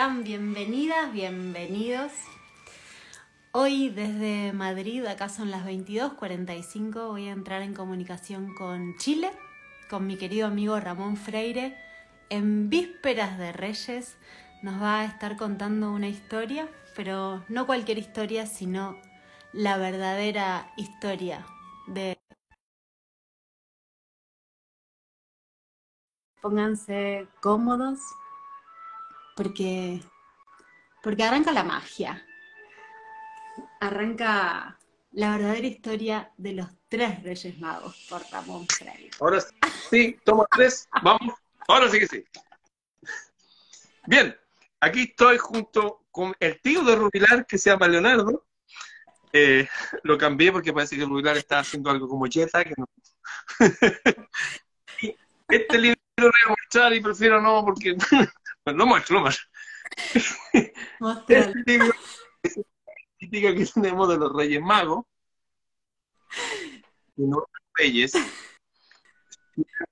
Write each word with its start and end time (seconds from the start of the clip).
Bienvenidas, 0.00 1.12
bienvenidos. 1.12 2.10
Hoy 3.52 3.90
desde 3.90 4.50
Madrid, 4.54 5.04
acá 5.04 5.28
son 5.28 5.50
las 5.50 5.66
22:45, 5.66 7.08
voy 7.08 7.28
a 7.28 7.32
entrar 7.32 7.60
en 7.60 7.74
comunicación 7.74 8.54
con 8.54 8.96
Chile, 8.96 9.30
con 9.90 10.06
mi 10.06 10.16
querido 10.16 10.46
amigo 10.46 10.80
Ramón 10.80 11.18
Freire. 11.18 11.76
En 12.30 12.70
vísperas 12.70 13.36
de 13.36 13.52
Reyes 13.52 14.16
nos 14.62 14.80
va 14.80 15.00
a 15.00 15.04
estar 15.04 15.36
contando 15.36 15.92
una 15.92 16.08
historia, 16.08 16.66
pero 16.96 17.44
no 17.50 17.66
cualquier 17.66 17.98
historia, 17.98 18.46
sino 18.46 18.96
la 19.52 19.76
verdadera 19.76 20.72
historia 20.78 21.44
de... 21.88 22.18
Pónganse 26.40 27.28
cómodos 27.42 28.00
porque, 29.40 29.98
porque 31.02 31.22
arranca 31.22 31.50
la 31.50 31.64
magia. 31.64 32.22
Arranca 33.80 34.78
la 35.12 35.30
verdadera 35.30 35.66
historia 35.66 36.30
de 36.36 36.52
los 36.52 36.68
tres 36.90 37.22
Reyes 37.22 37.58
Magos 37.58 38.06
por 38.10 38.20
Ramón 38.30 38.66
Freire. 38.68 39.08
Ahora 39.18 39.42
sí, 39.88 40.18
toma 40.24 40.44
tres, 40.54 40.86
vamos. 41.02 41.34
Ahora 41.68 41.88
sí 41.88 42.00
que 42.00 42.06
sí. 42.06 42.22
Bien, 44.06 44.36
aquí 44.78 45.04
estoy 45.04 45.38
junto 45.38 46.04
con 46.10 46.34
el 46.38 46.60
tío 46.60 46.82
de 46.84 46.96
Rubilar 46.96 47.46
que 47.46 47.56
se 47.56 47.70
llama 47.70 47.88
Leonardo. 47.88 48.44
Eh, 49.32 49.66
lo 50.02 50.18
cambié 50.18 50.52
porque 50.52 50.74
parece 50.74 50.98
que 50.98 51.06
Rubilar 51.06 51.38
está 51.38 51.60
haciendo 51.60 51.88
algo 51.88 52.06
como 52.06 52.26
Jetta. 52.26 52.62
Que 52.62 52.74
no. 52.76 52.86
este 55.48 55.78
libro 55.78 55.98
lo 56.18 56.26
voy 56.26 56.40
a 56.44 56.48
mostrar 56.50 56.92
y 56.92 57.00
prefiero 57.00 57.40
no 57.40 57.64
porque 57.64 57.96
Lo 58.66 58.86
muestro. 58.86 59.24
Este 61.28 61.52
libro 61.66 61.92
es 62.42 62.60
típica 63.18 63.54
que 63.54 63.66
tenemos 63.66 64.08
de 64.08 64.18
los 64.18 64.32
Reyes 64.32 64.60
Magos, 64.60 65.06
y 67.16 67.22
no 67.22 67.44
Reyes, 67.74 68.12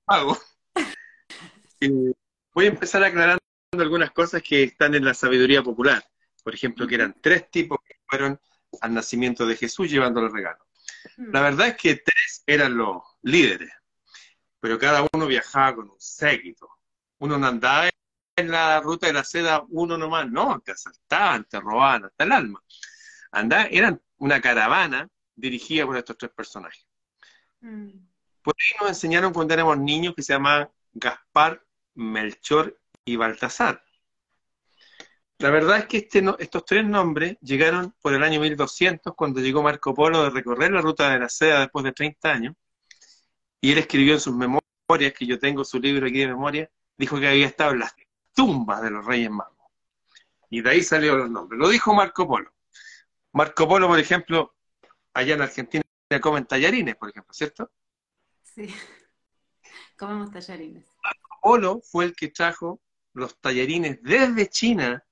Magos. 0.07 0.39
voy 2.53 2.65
a 2.65 2.69
empezar 2.69 3.03
aclarando 3.03 3.39
algunas 3.73 4.11
cosas 4.11 4.41
que 4.41 4.63
están 4.63 4.95
en 4.95 5.05
la 5.05 5.13
sabiduría 5.13 5.63
popular. 5.63 6.03
Por 6.43 6.53
ejemplo, 6.53 6.87
que 6.87 6.95
eran 6.95 7.15
tres 7.21 7.49
tipos 7.51 7.79
que 7.85 7.95
fueron 8.07 8.39
al 8.81 8.93
nacimiento 8.93 9.45
de 9.45 9.57
Jesús 9.57 9.89
llevando 9.89 10.21
los 10.21 10.31
regalos. 10.31 10.65
La 11.17 11.41
verdad 11.41 11.67
es 11.67 11.77
que 11.77 11.95
tres 11.95 12.43
eran 12.45 12.77
los 12.77 13.01
líderes, 13.21 13.71
pero 14.59 14.79
cada 14.79 15.07
uno 15.11 15.27
viajaba 15.27 15.75
con 15.75 15.89
un 15.89 15.99
séquito. 15.99 16.69
Uno 17.19 17.37
no 17.37 17.47
andaba 17.47 17.89
en 18.39 18.51
la 18.51 18.79
ruta 18.81 19.07
de 19.07 19.13
la 19.13 19.23
seda 19.23 19.63
uno 19.69 19.97
nomás, 19.97 20.29
no, 20.29 20.59
te 20.59 20.71
asaltaban, 20.71 21.45
te 21.45 21.59
robaban 21.59 22.05
hasta 22.05 22.23
el 22.23 22.31
alma. 22.31 22.63
Andá, 23.31 23.67
eran 23.69 24.01
una 24.17 24.41
caravana 24.41 25.07
dirigida 25.35 25.85
por 25.85 25.97
estos 25.97 26.17
tres 26.17 26.31
personajes. 26.31 26.85
Mm. 27.61 27.89
Por 28.41 28.55
ahí 28.57 28.77
nos 28.79 28.89
enseñaron 28.89 29.33
cuando 29.33 29.53
éramos 29.53 29.77
niños 29.77 30.15
que 30.15 30.23
se 30.23 30.33
llamaban 30.33 30.69
Gaspar, 30.93 31.63
Melchor 31.95 32.79
y 33.05 33.15
Baltasar. 33.15 33.83
La 35.39 35.49
verdad 35.49 35.77
es 35.77 35.85
que 35.85 35.97
este 35.97 36.21
estos 36.39 36.65
tres 36.65 36.85
nombres 36.85 37.37
llegaron 37.41 37.95
por 38.01 38.13
el 38.13 38.23
año 38.23 38.41
1200, 38.41 39.13
cuando 39.15 39.39
llegó 39.39 39.63
Marco 39.63 39.93
Polo 39.93 40.23
de 40.23 40.29
recorrer 40.31 40.71
la 40.71 40.81
ruta 40.81 41.09
de 41.11 41.19
la 41.19 41.29
seda 41.29 41.61
después 41.61 41.85
de 41.85 41.93
30 41.93 42.29
años, 42.29 42.55
y 43.61 43.71
él 43.71 43.77
escribió 43.77 44.13
en 44.15 44.19
sus 44.19 44.35
memorias, 44.35 45.13
que 45.13 45.25
yo 45.25 45.39
tengo 45.39 45.63
su 45.63 45.79
libro 45.79 46.07
aquí 46.07 46.19
de 46.19 46.27
memoria, 46.27 46.69
dijo 46.97 47.19
que 47.19 47.27
había 47.27 47.47
estado 47.47 47.71
en 47.71 47.79
las 47.79 47.93
tumbas 48.39 48.81
de 48.81 48.89
los 48.89 49.05
Reyes 49.05 49.29
Magos. 49.29 49.53
Y 50.49 50.61
de 50.61 50.69
ahí 50.69 50.81
salieron 50.81 51.19
los 51.19 51.29
nombres. 51.29 51.59
Lo 51.59 51.67
dijo 51.67 51.93
Marco 51.93 52.25
Polo. 52.25 52.53
Marco 53.33 53.67
Polo, 53.67 53.89
por 53.89 53.99
ejemplo, 53.99 54.55
allá 55.13 55.35
en 55.35 55.41
Argentina 55.41 55.83
comen 56.21 56.45
tallarines, 56.45 56.95
por 56.95 57.09
ejemplo, 57.09 57.33
¿cierto? 57.33 57.69
Sí, 58.41 58.73
comemos 59.97 60.31
tallarines. 60.31 60.85
Marco 61.03 61.39
Polo 61.41 61.81
fue 61.83 62.05
el 62.05 62.15
que 62.15 62.29
trajo 62.29 62.79
los 63.11 63.37
tallarines 63.41 64.01
desde 64.01 64.47
China 64.47 65.03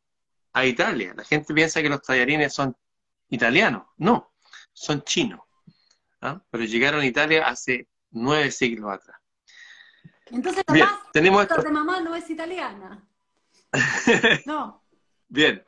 a 0.54 0.66
Italia. 0.66 1.14
La 1.14 1.26
gente 1.26 1.54
piensa 1.54 1.82
que 1.82 1.90
los 1.90 2.02
tallarines 2.02 2.54
son 2.54 2.78
italianos. 3.28 3.88
No, 3.98 4.34
son 4.72 5.04
chinos. 5.04 5.42
¿ah? 6.22 6.42
Pero 6.50 6.64
llegaron 6.64 7.02
a 7.02 7.06
Italia 7.06 7.46
hace 7.46 7.90
nueve 8.12 8.52
siglos 8.52 8.94
atrás. 8.94 9.20
Entonces, 10.28 10.64
Bien, 10.72 10.88
tenemos 11.12 11.46
de 11.46 11.72
mamá 11.72 12.00
no 12.00 12.16
es 12.16 12.30
italiana. 12.30 13.07
No. 14.46 14.84
Bien. 15.28 15.64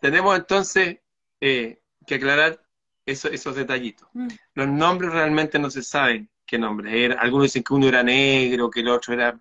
Tenemos 0.00 0.36
entonces 0.36 0.98
eh, 1.40 1.80
que 2.06 2.14
aclarar 2.16 2.62
esos 3.04 3.54
detallitos. 3.54 4.08
Mm. 4.12 4.28
Los 4.54 4.68
nombres 4.68 5.12
realmente 5.12 5.58
no 5.58 5.70
se 5.70 5.82
saben 5.82 6.30
qué 6.44 6.58
nombres 6.58 6.94
eran. 6.94 7.18
Algunos 7.18 7.44
dicen 7.44 7.62
que 7.62 7.74
uno 7.74 7.88
era 7.88 8.02
negro, 8.02 8.70
que 8.70 8.80
el 8.80 8.88
otro 8.88 9.14
era 9.14 9.38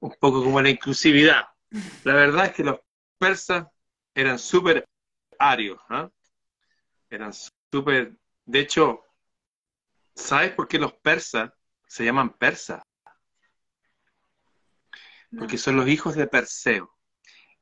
un 0.00 0.14
poco 0.18 0.42
como 0.42 0.60
la 0.60 0.70
inclusividad. 0.70 1.44
La 2.04 2.14
verdad 2.14 2.46
es 2.46 2.52
que 2.52 2.64
los 2.64 2.80
persas 3.18 3.66
eran 4.14 4.38
súper 4.38 4.84
arios. 5.38 5.78
¿ah? 5.88 6.10
Eran 7.10 7.32
súper... 7.70 8.14
De 8.44 8.60
hecho, 8.60 9.04
¿sabes 10.14 10.52
por 10.52 10.68
qué 10.68 10.78
los 10.78 10.92
persas 10.94 11.50
se 11.86 12.04
llaman 12.04 12.30
persas? 12.30 12.82
Porque 15.38 15.58
son 15.58 15.76
los 15.76 15.88
hijos 15.88 16.14
de 16.14 16.26
Perseo. 16.26 16.94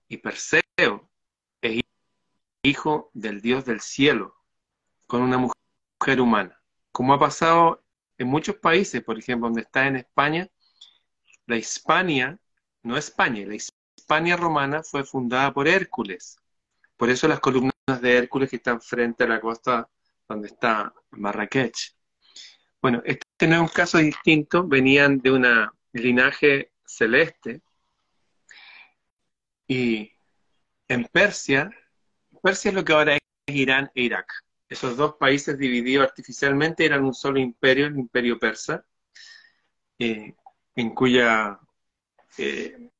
Y 0.08 0.18
Perseo 0.18 1.10
es 1.60 1.80
hijo 2.62 3.10
del 3.14 3.40
Dios 3.40 3.64
del 3.64 3.80
cielo, 3.80 4.36
con 5.06 5.22
una 5.22 5.38
mujer 5.38 6.20
humana. 6.20 6.60
Como 6.92 7.14
ha 7.14 7.18
pasado 7.18 7.84
en 8.18 8.28
muchos 8.28 8.56
países, 8.56 9.02
por 9.02 9.18
ejemplo, 9.18 9.48
donde 9.48 9.62
está 9.62 9.86
en 9.86 9.96
España, 9.96 10.48
la 11.46 11.56
Hispania, 11.56 12.38
no 12.82 12.96
España, 12.96 13.46
la 13.46 13.54
Hispania 13.54 14.36
romana 14.36 14.82
fue 14.82 15.04
fundada 15.04 15.52
por 15.52 15.68
Hércules. 15.68 16.36
Por 16.96 17.10
eso 17.10 17.26
las 17.28 17.40
columnas 17.40 17.72
de 18.00 18.16
Hércules 18.16 18.50
que 18.50 18.56
están 18.56 18.80
frente 18.80 19.24
a 19.24 19.28
la 19.28 19.40
costa 19.40 19.88
donde 20.28 20.48
está 20.48 20.92
Marrakech. 21.10 21.96
Bueno, 22.80 23.02
este 23.04 23.46
no 23.46 23.56
es 23.56 23.60
un 23.60 23.68
caso 23.68 23.98
distinto, 23.98 24.66
venían 24.66 25.18
de 25.18 25.30
un 25.30 25.46
linaje 25.92 26.71
celeste, 26.96 27.62
y 29.66 30.10
en 30.88 31.04
Persia, 31.06 31.70
Persia 32.42 32.70
es 32.70 32.74
lo 32.74 32.84
que 32.84 32.92
ahora 32.92 33.16
es 33.16 33.20
Irán 33.46 33.90
e 33.94 34.02
Irak. 34.02 34.30
Esos 34.68 34.96
dos 34.96 35.16
países 35.16 35.58
divididos 35.58 36.06
artificialmente 36.06 36.84
eran 36.84 37.04
un 37.04 37.14
solo 37.14 37.38
imperio, 37.38 37.86
el 37.86 37.98
imperio 37.98 38.38
persa, 38.38 38.84
eh, 39.98 40.34
en 40.76 40.94
cuya 40.94 41.58
eh, 42.38 42.90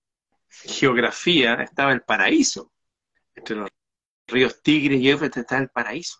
geografía 0.49 1.55
estaba 1.63 1.93
el 1.93 2.03
paraíso. 2.03 2.73
Entre 3.35 3.57
los 3.57 3.69
ríos 4.27 4.63
Tigres 4.63 5.01
y 5.01 5.11
Éufrates 5.11 5.43
está 5.43 5.59
el 5.59 5.71
paraíso. 5.71 6.19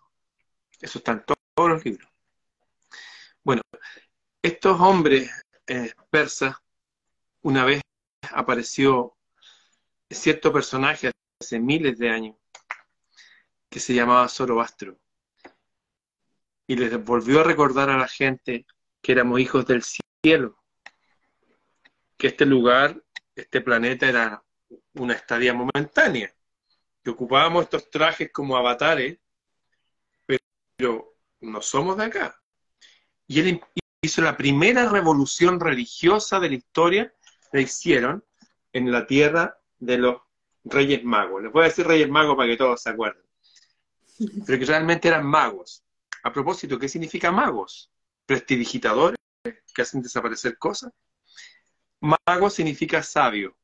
Eso 0.79 0.97
está 0.99 1.13
en 1.13 1.23
todos 1.23 1.69
los 1.69 1.85
libros. 1.85 2.09
Bueno, 3.43 3.61
estos 4.41 4.79
hombres 4.79 5.31
eh, 5.67 5.93
persas, 6.09 6.55
una 7.43 7.65
vez 7.65 7.81
apareció 8.31 9.15
cierto 10.09 10.51
personaje 10.51 11.11
hace 11.39 11.59
miles 11.59 11.97
de 11.97 12.09
años 12.09 12.35
que 13.69 13.79
se 13.79 13.93
llamaba 13.93 14.29
Zoroastro 14.29 14.97
y 16.67 16.75
les 16.75 17.03
volvió 17.03 17.41
a 17.41 17.43
recordar 17.43 17.89
a 17.89 17.97
la 17.97 18.07
gente 18.07 18.65
que 19.01 19.11
éramos 19.11 19.39
hijos 19.39 19.65
del 19.65 19.83
cielo, 19.83 20.63
que 22.17 22.27
este 22.27 22.45
lugar, 22.45 23.03
este 23.35 23.59
planeta 23.59 24.07
era 24.07 24.43
una 24.93 25.13
estadía 25.13 25.53
momentánea, 25.53 26.33
que 27.03 27.09
ocupábamos 27.09 27.65
estos 27.65 27.89
trajes 27.89 28.31
como 28.31 28.55
avatares, 28.55 29.19
pero 30.77 31.15
no 31.41 31.61
somos 31.61 31.97
de 31.97 32.05
acá. 32.05 32.41
Y 33.27 33.41
él 33.41 33.61
hizo 34.01 34.21
la 34.21 34.37
primera 34.37 34.87
revolución 34.87 35.59
religiosa 35.59 36.39
de 36.39 36.49
la 36.49 36.55
historia, 36.55 37.13
la 37.53 37.61
hicieron 37.61 38.25
en 38.73 38.91
la 38.91 39.05
tierra 39.05 39.59
de 39.79 39.99
los 39.99 40.21
Reyes 40.65 41.03
Magos. 41.03 41.43
Les 41.43 41.51
voy 41.51 41.61
a 41.61 41.67
decir 41.67 41.85
Reyes 41.85 42.09
Magos 42.09 42.35
para 42.35 42.49
que 42.49 42.57
todos 42.57 42.81
se 42.81 42.89
acuerden. 42.89 43.23
Pero 44.45 44.59
que 44.59 44.65
realmente 44.65 45.07
eran 45.07 45.25
magos. 45.25 45.83
A 46.23 46.33
propósito, 46.33 46.79
¿qué 46.79 46.89
significa 46.89 47.31
magos? 47.31 47.91
Prestidigitadores 48.25 49.17
que 49.73 49.81
hacen 49.81 50.01
desaparecer 50.01 50.57
cosas. 50.57 50.91
Mago 51.99 52.49
significa 52.49 53.03
sabio. 53.03 53.55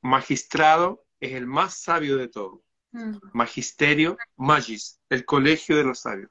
Magistrado 0.00 1.04
es 1.20 1.32
el 1.32 1.46
más 1.46 1.74
sabio 1.74 2.16
de 2.16 2.28
todos. 2.28 2.60
Mm. 2.92 3.16
Magisterio, 3.34 4.16
magis, 4.36 5.00
el 5.10 5.24
colegio 5.26 5.76
de 5.76 5.84
los 5.84 6.00
sabios. 6.00 6.30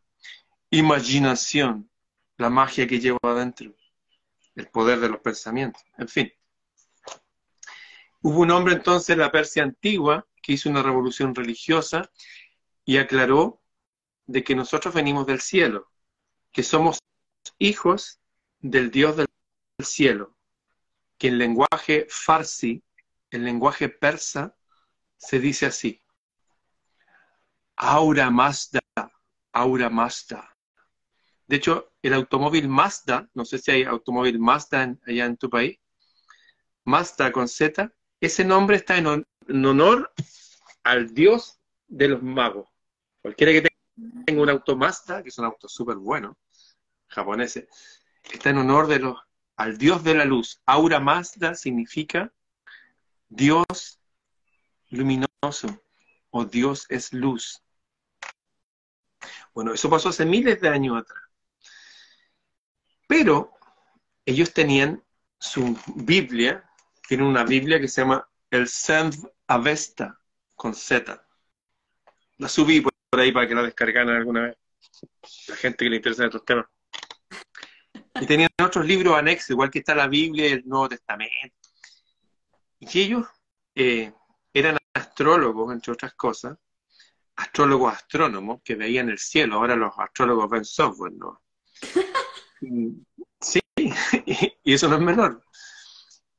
Imaginación, 0.71 1.89
la 2.37 2.49
magia 2.49 2.87
que 2.87 2.99
lleva 2.99 3.19
adentro, 3.23 3.73
el 4.55 4.67
poder 4.69 4.99
de 4.99 5.09
los 5.09 5.19
pensamientos, 5.21 5.83
en 5.97 6.07
fin. 6.07 6.33
Hubo 8.21 8.41
un 8.41 8.51
hombre 8.51 8.75
entonces 8.75 9.09
en 9.09 9.19
la 9.19 9.31
Persia 9.31 9.63
antigua 9.63 10.27
que 10.41 10.53
hizo 10.53 10.69
una 10.69 10.83
revolución 10.83 11.33
religiosa 11.33 12.11
y 12.85 12.97
aclaró 12.97 13.61
de 14.25 14.43
que 14.43 14.55
nosotros 14.55 14.93
venimos 14.93 15.25
del 15.25 15.41
cielo, 15.41 15.91
que 16.51 16.63
somos 16.63 16.99
hijos 17.57 18.19
del 18.59 18.91
Dios 18.91 19.17
del 19.17 19.27
cielo, 19.79 20.35
que 21.17 21.29
en 21.29 21.37
lenguaje 21.37 22.07
farsi, 22.09 22.83
en 23.31 23.45
lenguaje 23.45 23.89
persa, 23.89 24.55
se 25.17 25.39
dice 25.39 25.67
así. 25.67 26.03
Aura 27.75 28.29
Mazda, 28.29 28.81
Aura 29.53 29.89
Mazda. 29.89 30.50
De 31.51 31.57
hecho, 31.57 31.91
el 32.01 32.13
automóvil 32.13 32.69
Mazda, 32.69 33.29
no 33.33 33.43
sé 33.43 33.57
si 33.57 33.71
hay 33.71 33.83
automóvil 33.83 34.39
Mazda 34.39 34.95
allá 35.05 35.25
en 35.25 35.35
tu 35.35 35.49
país, 35.49 35.77
Mazda 36.85 37.29
con 37.33 37.49
Z, 37.49 37.91
ese 38.21 38.45
nombre 38.45 38.77
está 38.77 38.97
en, 38.97 39.25
honor 39.65 40.13
al 40.81 41.13
dios 41.13 41.59
de 41.89 42.07
los 42.07 42.23
magos. 42.23 42.69
Cualquiera 43.21 43.51
que 43.51 43.69
tenga 44.25 44.41
un 44.41 44.49
auto 44.49 44.77
Mazda, 44.77 45.21
que 45.21 45.27
es 45.27 45.37
un 45.39 45.43
auto 45.43 45.67
súper 45.67 45.97
bueno, 45.97 46.37
japoneses, 47.07 47.67
está 48.31 48.51
en 48.51 48.59
honor 48.59 48.87
de 48.87 48.99
los, 48.99 49.17
al 49.57 49.77
dios 49.77 50.05
de 50.05 50.13
la 50.13 50.23
luz. 50.23 50.61
Aura 50.65 51.01
Mazda 51.01 51.53
significa 51.55 52.31
Dios 53.27 53.99
luminoso 54.89 55.83
o 56.29 56.45
Dios 56.45 56.85
es 56.87 57.11
luz. 57.11 57.61
Bueno, 59.53 59.73
eso 59.73 59.89
pasó 59.89 60.07
hace 60.07 60.25
miles 60.25 60.61
de 60.61 60.69
años 60.69 60.97
atrás. 60.97 61.30
Pero 63.11 63.51
ellos 64.25 64.53
tenían 64.53 65.03
su 65.37 65.77
Biblia, 65.97 66.63
tienen 67.05 67.27
una 67.27 67.43
Biblia 67.43 67.77
que 67.77 67.89
se 67.89 67.99
llama 67.99 68.25
el 68.49 68.69
Send 68.69 69.29
Avesta, 69.47 70.17
con 70.55 70.73
Z. 70.73 71.21
La 72.37 72.47
subí 72.47 72.79
por 72.79 73.19
ahí 73.19 73.33
para 73.33 73.49
que 73.49 73.53
la 73.53 73.63
descargaran 73.63 74.15
alguna 74.15 74.43
vez. 74.43 74.57
La 75.49 75.57
gente 75.57 75.83
que 75.83 75.89
le 75.89 75.97
interesa 75.97 76.23
estos 76.23 76.45
temas. 76.45 76.67
Y 78.15 78.25
tenían 78.25 78.49
otros 78.63 78.85
libros 78.85 79.17
anexos, 79.17 79.49
igual 79.49 79.69
que 79.69 79.79
está 79.79 79.93
la 79.93 80.07
Biblia 80.07 80.47
y 80.47 80.51
el 80.53 80.63
Nuevo 80.65 80.87
Testamento. 80.87 81.57
Y 82.79 82.97
ellos 82.97 83.27
eh, 83.75 84.13
eran 84.53 84.77
astrólogos, 84.93 85.73
entre 85.73 85.91
otras 85.91 86.13
cosas, 86.13 86.57
astrólogos 87.35 87.93
astrónomos 87.93 88.61
que 88.63 88.75
veían 88.75 89.09
el 89.09 89.19
cielo. 89.19 89.55
Ahora 89.55 89.75
los 89.75 89.91
astrólogos 89.97 90.49
ven 90.49 90.63
software, 90.63 91.11
¿no? 91.11 91.40
Sí, 92.61 93.59
y 94.63 94.73
eso 94.73 94.87
no 94.87 94.95
es 94.95 95.01
menor. 95.01 95.43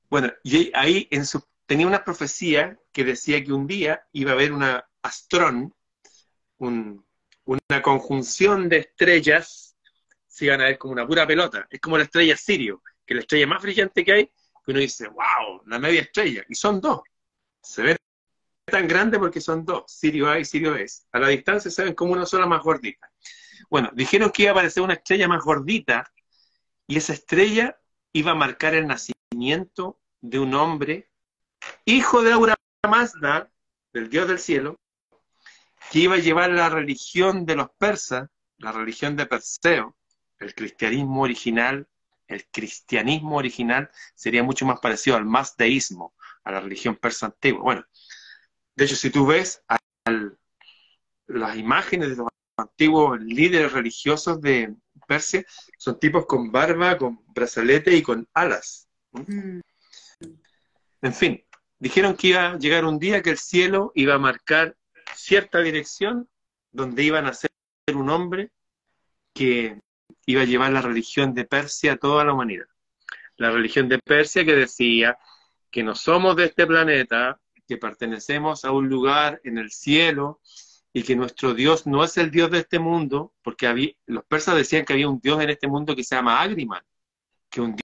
Bueno, 0.08 0.32
y 0.44 0.70
ahí 0.74 1.08
en 1.10 1.26
su, 1.26 1.42
tenía 1.66 1.86
una 1.86 2.04
profecía 2.04 2.78
que 2.92 3.04
decía 3.04 3.42
que 3.42 3.52
un 3.52 3.66
día 3.66 4.06
iba 4.12 4.30
a 4.30 4.34
haber 4.34 4.52
una 4.52 4.86
astrón, 5.02 5.74
una 6.58 7.82
conjunción 7.82 8.68
de 8.68 8.78
estrellas, 8.78 9.76
se 10.28 10.44
iban 10.46 10.60
a 10.60 10.64
ver 10.64 10.78
como 10.78 10.92
una 10.92 11.06
pura 11.06 11.26
pelota. 11.26 11.66
Es 11.70 11.80
como 11.80 11.98
la 11.98 12.04
estrella 12.04 12.36
Sirio, 12.36 12.82
que 13.04 13.14
es 13.14 13.16
la 13.16 13.20
estrella 13.22 13.46
más 13.46 13.62
brillante 13.62 14.04
que 14.04 14.12
hay, 14.12 14.26
que 14.26 14.70
uno 14.70 14.78
dice, 14.78 15.08
wow, 15.08 15.62
la 15.66 15.78
media 15.78 16.02
estrella. 16.02 16.44
Y 16.48 16.54
son 16.54 16.80
dos. 16.80 17.00
Se 17.60 17.82
ven 17.82 17.96
tan 18.64 18.86
grande 18.86 19.18
porque 19.18 19.40
son 19.40 19.64
dos, 19.64 19.84
Sirio 19.88 20.28
A 20.30 20.38
y 20.38 20.44
Sirio 20.44 20.74
B. 20.74 20.86
A 21.12 21.18
la 21.18 21.28
distancia 21.28 21.70
se 21.70 21.84
ven 21.84 21.94
como 21.94 22.12
una 22.12 22.26
sola 22.26 22.46
más 22.46 22.62
gordita. 22.62 23.10
Bueno, 23.70 23.90
dijeron 23.94 24.30
que 24.30 24.42
iba 24.42 24.50
a 24.50 24.52
aparecer 24.52 24.82
una 24.82 24.94
estrella 24.94 25.26
más 25.26 25.42
gordita 25.42 26.11
y 26.92 26.98
esa 26.98 27.14
estrella 27.14 27.80
iba 28.12 28.32
a 28.32 28.34
marcar 28.34 28.74
el 28.74 28.86
nacimiento 28.86 29.98
de 30.20 30.38
un 30.38 30.52
hombre, 30.52 31.10
hijo 31.86 32.22
de 32.22 32.32
Aura 32.32 32.54
Mazda, 32.86 33.50
del 33.94 34.10
Dios 34.10 34.28
del 34.28 34.38
cielo, 34.38 34.78
que 35.90 36.00
iba 36.00 36.16
a 36.16 36.18
llevar 36.18 36.50
la 36.50 36.68
religión 36.68 37.46
de 37.46 37.56
los 37.56 37.70
persas, 37.78 38.28
la 38.58 38.72
religión 38.72 39.16
de 39.16 39.24
Perseo, 39.24 39.96
el 40.38 40.54
cristianismo 40.54 41.22
original, 41.22 41.88
el 42.26 42.46
cristianismo 42.50 43.38
original 43.38 43.90
sería 44.14 44.42
mucho 44.42 44.66
más 44.66 44.78
parecido 44.78 45.16
al 45.16 45.24
mazdeísmo, 45.24 46.12
a 46.44 46.52
la 46.52 46.60
religión 46.60 46.96
persa 46.96 47.24
antigua. 47.24 47.62
Bueno, 47.62 47.86
de 48.76 48.84
hecho, 48.84 48.96
si 48.96 49.08
tú 49.08 49.24
ves 49.24 49.64
las 51.26 51.56
imágenes 51.56 52.10
de 52.10 52.16
los 52.16 52.28
antiguos 52.58 53.18
líderes 53.18 53.72
religiosos 53.72 54.42
de 54.42 54.74
Persia, 55.12 55.44
son 55.76 55.98
tipos 55.98 56.24
con 56.24 56.50
barba, 56.50 56.96
con 56.96 57.22
brazalete 57.34 57.94
y 57.94 58.02
con 58.02 58.26
alas. 58.32 58.88
Mm. 59.12 59.60
En 61.02 61.12
fin, 61.12 61.44
dijeron 61.78 62.16
que 62.16 62.28
iba 62.28 62.52
a 62.52 62.58
llegar 62.58 62.86
un 62.86 62.98
día 62.98 63.22
que 63.22 63.30
el 63.30 63.38
cielo 63.38 63.92
iba 63.94 64.14
a 64.14 64.18
marcar 64.18 64.74
cierta 65.14 65.58
dirección 65.58 66.28
donde 66.70 67.02
iban 67.02 67.26
a 67.26 67.34
ser 67.34 67.50
un 67.94 68.08
hombre 68.08 68.52
que 69.34 69.78
iba 70.24 70.42
a 70.42 70.46
llevar 70.46 70.72
la 70.72 70.80
religión 70.80 71.34
de 71.34 71.44
Persia 71.44 71.92
a 71.92 71.96
toda 71.96 72.24
la 72.24 72.32
humanidad. 72.32 72.66
La 73.36 73.50
religión 73.50 73.88
de 73.88 73.98
Persia 73.98 74.46
que 74.46 74.54
decía 74.54 75.18
que 75.70 75.82
no 75.82 75.94
somos 75.94 76.36
de 76.36 76.44
este 76.46 76.66
planeta, 76.66 77.38
que 77.66 77.76
pertenecemos 77.76 78.64
a 78.64 78.70
un 78.70 78.88
lugar 78.88 79.40
en 79.44 79.58
el 79.58 79.70
cielo 79.70 80.40
y 80.92 81.02
que 81.02 81.16
nuestro 81.16 81.54
Dios 81.54 81.86
no 81.86 82.04
es 82.04 82.16
el 82.18 82.30
Dios 82.30 82.50
de 82.50 82.58
este 82.58 82.78
mundo, 82.78 83.32
porque 83.42 83.66
había, 83.66 83.92
los 84.06 84.24
persas 84.24 84.56
decían 84.56 84.84
que 84.84 84.92
había 84.92 85.08
un 85.08 85.20
Dios 85.20 85.40
en 85.42 85.50
este 85.50 85.66
mundo 85.66 85.96
que 85.96 86.04
se 86.04 86.14
llama 86.14 86.40
Agriman, 86.40 86.82
que 87.48 87.60
es 87.60 87.66
un 87.66 87.76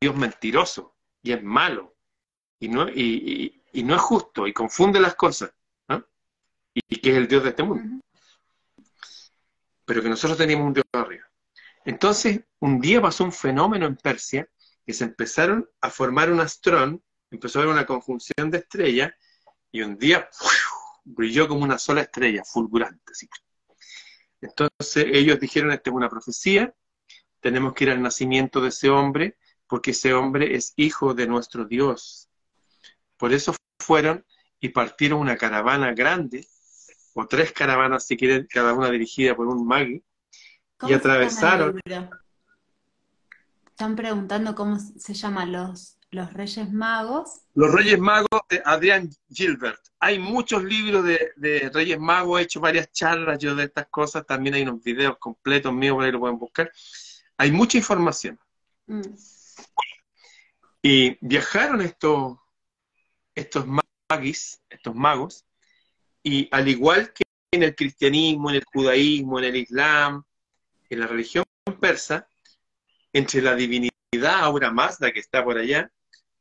Dios, 0.00 0.16
mentiroso 0.16 0.94
y 1.22 1.32
es 1.32 1.42
malo 1.42 1.96
y 2.60 2.68
no, 2.68 2.88
y, 2.88 3.62
no 3.72 3.94
es 3.94 4.02
justo 4.02 4.46
y 4.46 4.52
confunde 4.52 5.00
las 5.00 5.14
cosas, 5.14 5.52
y, 6.74 6.96
que 6.96 7.10
es 7.10 7.16
el 7.16 7.28
Dios 7.28 7.42
de 7.42 7.50
este 7.50 7.62
mundo. 7.62 8.02
Pero 9.84 10.02
que 10.02 10.08
nosotros 10.08 10.36
teníamos 10.36 10.66
un 10.66 10.74
Dios 10.74 10.84
arriba. 10.92 11.24
Entonces, 11.84 12.42
un 12.60 12.80
día 12.80 13.00
pasó 13.00 13.24
un 13.24 13.32
fenómeno 13.32 13.86
en 13.86 13.96
Persia 13.96 14.48
que 14.84 14.92
se 14.92 15.04
empezaron 15.04 15.68
a 15.80 15.90
formar 15.90 16.30
un 16.30 16.40
astrón 16.40 17.02
empezó 17.34 17.58
a 17.58 17.62
haber 17.62 17.74
una 17.74 17.86
conjunción 17.86 18.50
de 18.50 18.58
estrellas 18.58 19.12
y 19.70 19.82
un 19.82 19.98
día 19.98 20.28
brilló 21.04 21.46
como 21.48 21.62
una 21.62 21.78
sola 21.78 22.02
estrella, 22.02 22.42
fulgurante. 22.44 23.12
Entonces 24.40 25.06
ellos 25.12 25.38
dijeron, 25.38 25.70
esta 25.70 25.90
es 25.90 25.96
una 25.96 26.08
profecía, 26.08 26.74
tenemos 27.40 27.74
que 27.74 27.84
ir 27.84 27.90
al 27.90 28.02
nacimiento 28.02 28.60
de 28.60 28.68
ese 28.68 28.90
hombre, 28.90 29.36
porque 29.66 29.92
ese 29.92 30.14
hombre 30.14 30.54
es 30.54 30.72
hijo 30.76 31.14
de 31.14 31.26
nuestro 31.26 31.64
Dios. 31.64 32.28
Por 33.16 33.32
eso 33.32 33.54
fueron 33.78 34.24
y 34.60 34.70
partieron 34.70 35.20
una 35.20 35.36
caravana 35.36 35.92
grande, 35.92 36.46
o 37.14 37.26
tres 37.26 37.52
caravanas 37.52 38.06
si 38.06 38.16
quieren, 38.16 38.46
cada 38.50 38.72
una 38.72 38.90
dirigida 38.90 39.36
por 39.36 39.46
un 39.46 39.66
magui, 39.66 40.02
y 40.88 40.92
atravesaron. 40.92 41.80
Están 43.66 43.96
preguntando 43.96 44.54
cómo 44.54 44.78
se 44.78 45.14
llaman 45.14 45.52
los 45.52 45.98
los 46.14 46.32
Reyes 46.32 46.72
Magos. 46.72 47.42
Los 47.54 47.72
Reyes 47.72 47.98
Magos 47.98 48.40
de 48.48 48.62
Adrián 48.64 49.10
Gilbert. 49.28 49.80
Hay 49.98 50.18
muchos 50.18 50.62
libros 50.62 51.04
de, 51.04 51.70
Reyes 51.72 51.98
Magos, 51.98 52.40
he 52.40 52.44
hecho 52.44 52.60
varias 52.60 52.90
charlas 52.92 53.38
yo 53.38 53.54
de 53.54 53.64
estas 53.64 53.88
cosas, 53.88 54.24
también 54.24 54.54
hay 54.54 54.62
unos 54.62 54.82
videos 54.82 55.18
completos 55.18 55.72
míos, 55.72 55.96
por 55.96 56.04
ahí 56.04 56.12
lo 56.12 56.20
pueden 56.20 56.38
buscar. 56.38 56.70
Hay 57.36 57.50
mucha 57.50 57.78
información. 57.78 58.38
Mm. 58.86 59.02
Y 60.82 61.18
viajaron 61.20 61.80
estos, 61.80 62.38
estos 63.34 63.66
magis, 63.66 64.60
estos 64.70 64.94
magos, 64.94 65.44
y 66.22 66.48
al 66.52 66.68
igual 66.68 67.12
que 67.12 67.24
en 67.50 67.64
el 67.64 67.74
cristianismo, 67.74 68.50
en 68.50 68.56
el 68.56 68.64
judaísmo, 68.64 69.38
en 69.38 69.44
el 69.46 69.56
islam, 69.56 70.24
en 70.88 71.00
la 71.00 71.06
religión 71.06 71.44
persa, 71.80 72.28
entre 73.12 73.42
la 73.42 73.54
divinidad 73.54 73.90
Aura 74.24 74.70
Mazda 74.70 75.12
que 75.12 75.20
está 75.20 75.42
por 75.42 75.58
allá 75.58 75.90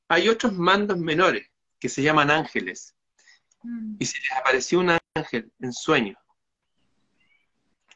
hay 0.07 0.29
otros 0.29 0.53
mandos 0.53 0.97
menores 0.97 1.49
que 1.79 1.89
se 1.89 2.01
llaman 2.01 2.31
ángeles. 2.31 2.95
Mm. 3.63 3.95
Y 3.99 4.05
se 4.05 4.19
les 4.19 4.31
apareció 4.31 4.79
un 4.79 4.97
ángel 5.15 5.51
en 5.59 5.73
sueño. 5.73 6.17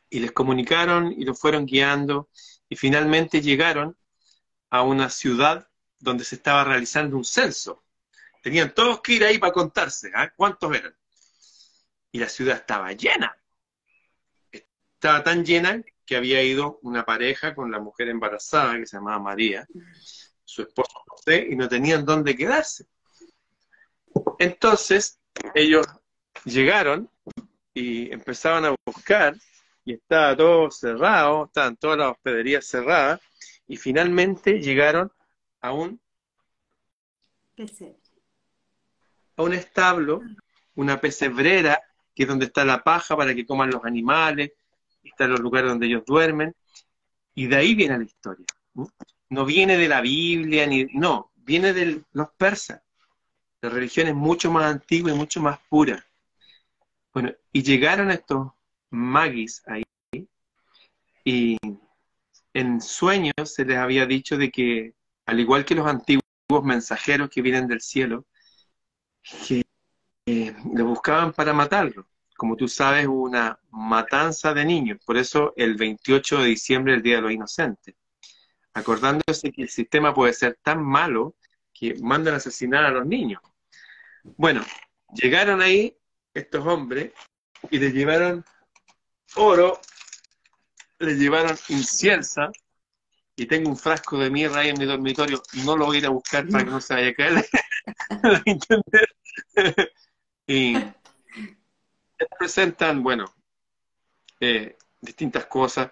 Y 0.09 0.19
les 0.19 0.31
comunicaron 0.31 1.11
y 1.11 1.25
los 1.25 1.39
fueron 1.39 1.65
guiando 1.65 2.29
y 2.69 2.75
finalmente 2.75 3.41
llegaron 3.41 3.97
a 4.69 4.81
una 4.81 5.09
ciudad 5.09 5.69
donde 5.99 6.23
se 6.23 6.35
estaba 6.35 6.63
realizando 6.63 7.17
un 7.17 7.25
censo. 7.25 7.83
Tenían 8.41 8.73
todos 8.73 9.01
que 9.01 9.13
ir 9.13 9.23
ahí 9.23 9.37
para 9.37 9.51
contarse, 9.51 10.11
¿ah? 10.15 10.31
¿cuántos 10.35 10.75
eran? 10.75 10.95
Y 12.11 12.19
la 12.19 12.29
ciudad 12.29 12.57
estaba 12.57 12.91
llena. 12.93 13.35
Estaba 14.51 15.23
tan 15.23 15.45
llena 15.45 15.83
que 16.05 16.15
había 16.15 16.41
ido 16.41 16.79
una 16.81 17.05
pareja 17.05 17.53
con 17.53 17.69
la 17.71 17.79
mujer 17.79 18.07
embarazada 18.07 18.77
que 18.77 18.85
se 18.85 18.97
llamaba 18.97 19.19
María 19.19 19.67
su 20.47 20.61
esposo 20.61 21.03
José, 21.05 21.47
y 21.51 21.55
no 21.55 21.67
tenían 21.67 22.05
dónde 22.05 22.35
quedarse. 22.35 22.85
Entonces, 24.39 25.19
ellos 25.53 25.85
llegaron 26.45 27.09
y 27.73 28.11
empezaban 28.11 28.65
a 28.65 28.75
buscar, 28.85 29.35
y 29.83 29.93
estaba 29.93 30.35
todo 30.35 30.71
cerrado, 30.71 31.45
estaban 31.45 31.75
todas 31.75 31.97
las 31.97 32.11
hospederías 32.11 32.65
cerradas, 32.65 33.19
y 33.67 33.75
finalmente 33.75 34.59
llegaron 34.61 35.11
a 35.61 35.73
un 35.73 35.99
a 39.35 39.43
un 39.43 39.53
establo, 39.53 40.21
una 40.75 41.01
pesebrera, 41.01 41.81
que 42.15 42.23
es 42.23 42.29
donde 42.29 42.45
está 42.45 42.63
la 42.63 42.83
paja 42.83 43.17
para 43.17 43.35
que 43.35 43.45
coman 43.45 43.69
los 43.69 43.83
animales, 43.83 44.53
están 45.03 45.31
los 45.31 45.39
lugares 45.41 45.69
donde 45.69 45.87
ellos 45.87 46.03
duermen, 46.05 46.55
y 47.35 47.47
de 47.47 47.55
ahí 47.55 47.75
viene 47.75 47.97
la 47.97 48.03
historia. 48.05 48.45
No, 49.29 49.45
viene 49.45 49.77
de 49.77 49.87
la 49.87 50.01
Biblia, 50.01 50.65
ni 50.65 50.85
no, 50.93 51.31
viene 51.35 51.73
de 51.73 52.03
los 52.13 52.29
persas, 52.31 52.81
de 53.61 53.69
religiones 53.69 54.15
mucho 54.15 54.51
más 54.51 54.65
antiguas 54.65 55.13
y 55.13 55.17
mucho 55.17 55.41
más 55.41 55.59
puras. 55.69 56.03
Bueno, 57.13 57.31
y 57.51 57.63
llegaron 57.63 58.11
estos 58.11 58.51
magis 58.89 59.63
ahí, 59.67 59.83
y 61.25 61.57
en 62.53 62.81
sueños 62.81 63.33
se 63.43 63.65
les 63.65 63.77
había 63.77 64.05
dicho 64.05 64.37
de 64.37 64.49
que, 64.49 64.93
al 65.25 65.39
igual 65.39 65.65
que 65.65 65.75
los 65.75 65.87
antiguos 65.87 66.23
mensajeros 66.63 67.29
que 67.29 67.41
vienen 67.41 67.67
del 67.67 67.81
cielo, 67.81 68.25
que 69.47 69.63
eh, 70.25 70.55
le 70.73 70.83
buscaban 70.83 71.33
para 71.33 71.53
matarlo. 71.53 72.07
Como 72.37 72.55
tú 72.55 72.67
sabes, 72.67 73.07
hubo 73.07 73.23
una 73.23 73.59
matanza 73.71 74.53
de 74.53 74.63
niños, 74.65 74.99
por 75.05 75.17
eso 75.17 75.53
el 75.57 75.75
28 75.75 76.39
de 76.39 76.45
diciembre, 76.47 76.93
el 76.93 77.01
Día 77.01 77.17
de 77.17 77.21
los 77.23 77.31
Inocentes, 77.31 77.95
acordándose 78.77 79.51
que 79.51 79.63
el 79.63 79.69
sistema 79.69 80.13
puede 80.13 80.33
ser 80.33 80.59
tan 80.61 80.83
malo 80.83 81.35
que 81.73 81.95
mandan 81.95 82.35
a 82.35 82.37
asesinar 82.37 82.85
a 82.85 82.91
los 82.91 83.07
niños. 83.07 83.41
Bueno, 84.23 84.63
llegaron 85.13 85.61
ahí 85.61 85.97
estos 86.31 86.65
hombres 86.65 87.11
y 87.71 87.79
le 87.79 87.91
llevaron 87.91 88.45
oro, 89.35 89.81
le 90.99 91.15
llevaron 91.15 91.57
inciensa, 91.69 92.51
y 93.35 93.47
tengo 93.47 93.69
un 93.69 93.77
frasco 93.77 94.19
de 94.19 94.29
mirra 94.29 94.61
ahí 94.61 94.69
en 94.69 94.77
mi 94.77 94.85
dormitorio, 94.85 95.41
no 95.65 95.75
lo 95.75 95.87
voy 95.87 95.97
a 95.97 95.99
ir 95.99 96.05
a 96.05 96.09
buscar 96.09 96.47
para 96.47 96.63
que 96.63 96.69
no 96.69 96.81
se 96.81 96.93
vaya 96.93 97.09
a 97.09 97.13
caer. 97.13 97.45
y 100.47 100.75
presentan, 102.37 103.01
bueno, 103.01 103.25
eh, 104.39 104.77
distintas 105.01 105.47
cosas, 105.47 105.91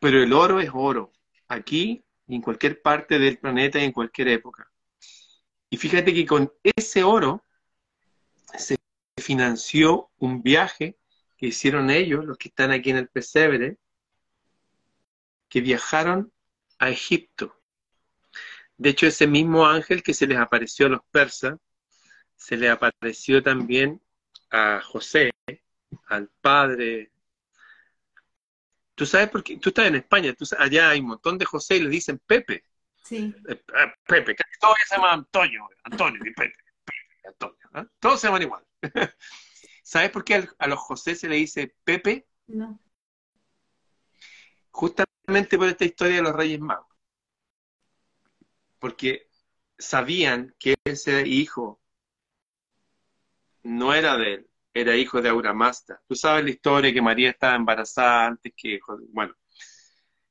pero 0.00 0.22
el 0.22 0.32
oro 0.32 0.60
es 0.60 0.70
oro, 0.72 1.12
aquí 1.48 2.04
en 2.36 2.42
cualquier 2.42 2.80
parte 2.82 3.18
del 3.18 3.38
planeta 3.38 3.78
y 3.78 3.84
en 3.84 3.92
cualquier 3.92 4.28
época. 4.28 4.70
Y 5.68 5.76
fíjate 5.76 6.12
que 6.12 6.26
con 6.26 6.52
ese 6.62 7.04
oro 7.04 7.44
se 8.58 8.76
financió 9.16 10.10
un 10.18 10.42
viaje 10.42 10.96
que 11.36 11.46
hicieron 11.46 11.90
ellos, 11.90 12.24
los 12.24 12.36
que 12.36 12.48
están 12.48 12.70
aquí 12.70 12.90
en 12.90 12.96
el 12.96 13.08
pesebre, 13.08 13.78
que 15.48 15.60
viajaron 15.60 16.32
a 16.78 16.90
Egipto. 16.90 17.56
De 18.76 18.90
hecho, 18.90 19.06
ese 19.06 19.26
mismo 19.26 19.66
ángel 19.66 20.02
que 20.02 20.14
se 20.14 20.26
les 20.26 20.38
apareció 20.38 20.86
a 20.86 20.90
los 20.90 21.00
persas, 21.10 21.58
se 22.36 22.56
le 22.56 22.70
apareció 22.70 23.42
también 23.42 24.00
a 24.50 24.80
José, 24.82 25.30
al 26.06 26.28
padre. 26.40 27.10
Tú 29.00 29.06
sabes 29.06 29.30
por 29.30 29.42
qué, 29.42 29.56
tú 29.56 29.70
estás 29.70 29.86
en 29.86 29.94
España, 29.94 30.34
tú, 30.34 30.44
allá 30.58 30.90
hay 30.90 31.00
un 31.00 31.06
montón 31.06 31.38
de 31.38 31.46
José 31.46 31.76
y 31.76 31.80
le 31.80 31.88
dicen 31.88 32.20
Pepe. 32.26 32.66
Sí. 33.02 33.34
Eh, 33.48 33.64
ah, 33.74 33.94
Pepe, 34.06 34.36
que 34.36 34.44
todos 34.60 34.76
se 34.86 34.94
llaman 34.94 35.20
Antonio, 35.20 35.66
Antonio 35.84 36.20
y 36.22 36.34
Pepe, 36.34 36.52
Pepe 36.84 37.28
Antonio. 37.28 37.70
¿ah? 37.72 37.86
Todos 37.98 38.20
se 38.20 38.26
llaman 38.26 38.42
igual. 38.42 38.62
¿Sabes 39.82 40.10
por 40.10 40.22
qué 40.22 40.46
a 40.58 40.66
los 40.66 40.78
José 40.80 41.14
se 41.14 41.30
le 41.30 41.36
dice 41.36 41.74
Pepe? 41.82 42.26
No. 42.48 42.78
Justamente 44.70 45.56
por 45.56 45.68
esta 45.68 45.86
historia 45.86 46.16
de 46.16 46.22
los 46.22 46.36
Reyes 46.36 46.60
Magos. 46.60 46.94
Porque 48.78 49.30
sabían 49.78 50.54
que 50.58 50.74
ese 50.84 51.26
hijo 51.26 51.80
no 53.62 53.94
era 53.94 54.18
de 54.18 54.34
él, 54.34 54.49
era 54.72 54.96
hijo 54.96 55.20
de 55.20 55.28
Auramasta. 55.28 56.00
Tú 56.08 56.14
sabes 56.14 56.44
la 56.44 56.50
historia 56.50 56.92
que 56.92 57.02
María 57.02 57.30
estaba 57.30 57.56
embarazada 57.56 58.26
antes 58.26 58.52
que, 58.56 58.80
bueno. 59.12 59.34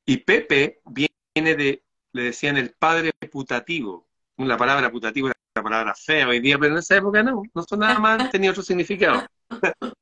Y 0.04 0.18
Pepe 0.18 0.80
viene 0.86 1.54
de, 1.56 1.84
le 2.12 2.22
decían 2.22 2.56
el 2.56 2.72
padre 2.72 3.12
putativo. 3.30 4.08
La 4.36 4.56
palabra 4.56 4.90
putativo 4.90 5.28
era 5.28 5.36
una 5.54 5.62
palabra 5.62 5.94
fea 5.94 6.28
hoy 6.28 6.40
día, 6.40 6.58
pero 6.58 6.72
en 6.72 6.78
esa 6.78 6.96
época 6.96 7.22
no, 7.22 7.42
no 7.54 7.62
son 7.62 7.80
nada 7.80 7.98
más, 7.98 8.30
tenía 8.30 8.50
otro 8.50 8.62
significado. 8.62 9.26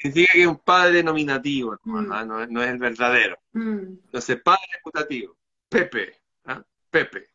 significa 0.00 0.32
que 0.32 0.40
es 0.42 0.46
un 0.46 0.58
padre 0.58 1.02
nominativo, 1.02 1.76
mm. 1.82 2.12
¿ah? 2.12 2.24
no, 2.24 2.62
es 2.62 2.70
el 2.70 2.78
verdadero. 2.78 3.38
Mm. 3.52 3.78
Entonces, 4.04 4.40
padre 4.42 4.80
putativo, 4.82 5.36
Pepe, 5.68 6.20
¿ah? 6.46 6.62
Pepe. 6.90 7.28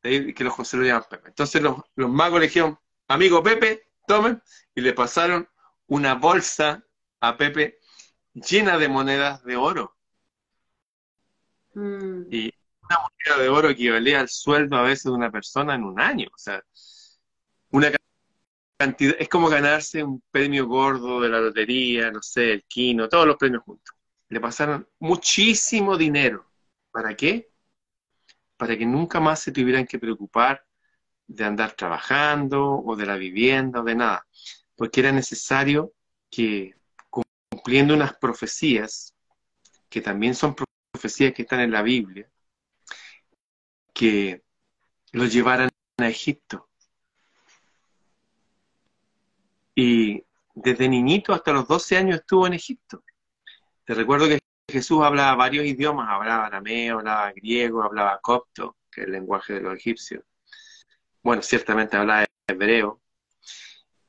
que 0.00 0.44
los 0.44 0.52
José 0.54 0.76
lo 0.76 0.84
llaman 0.84 1.04
Pepe. 1.10 1.28
Entonces 1.28 1.60
los, 1.60 1.82
magos 1.96 2.40
le 2.40 2.46
dijeron, 2.46 2.78
amigo 3.08 3.42
Pepe, 3.42 3.87
tomen, 4.08 4.42
y 4.74 4.80
le 4.80 4.92
pasaron 4.92 5.48
una 5.86 6.16
bolsa 6.16 6.84
a 7.20 7.36
Pepe 7.36 7.78
llena 8.34 8.78
de 8.78 8.88
monedas 8.88 9.44
de 9.44 9.56
oro. 9.56 9.96
Mm. 11.74 12.22
Y 12.30 12.52
una 12.82 12.98
moneda 12.98 13.42
de 13.42 13.48
oro 13.48 13.70
equivalía 13.70 14.20
al 14.20 14.28
sueldo 14.28 14.76
a 14.76 14.82
veces 14.82 15.04
de 15.04 15.10
una 15.12 15.30
persona 15.30 15.76
en 15.76 15.84
un 15.84 16.00
año. 16.00 16.28
O 16.34 16.38
sea, 16.38 16.60
una 17.70 17.92
es 18.80 19.28
como 19.28 19.48
ganarse 19.48 20.04
un 20.04 20.22
premio 20.30 20.66
gordo 20.66 21.20
de 21.20 21.28
la 21.28 21.40
lotería, 21.40 22.10
no 22.12 22.22
sé, 22.22 22.52
el 22.52 22.64
quino, 22.64 23.08
todos 23.08 23.26
los 23.26 23.36
premios 23.36 23.62
juntos. 23.64 23.94
Le 24.28 24.40
pasaron 24.40 24.88
muchísimo 25.00 25.96
dinero. 25.96 26.46
¿Para 26.90 27.16
qué? 27.16 27.50
Para 28.56 28.76
que 28.76 28.86
nunca 28.86 29.20
más 29.20 29.40
se 29.40 29.52
tuvieran 29.52 29.86
que 29.86 29.98
preocupar 29.98 30.64
de 31.28 31.44
andar 31.44 31.72
trabajando 31.72 32.82
o 32.84 32.96
de 32.96 33.06
la 33.06 33.16
vivienda 33.16 33.80
o 33.80 33.84
de 33.84 33.94
nada. 33.94 34.26
Porque 34.74 35.00
era 35.00 35.12
necesario 35.12 35.92
que, 36.30 36.74
cumpliendo 37.08 37.94
unas 37.94 38.16
profecías, 38.16 39.14
que 39.88 40.00
también 40.00 40.34
son 40.34 40.56
profecías 40.92 41.32
que 41.32 41.42
están 41.42 41.60
en 41.60 41.70
la 41.70 41.82
Biblia, 41.82 42.28
que 43.94 44.42
los 45.12 45.32
llevaran 45.32 45.70
a 45.98 46.08
Egipto 46.08 46.68
Y 49.80 50.24
desde 50.56 50.88
niñito 50.88 51.32
hasta 51.32 51.52
los 51.52 51.68
12 51.68 51.96
años 51.96 52.18
estuvo 52.18 52.48
en 52.48 52.54
Egipto. 52.54 53.04
Te 53.84 53.94
recuerdo 53.94 54.26
que 54.26 54.40
Jesús 54.68 55.04
hablaba 55.04 55.36
varios 55.36 55.66
idiomas, 55.66 56.08
hablaba 56.10 56.46
arameo, 56.46 56.98
hablaba 56.98 57.30
griego, 57.30 57.84
hablaba 57.84 58.18
copto, 58.20 58.76
que 58.90 59.02
es 59.02 59.06
el 59.06 59.12
lenguaje 59.12 59.52
de 59.52 59.60
los 59.60 59.76
egipcios. 59.76 60.24
Bueno, 61.28 61.42
ciertamente 61.42 61.94
hablaba 61.94 62.24
hebreo. 62.46 63.02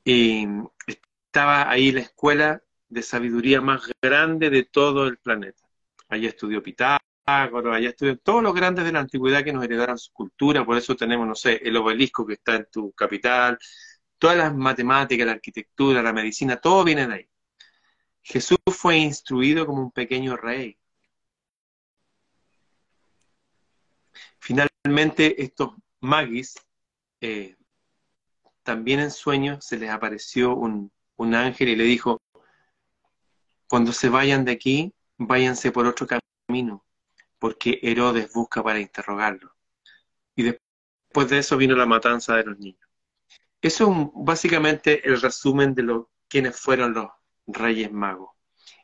Y 0.06 0.48
estaba 0.88 1.70
ahí 1.70 1.92
la 1.92 2.00
escuela 2.00 2.64
de 2.88 3.04
sabiduría 3.04 3.60
más 3.60 3.92
grande 4.02 4.50
de 4.50 4.64
todo 4.64 5.06
el 5.06 5.18
planeta. 5.18 5.68
Allí 6.08 6.28
estudió 6.28 6.64
Pitágoras, 6.64 7.76
allá 7.76 7.90
estudió 7.90 8.18
todos 8.20 8.42
los 8.42 8.54
grandes 8.54 8.86
de 8.86 8.94
la 8.94 9.02
antigüedad 9.02 9.44
que 9.44 9.52
nos 9.52 9.66
heredaron 9.66 9.98
su 9.98 10.14
cultura, 10.14 10.66
por 10.66 10.78
eso 10.78 10.96
tenemos, 10.96 11.28
no 11.28 11.36
sé, 11.36 11.58
el 11.62 11.76
obelisco 11.76 12.26
que 12.26 12.36
está 12.36 12.56
en 12.56 12.68
tu 12.72 12.94
capital, 12.94 13.60
Todas 14.18 14.38
las 14.38 14.56
matemáticas, 14.56 15.26
la 15.26 15.34
arquitectura, 15.34 16.02
la 16.02 16.14
medicina, 16.14 16.56
todo 16.56 16.86
viene 16.86 17.06
de 17.06 17.14
ahí. 17.16 17.30
Jesús 18.24 18.60
fue 18.68 18.96
instruido 18.98 19.66
como 19.66 19.82
un 19.82 19.92
pequeño 19.92 20.38
rey. 20.38 20.78
Finalmente, 24.40 25.44
estos 25.44 25.74
magis, 26.00 26.56
eh, 27.22 27.56
también 28.64 29.00
en 29.00 29.12
sueños 29.12 29.66
se 29.66 29.78
les 29.78 29.90
apareció 29.90 30.56
un, 30.56 30.92
un 31.18 31.36
ángel 31.36 31.70
y 31.70 31.76
le 31.76 31.84
dijo, 31.84 32.22
cuando 33.68 33.92
se 33.92 34.10
vayan 34.10 34.46
de 34.46 34.54
aquí, 34.54 34.94
váyanse 35.18 35.72
por 35.72 35.86
otro 35.86 36.08
camino, 36.08 36.86
porque 37.38 37.80
Herodes 37.84 38.32
busca 38.34 38.64
para 38.64 38.80
interrogarlo. 38.80 39.54
Y 40.36 40.44
después 40.44 41.30
de 41.30 41.40
eso 41.40 41.58
vino 41.58 41.76
la 41.76 41.86
matanza 41.86 42.36
de 42.36 42.46
los 42.46 42.58
niños. 42.58 42.88
Eso 43.62 43.92
es 43.92 44.10
básicamente 44.14 45.08
el 45.08 45.20
resumen 45.22 45.76
de 45.76 45.84
lo, 45.84 46.10
quiénes 46.28 46.58
fueron 46.60 46.94
los 46.94 47.10
reyes 47.46 47.92
magos. 47.92 48.30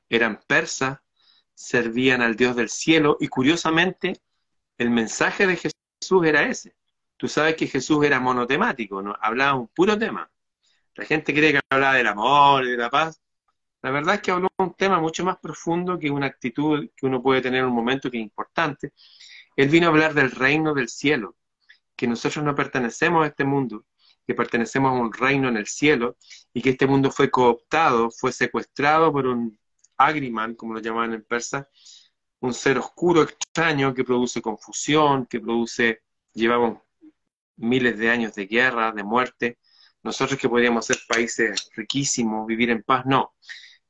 Eran 0.10 0.42
persas, 0.46 1.00
servían 1.54 2.22
al 2.22 2.36
Dios 2.36 2.56
del 2.56 2.70
cielo 2.70 3.18
y 3.20 3.28
curiosamente 3.30 4.20
el 4.78 4.90
mensaje 4.90 5.48
de 5.48 5.56
Jesús 5.56 6.26
era 6.26 6.44
ese. 6.44 6.75
Tú 7.18 7.28
sabes 7.28 7.56
que 7.56 7.68
Jesús 7.68 8.04
era 8.06 8.20
monotemático, 8.20 9.02
¿no? 9.02 9.16
hablaba 9.20 9.56
un 9.56 9.68
puro 9.70 9.98
tema. 9.98 10.30
La 10.96 11.06
gente 11.06 11.34
cree 11.34 11.54
que 11.54 11.62
hablaba 11.70 11.96
del 11.96 12.08
amor 12.08 12.66
y 12.66 12.72
de 12.72 12.78
la 12.78 12.90
paz. 12.90 13.22
La 13.82 13.92
verdad 13.92 14.16
es 14.16 14.22
que 14.22 14.32
habló 14.32 14.50
un 14.58 14.74
tema 14.74 15.00
mucho 15.00 15.24
más 15.24 15.38
profundo 15.38 16.00
que 16.00 16.10
una 16.10 16.28
actitud 16.28 16.90
que 16.96 17.06
uno 17.06 17.22
puede 17.22 17.42
tener 17.42 17.62
en 17.62 17.68
un 17.68 17.76
momento 17.76 18.10
que 18.10 18.18
es 18.18 18.24
importante. 18.24 18.94
Él 19.56 19.70
vino 19.70 19.88
a 19.88 19.90
hablar 19.92 20.14
del 20.14 20.32
reino 20.32 20.74
del 20.74 20.90
cielo, 20.90 21.36
que 21.96 22.08
nosotros 22.08 22.44
no 22.44 22.56
pertenecemos 22.56 23.24
a 23.24 23.28
este 23.28 23.46
mundo, 23.46 23.86
que 24.26 24.34
pertenecemos 24.34 24.92
a 24.92 24.94
un 24.94 25.14
reino 25.14 25.48
en 25.50 25.58
el 25.58 25.68
cielo 25.68 26.18
y 26.54 26.62
que 26.62 26.72
este 26.72 26.88
mundo 26.88 27.12
fue 27.12 27.30
cooptado, 27.30 28.10
fue 28.12 28.32
secuestrado 28.32 29.12
por 29.12 29.28
un 29.28 29.58
agriman, 29.98 30.56
como 30.56 30.74
lo 30.74 30.80
llamaban 30.80 31.14
en 31.14 31.24
persa, 31.24 31.70
un 32.40 32.54
ser 32.54 32.78
oscuro, 32.78 33.24
extraño, 33.24 33.94
que 33.94 34.04
produce 34.04 34.42
confusión, 34.42 35.26
que 35.26 35.40
produce, 35.40 36.02
llevamos 36.34 36.80
miles 37.58 37.98
de 37.98 38.10
años 38.10 38.36
de 38.36 38.48
guerra, 38.48 38.92
de 38.92 39.04
muerte, 39.04 39.58
Nosotros 40.04 40.40
que 40.40 40.48
podríamos 40.48 40.86
ser 40.86 40.98
países 41.08 41.70
riquísimos, 41.76 42.46
vivir 42.46 42.70
en 42.70 42.84
paz, 42.84 43.06
no. 43.08 43.34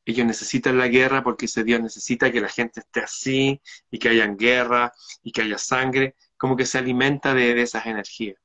Ellos 0.06 0.26
necesitan 0.26 0.78
la 0.78 0.88
guerra 0.88 1.24
porque 1.24 1.46
ese 1.46 1.64
Dios 1.64 1.82
necesita 1.82 2.32
que 2.32 2.40
la 2.40 2.48
gente 2.48 2.80
esté 2.80 3.02
así 3.02 3.62
y 3.92 4.00
que 4.00 4.10
haya 4.10 4.28
guerra 4.28 4.94
y 5.24 5.32
que 5.32 5.42
haya 5.42 5.58
sangre, 5.58 6.16
como 6.38 6.56
que 6.56 6.66
se 6.66 6.78
alimenta 6.78 7.34
de, 7.34 7.62
esas 7.62 7.86
energías. 7.86 8.38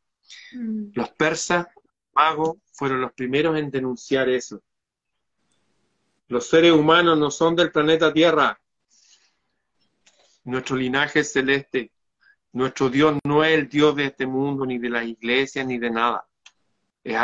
Mm. 0.53 0.93
Los 0.95 1.11
persas, 1.11 1.67
magos, 2.15 2.57
fueron 2.73 3.03
los 3.03 3.13
primeros 3.13 3.59
en 3.59 3.71
denunciar 3.71 4.29
eso. 4.29 4.63
Los 6.29 6.49
seres 6.49 6.73
humanos 6.73 7.19
no 7.19 7.31
son 7.31 7.55
del 7.55 7.71
planeta 7.71 8.13
Tierra. 8.13 8.59
Nuestro 10.45 10.77
linaje 10.77 11.21
es 11.21 11.33
celeste. 11.33 11.93
Nuestro 12.53 12.89
Dios 12.91 13.19
no 13.25 13.45
es 13.45 13.59
el 13.59 13.69
Dios 13.69 13.95
de 13.97 14.07
este 14.07 14.27
mundo, 14.27 14.67
ni 14.67 14.79
de 14.79 14.91
las 14.91 15.05
iglesias, 15.05 15.67
ni 15.67 15.79
de 15.79 15.91
nada. 15.91 16.27
Es 17.05 17.17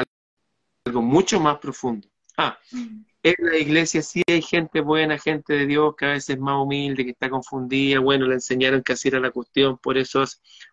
algo 0.85 1.02
mucho 1.02 1.40
más 1.40 1.59
profundo. 1.59 2.09
Ah, 2.37 2.59
mm 2.71 3.04
en 3.26 3.35
la 3.50 3.56
iglesia 3.56 4.02
sí 4.02 4.23
hay 4.28 4.40
gente 4.40 4.80
buena, 4.80 5.18
gente 5.18 5.52
de 5.52 5.66
Dios, 5.66 5.97
que 5.97 6.04
a 6.04 6.09
veces 6.11 6.37
es 6.37 6.38
más 6.38 6.62
humilde, 6.62 7.04
que 7.04 7.11
está 7.11 7.28
confundida. 7.28 7.99
Bueno, 7.99 8.26
le 8.26 8.35
enseñaron 8.35 8.83
que 8.83 8.92
así 8.92 9.09
era 9.09 9.18
la 9.18 9.33
cuestión, 9.33 9.78
por 9.78 9.99
eso 9.99 10.25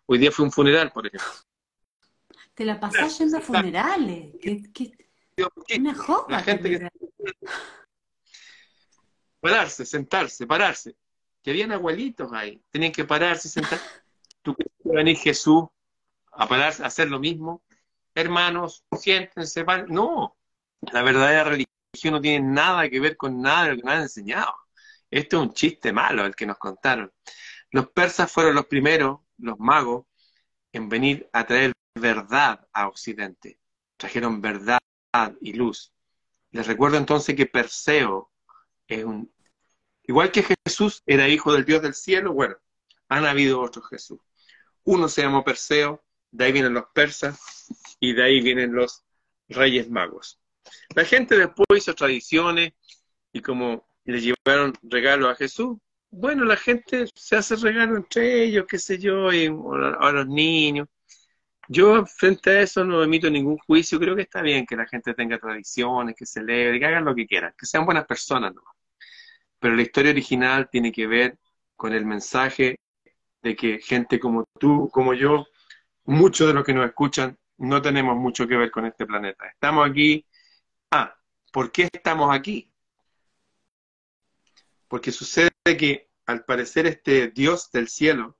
hoy 0.06 0.18
día 0.18 0.30
fue 0.30 0.44
un 0.44 0.52
funeral, 0.52 0.92
por 0.92 1.06
ejemplo. 1.06 1.28
Te 2.54 2.64
la 2.64 2.78
pasás 2.78 3.18
yendo 3.18 3.38
a 3.38 3.40
funerales. 3.40 4.34
Una 5.76 5.94
joda. 5.94 6.26
La 6.28 6.42
gente 6.42 6.70
que... 6.70 6.88
Pararse, 9.40 9.84
sentarse, 9.84 10.46
pararse. 10.46 10.94
Que 11.42 11.50
habían 11.50 11.72
abuelitos 11.72 12.32
ahí. 12.32 12.62
Tenían 12.70 12.92
que 12.92 13.04
pararse, 13.04 13.48
sentarse. 13.48 13.84
¿Tú 14.44 14.54
crees 14.54 14.72
que 14.82 14.90
venir 14.90 15.16
Jesús 15.16 15.64
a 16.32 16.46
pararse, 16.46 16.84
a 16.84 16.86
hacer 16.86 17.08
lo 17.08 17.18
mismo? 17.18 17.62
Hermanos, 18.14 18.84
siéntense, 19.00 19.64
No, 19.88 20.36
la 20.92 21.02
verdadera 21.02 21.44
religión 21.44 22.12
no 22.12 22.20
tiene 22.20 22.46
nada 22.46 22.88
que 22.90 23.00
ver 23.00 23.16
con 23.16 23.40
nada 23.40 23.64
de 23.64 23.70
lo 23.70 23.76
que 23.76 23.82
nos 23.84 23.94
han 23.94 24.02
enseñado. 24.02 24.54
Esto 25.10 25.38
es 25.38 25.42
un 25.48 25.54
chiste 25.54 25.92
malo 25.92 26.26
el 26.26 26.34
que 26.36 26.46
nos 26.46 26.58
contaron. 26.58 27.10
Los 27.70 27.88
persas 27.88 28.30
fueron 28.30 28.54
los 28.54 28.66
primeros, 28.66 29.20
los 29.38 29.58
magos, 29.58 30.06
en 30.72 30.88
venir 30.90 31.28
a 31.32 31.46
traer 31.46 31.72
verdad 31.94 32.68
a 32.72 32.88
Occidente. 32.88 33.58
Trajeron 33.96 34.42
verdad 34.42 34.80
y 35.40 35.54
luz. 35.54 35.92
Les 36.50 36.66
recuerdo 36.66 36.98
entonces 36.98 37.34
que 37.34 37.46
Perseo 37.46 38.30
es 38.88 39.04
un... 39.04 39.32
Igual 40.02 40.30
que 40.30 40.44
Jesús 40.66 41.02
era 41.06 41.28
hijo 41.28 41.52
del 41.54 41.64
Dios 41.64 41.80
del 41.80 41.94
cielo, 41.94 42.34
bueno, 42.34 42.56
han 43.08 43.24
habido 43.24 43.60
otros 43.62 43.88
Jesús. 43.88 44.20
Uno 44.84 45.08
se 45.08 45.22
llamó 45.22 45.44
Perseo, 45.44 46.04
de 46.30 46.44
ahí 46.44 46.52
vienen 46.52 46.74
los 46.74 46.86
persas 46.92 47.66
y 48.00 48.12
de 48.12 48.22
ahí 48.22 48.40
vienen 48.40 48.74
los 48.74 49.04
reyes 49.48 49.88
magos. 49.90 50.40
La 50.94 51.04
gente 51.04 51.36
después 51.36 51.66
hizo 51.76 51.94
tradiciones 51.94 52.72
y 53.32 53.40
como 53.40 53.86
le 54.04 54.20
llevaron 54.20 54.74
regalos 54.82 55.30
a 55.32 55.36
Jesús, 55.36 55.78
bueno, 56.10 56.44
la 56.44 56.56
gente 56.56 57.06
se 57.14 57.36
hace 57.36 57.56
regalos 57.56 57.98
entre 57.98 58.44
ellos, 58.44 58.66
qué 58.68 58.78
sé 58.78 58.98
yo, 58.98 59.32
y 59.32 59.46
a 59.46 60.12
los 60.12 60.26
niños. 60.28 60.88
Yo 61.68 62.04
frente 62.06 62.50
a 62.50 62.60
eso 62.62 62.84
no 62.84 63.02
emito 63.02 63.30
ningún 63.30 63.58
juicio, 63.58 63.98
creo 63.98 64.14
que 64.14 64.22
está 64.22 64.42
bien 64.42 64.66
que 64.66 64.76
la 64.76 64.86
gente 64.86 65.14
tenga 65.14 65.38
tradiciones, 65.38 66.14
que 66.16 66.26
celebre, 66.26 66.78
que 66.78 66.86
hagan 66.86 67.04
lo 67.04 67.14
que 67.14 67.26
quieran, 67.26 67.54
que 67.58 67.66
sean 67.66 67.86
buenas 67.86 68.06
personas, 68.06 68.54
¿no? 68.54 68.62
Pero 69.58 69.74
la 69.74 69.82
historia 69.82 70.10
original 70.12 70.68
tiene 70.70 70.92
que 70.92 71.06
ver 71.06 71.38
con 71.74 71.94
el 71.94 72.04
mensaje 72.04 72.78
de 73.44 73.54
que 73.54 73.78
gente 73.78 74.18
como 74.18 74.44
tú, 74.58 74.90
como 74.92 75.14
yo, 75.14 75.46
muchos 76.04 76.48
de 76.48 76.54
los 76.54 76.64
que 76.64 76.74
nos 76.74 76.86
escuchan, 76.86 77.38
no 77.58 77.80
tenemos 77.80 78.16
mucho 78.16 78.48
que 78.48 78.56
ver 78.56 78.72
con 78.72 78.86
este 78.86 79.06
planeta. 79.06 79.46
Estamos 79.46 79.88
aquí 79.88 80.26
Ah, 80.96 81.12
¿por 81.52 81.72
qué 81.72 81.88
estamos 81.92 82.32
aquí? 82.32 82.72
Porque 84.86 85.10
sucede 85.10 85.50
que 85.76 86.08
al 86.24 86.44
parecer 86.44 86.86
este 86.86 87.32
Dios 87.32 87.72
del 87.72 87.88
cielo, 87.88 88.38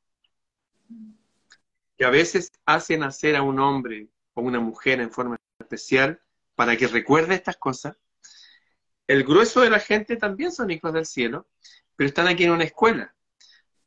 que 1.99 2.05
a 2.05 2.11
veces 2.11 2.53
hace 2.65 2.97
nacer 2.97 3.35
a 3.35 3.43
un 3.43 3.59
hombre 3.59 4.09
o 4.35 4.43
una 4.43 4.61
mujer 4.61 5.01
en 5.01 5.11
forma 5.11 5.37
especial 5.59 6.23
para 6.55 6.77
que 6.77 6.87
recuerde 6.87 7.35
estas 7.35 7.57
cosas, 7.57 7.97
el 9.09 9.25
grueso 9.25 9.63
de 9.63 9.71
la 9.71 9.81
gente 9.81 10.17
también 10.17 10.53
son 10.53 10.71
hijos 10.71 10.93
del 10.93 11.07
cielo, 11.07 11.49
pero 11.97 12.07
están 12.07 12.29
aquí 12.29 12.45
en 12.45 12.53
una 12.53 12.63
escuela. 12.63 13.17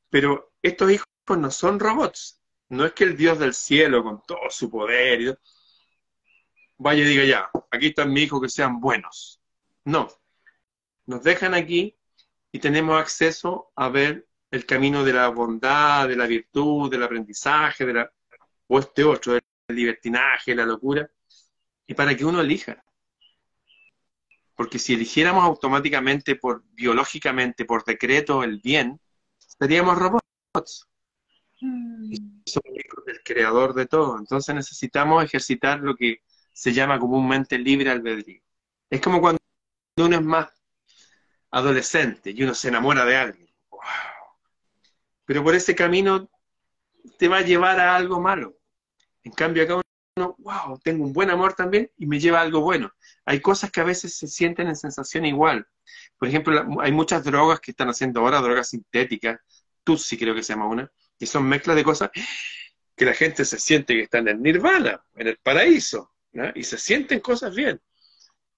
Pero 0.10 0.52
estos 0.62 0.92
hijos 0.92 1.08
no 1.36 1.52
son 1.52 1.80
robots. 1.80 2.42
No 2.70 2.86
es 2.86 2.94
que 2.94 3.04
el 3.04 3.18
Dios 3.18 3.40
del 3.40 3.54
cielo, 3.54 4.04
con 4.04 4.22
todo 4.26 4.50
su 4.50 4.70
poder, 4.70 5.40
vaya 6.78 7.02
y 7.04 7.06
diga 7.06 7.24
ya, 7.26 7.50
aquí 7.72 7.88
están 7.88 8.14
mis 8.14 8.26
hijos 8.26 8.42
que 8.42 8.50
sean 8.50 8.80
buenos. 8.80 9.42
No, 9.86 10.10
nos 11.06 11.24
dejan 11.24 11.54
aquí 11.54 11.98
y 12.52 12.60
tenemos 12.60 13.00
acceso 13.00 13.72
a 13.76 13.90
ver 13.90 14.28
el 14.52 14.66
camino 14.66 15.04
de 15.04 15.14
la 15.14 15.28
bondad, 15.30 16.08
de 16.08 16.16
la 16.16 16.28
virtud, 16.28 16.90
del 16.90 17.04
aprendizaje, 17.04 17.86
de 17.86 17.94
la, 17.94 18.12
o 18.68 18.80
este 18.80 19.04
otro, 19.04 19.34
del 19.34 19.44
libertinaje, 19.70 20.56
la 20.56 20.66
locura, 20.66 21.10
y 21.86 21.94
para 21.94 22.16
que 22.16 22.26
uno 22.26 22.42
elija. 22.42 22.84
Porque 24.56 24.80
si 24.80 24.94
eligiéramos 24.94 25.44
automáticamente, 25.44 26.36
por 26.36 26.64
biológicamente, 26.72 27.66
por 27.66 27.84
decreto, 27.84 28.44
el 28.44 28.60
bien, 28.60 29.00
seríamos 29.38 29.98
robots. 29.98 30.88
Mm. 31.62 32.14
somos 32.46 32.78
hijos 32.78 33.06
del 33.06 33.22
creador 33.24 33.74
de 33.74 33.86
todo. 33.86 34.18
Entonces 34.20 34.54
necesitamos 34.54 35.24
ejercitar 35.24 35.80
lo 35.80 35.96
que 35.96 36.22
se 36.54 36.74
llama 36.74 37.00
comúnmente 37.00 37.58
libre 37.58 37.90
albedrío. 37.90 38.42
Es 38.90 39.02
como 39.02 39.22
cuando 39.22 39.40
uno 39.98 40.16
es 40.16 40.24
más 40.24 40.50
adolescente 41.52 42.32
y 42.32 42.44
uno 42.44 42.54
se 42.54 42.70
enamora 42.70 43.06
de 43.06 43.16
alguien. 43.16 43.50
Pero 45.26 45.44
por 45.44 45.56
ese 45.56 45.76
camino 45.76 46.30
te 47.18 47.28
va 47.28 47.38
a 47.38 47.42
llevar 47.42 47.80
a 47.80 47.96
algo 47.96 48.20
malo. 48.20 48.58
En 49.24 49.32
cambio 49.32 49.64
acá 49.64 49.82
uno, 50.16 50.36
wow, 50.40 50.80
tengo 50.80 51.04
un 51.06 51.14
buen 51.14 51.30
amor 51.30 51.54
también 51.54 51.92
y 51.98 52.06
me 52.08 52.20
lleva 52.20 52.40
a 52.40 52.42
algo 52.44 52.62
bueno. 52.62 52.92
Hay 53.26 53.42
cosas 53.42 53.72
que 53.72 53.82
a 53.82 53.84
veces 53.84 54.18
se 54.18 54.28
sienten 54.28 54.68
en 54.68 54.76
sensación 54.76 55.26
igual. 55.26 55.68
Por 56.18 56.28
ejemplo, 56.28 56.82
hay 56.82 56.92
muchas 56.92 57.24
drogas 57.24 57.60
que 57.60 57.72
están 57.72 57.90
haciendo 57.90 58.22
ahora, 58.22 58.42
drogas 58.42 58.70
sintéticas, 58.70 59.40
Tutsi 59.84 60.18
creo 60.18 60.36
que 60.36 60.44
se 60.44 60.54
llama 60.54 60.68
una, 60.68 60.92
que 61.20 61.26
son 61.26 61.48
mezclas 61.48 61.76
de 61.76 61.84
cosas 61.84 62.12
que 62.96 63.06
la 63.06 63.14
gente 63.14 63.46
se 63.46 63.60
siente 63.60 63.94
que 63.94 64.04
está 64.04 64.18
en 64.18 64.28
el 64.30 64.42
nirvana, 64.42 65.04
en 65.16 65.28
el 65.28 65.38
paraíso 65.38 66.14
y 66.56 66.64
se 66.64 66.78
sienten 66.78 67.20
cosas 67.20 67.56
bien. 67.56 67.82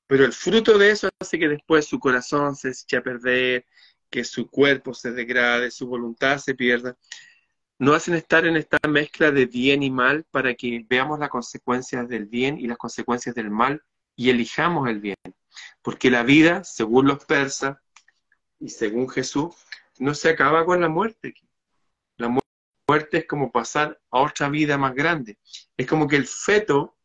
Pero 0.07 0.25
el 0.25 0.33
fruto 0.33 0.77
de 0.77 0.91
eso 0.91 1.09
hace 1.19 1.37
que 1.37 1.47
después 1.47 1.85
su 1.85 1.99
corazón 1.99 2.55
se 2.55 2.69
eche 2.69 2.97
a 2.97 3.03
perder, 3.03 3.65
que 4.09 4.23
su 4.23 4.49
cuerpo 4.49 4.93
se 4.93 5.11
degrade, 5.11 5.71
su 5.71 5.87
voluntad 5.87 6.39
se 6.39 6.55
pierda. 6.55 6.97
No 7.77 7.93
hacen 7.93 8.15
estar 8.15 8.45
en 8.45 8.57
esta 8.57 8.79
mezcla 8.87 9.31
de 9.31 9.45
bien 9.45 9.83
y 9.83 9.91
mal 9.91 10.25
para 10.31 10.53
que 10.55 10.83
veamos 10.89 11.19
las 11.19 11.29
consecuencias 11.29 12.09
del 12.09 12.25
bien 12.25 12.57
y 12.59 12.67
las 12.67 12.77
consecuencias 12.77 13.35
del 13.35 13.49
mal 13.49 13.83
y 14.15 14.29
elijamos 14.29 14.89
el 14.89 14.99
bien. 14.99 15.15
Porque 15.81 16.09
la 16.09 16.23
vida, 16.23 16.63
según 16.63 17.07
los 17.07 17.23
persas 17.25 17.77
y 18.59 18.69
según 18.69 19.09
Jesús, 19.09 19.55
no 19.99 20.13
se 20.13 20.29
acaba 20.29 20.65
con 20.65 20.81
la 20.81 20.89
muerte. 20.89 21.35
Muerte 22.89 23.19
es 23.19 23.27
como 23.27 23.51
pasar 23.51 24.01
a 24.09 24.19
otra 24.19 24.49
vida 24.49 24.75
más 24.75 24.95
grande. 24.95 25.37
Es 25.77 25.85
como 25.85 26.07
que 26.07 26.15
el 26.15 26.25
feto 26.25 26.97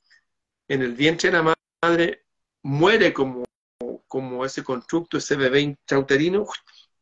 en 0.66 0.80
el 0.80 0.94
vientre 0.94 1.30
de 1.30 1.36
la 1.36 1.54
madre 1.82 2.24
muere 2.62 3.12
como, 3.12 3.44
como 4.08 4.46
ese 4.46 4.64
constructo, 4.64 5.18
ese 5.18 5.36
bebé 5.36 5.60
intrauterino, 5.60 6.46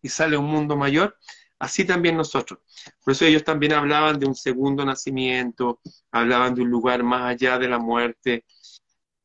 y 0.03 0.09
sale 0.09 0.35
a 0.35 0.40
un 0.40 0.47
mundo 0.47 0.77
mayor, 0.77 1.16
así 1.61 1.85
también 1.85 2.16
nosotros. 2.16 2.59
Por 3.05 3.12
eso 3.12 3.25
ellos 3.25 3.45
también 3.45 3.73
hablaban 3.75 4.18
de 4.18 4.27
un 4.27 4.35
segundo 4.35 4.85
nacimiento, 4.85 5.81
hablaban 6.11 6.53
de 6.53 6.62
un 6.62 6.71
lugar 6.71 7.05
más 7.05 7.23
allá 7.23 7.61
de 7.61 7.68
la 7.68 7.79
muerte, 7.79 8.45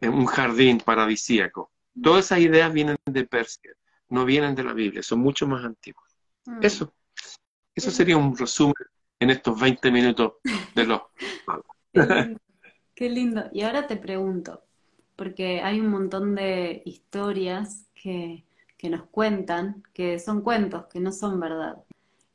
un 0.01 0.27
jardín 0.27 0.81
paradisíaco. 0.81 1.71
Todas 1.99 2.25
esas 2.25 2.41
ideas 2.41 2.71
vienen 2.71 2.95
de 3.05 3.25
Persia, 3.25 3.71
no 4.09 4.23
vienen 4.23 4.53
de 4.53 4.63
la 4.65 4.73
Biblia, 4.73 5.01
son 5.01 5.17
mucho 5.17 5.47
más 5.47 5.65
antiguas. 5.65 6.15
Mm. 6.45 6.59
Eso, 6.61 6.93
eso 7.73 7.89
sería 7.89 8.17
un 8.17 8.37
resumen 8.37 8.75
en 9.19 9.29
estos 9.29 9.59
20 9.59 9.91
minutos 9.91 10.33
de 10.75 10.85
los... 10.85 11.01
Qué 12.95 13.09
lindo. 13.09 13.45
Y 13.53 13.61
ahora 13.61 13.85
te 13.87 13.95
pregunto, 13.95 14.63
porque 15.15 15.61
hay 15.61 15.79
un 15.79 15.89
montón 15.89 16.35
de 16.35 16.81
historias 16.85 17.87
que, 17.93 18.43
nos 18.83 19.03
cuentan, 19.03 19.83
que 19.93 20.19
son 20.19 20.41
cuentos, 20.41 20.85
que 20.87 20.99
no 20.99 21.11
son 21.11 21.39
verdad. 21.39 21.83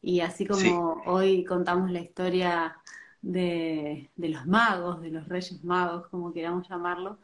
Y 0.01 0.21
así 0.21 0.47
como 0.47 1.03
hoy 1.07 1.45
contamos 1.45 1.90
la 1.90 2.01
historia 2.01 2.77
de, 3.23 4.11
de, 4.16 4.29
los 4.29 4.47
magos, 4.47 5.01
de 5.01 5.11
los 5.11 5.29
reyes 5.29 5.64
magos, 5.64 6.09
como 6.09 6.33
queramos 6.33 6.68
llamarlo, 6.68 7.18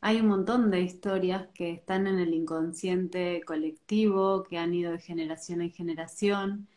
hay 0.00 0.20
un 0.20 0.28
montón 0.28 0.70
de 0.70 0.80
historias 0.80 1.48
que 1.52 1.72
están 1.72 2.06
en 2.06 2.18
el 2.18 2.32
inconsciente 2.32 3.42
colectivo, 3.46 4.44
que 4.44 4.58
han 4.58 4.72
ido 4.72 4.92
de 4.92 4.98
generación 4.98 5.60
en 5.60 5.72
generación, 5.72 6.68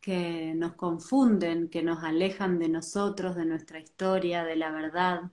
que 0.00 0.54
nos 0.54 0.74
confunden, 0.74 1.68
que 1.68 1.82
nos 1.82 2.02
alejan 2.04 2.58
de 2.58 2.68
nosotros, 2.68 3.36
de 3.36 3.44
nuestra 3.44 3.78
historia, 3.80 4.44
de 4.44 4.56
la 4.56 4.70
verdad. 4.70 5.30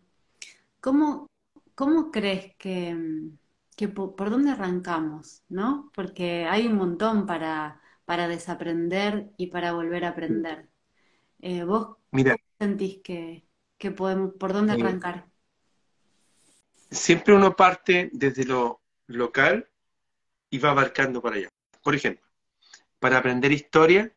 ¿Cómo, 0.82 1.28
¿cómo 1.76 2.12
crees 2.12 2.56
que, 2.58 2.96
que 3.76 3.88
por, 3.88 4.30
dónde 4.30 4.52
arrancamos, 4.52 5.44
¿no? 5.50 5.92
Porque 5.96 6.46
hay 6.46 6.68
un 6.68 6.76
montón 6.76 7.26
para, 7.26 7.82
para 8.06 8.28
desaprender 8.28 9.32
y 9.38 9.48
para 9.48 9.74
volver 9.74 10.06
a 10.06 10.10
aprender. 10.10 10.70
Eh, 11.40 11.64
¿Vos 11.64 11.98
Mira, 12.12 12.36
sentís 12.60 13.02
que, 13.04 13.48
que 13.78 13.92
podemos, 13.92 14.34
por 14.36 14.54
dónde 14.54 14.74
eh, 14.74 14.76
arrancar? 14.82 15.28
siempre 16.92 17.34
uno 17.36 17.56
parte 17.56 18.10
desde 18.14 18.46
lo 18.46 18.82
local 19.08 19.70
y 20.50 20.58
va 20.60 20.72
abarcando 20.72 21.22
para 21.22 21.36
allá. 21.38 21.50
Por 21.84 21.96
ejemplo, 21.96 22.26
para 23.00 23.18
aprender 23.18 23.52
historia, 23.52 24.12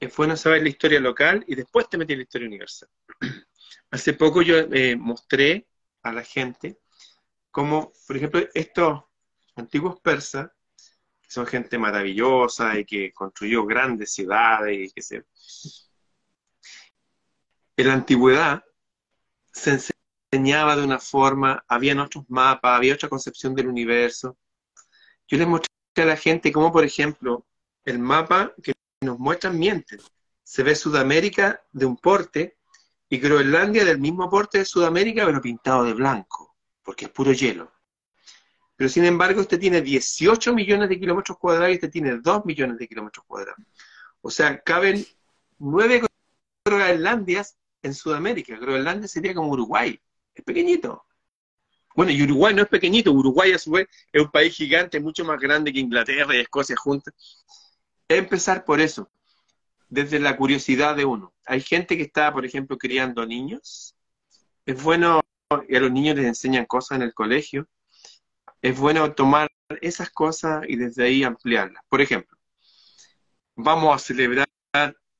es 0.00 0.16
bueno 0.16 0.36
saber 0.36 0.62
la 0.62 0.68
historia 0.68 1.00
local 1.00 1.44
y 1.46 1.54
después 1.54 1.88
te 1.88 1.98
metes 1.98 2.14
en 2.14 2.18
la 2.18 2.22
historia 2.22 2.48
universal. 2.48 2.88
Hace 3.90 4.12
poco 4.12 4.42
yo 4.42 4.56
eh, 4.56 4.96
mostré 4.96 5.66
a 6.02 6.12
la 6.12 6.22
gente 6.22 6.78
cómo, 7.50 7.92
por 8.06 8.16
ejemplo, 8.16 8.40
estos 8.54 9.02
antiguos 9.56 10.00
persas, 10.00 10.50
que 11.20 11.30
son 11.30 11.46
gente 11.46 11.78
maravillosa 11.78 12.78
y 12.78 12.84
que 12.84 13.12
construyó 13.12 13.64
grandes 13.66 14.12
ciudades 14.12 14.88
y 14.88 14.92
que 14.92 15.02
se... 15.02 15.24
En 17.76 17.86
la 17.86 17.94
antigüedad 17.94 18.64
se 19.52 19.78
enseñaba 20.32 20.76
de 20.76 20.84
una 20.84 20.98
forma, 20.98 21.64
había 21.68 22.00
otros 22.00 22.24
mapas, 22.28 22.76
había 22.76 22.94
otra 22.94 23.08
concepción 23.08 23.54
del 23.54 23.68
universo. 23.68 24.36
Yo 25.26 25.38
les 25.38 25.46
mostré 25.46 25.68
a 25.96 26.04
la 26.04 26.16
gente 26.16 26.52
cómo, 26.52 26.72
por 26.72 26.84
ejemplo, 26.84 27.46
el 27.84 27.98
mapa 27.98 28.54
que 28.62 28.72
nos 29.00 29.18
muestran 29.18 29.58
miente. 29.58 29.98
Se 30.42 30.62
ve 30.62 30.74
Sudamérica 30.74 31.62
de 31.72 31.86
un 31.86 31.96
porte 31.96 32.58
y 33.08 33.18
Groenlandia 33.18 33.84
del 33.84 33.98
mismo 33.98 34.28
porte 34.28 34.58
de 34.58 34.64
Sudamérica, 34.64 35.24
pero 35.24 35.40
pintado 35.40 35.84
de 35.84 35.94
blanco, 35.94 36.56
porque 36.82 37.06
es 37.06 37.10
puro 37.10 37.32
hielo. 37.32 37.72
Pero 38.76 38.88
sin 38.90 39.04
embargo, 39.04 39.40
usted 39.40 39.58
tiene 39.58 39.82
18 39.82 40.54
millones 40.54 40.88
de 40.88 41.00
kilómetros 41.00 41.38
cuadrados 41.38 41.70
y 41.72 41.74
usted 41.74 41.90
tiene 41.90 42.18
2 42.18 42.44
millones 42.44 42.78
de 42.78 42.86
kilómetros 42.86 43.24
cuadrados. 43.26 43.64
O 44.20 44.30
sea, 44.30 44.60
caben 44.60 45.04
nueve 45.58 46.02
Groenlandias 46.64 47.56
en 47.82 47.94
Sudamérica. 47.94 48.56
Groenlandia 48.56 49.08
sería 49.08 49.34
como 49.34 49.50
Uruguay, 49.50 49.98
es 50.34 50.44
pequeñito. 50.44 51.04
Bueno, 51.96 52.12
y 52.12 52.22
Uruguay 52.22 52.54
no 52.54 52.62
es 52.62 52.68
pequeñito, 52.68 53.10
Uruguay 53.10 53.52
a 53.52 53.58
su 53.58 53.72
vez 53.72 53.88
es 54.12 54.22
un 54.22 54.30
país 54.30 54.54
gigante, 54.54 55.00
mucho 55.00 55.24
más 55.24 55.40
grande 55.40 55.72
que 55.72 55.80
Inglaterra 55.80 56.36
y 56.36 56.40
Escocia 56.40 56.76
juntas. 56.76 57.14
Empezar 58.08 58.64
por 58.64 58.80
eso, 58.80 59.10
desde 59.88 60.18
la 60.18 60.36
curiosidad 60.36 60.96
de 60.96 61.04
uno. 61.04 61.34
Hay 61.44 61.60
gente 61.60 61.96
que 61.96 62.04
está, 62.04 62.32
por 62.32 62.44
ejemplo, 62.44 62.78
criando 62.78 63.26
niños. 63.26 63.94
Es 64.64 64.82
bueno, 64.82 65.20
y 65.68 65.76
a 65.76 65.80
los 65.80 65.90
niños 65.90 66.16
les 66.16 66.26
enseñan 66.26 66.66
cosas 66.66 66.96
en 66.96 67.02
el 67.02 67.14
colegio. 67.14 67.68
Es 68.62 68.78
bueno 68.78 69.12
tomar 69.12 69.50
esas 69.80 70.10
cosas 70.10 70.64
y 70.66 70.76
desde 70.76 71.04
ahí 71.04 71.22
ampliarlas. 71.22 71.82
Por 71.88 72.00
ejemplo, 72.00 72.36
vamos 73.54 73.94
a 73.94 73.98
celebrar 73.98 74.48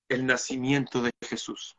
el 0.09 0.27
nacimiento 0.27 1.03
de 1.03 1.11
Jesús. 1.23 1.77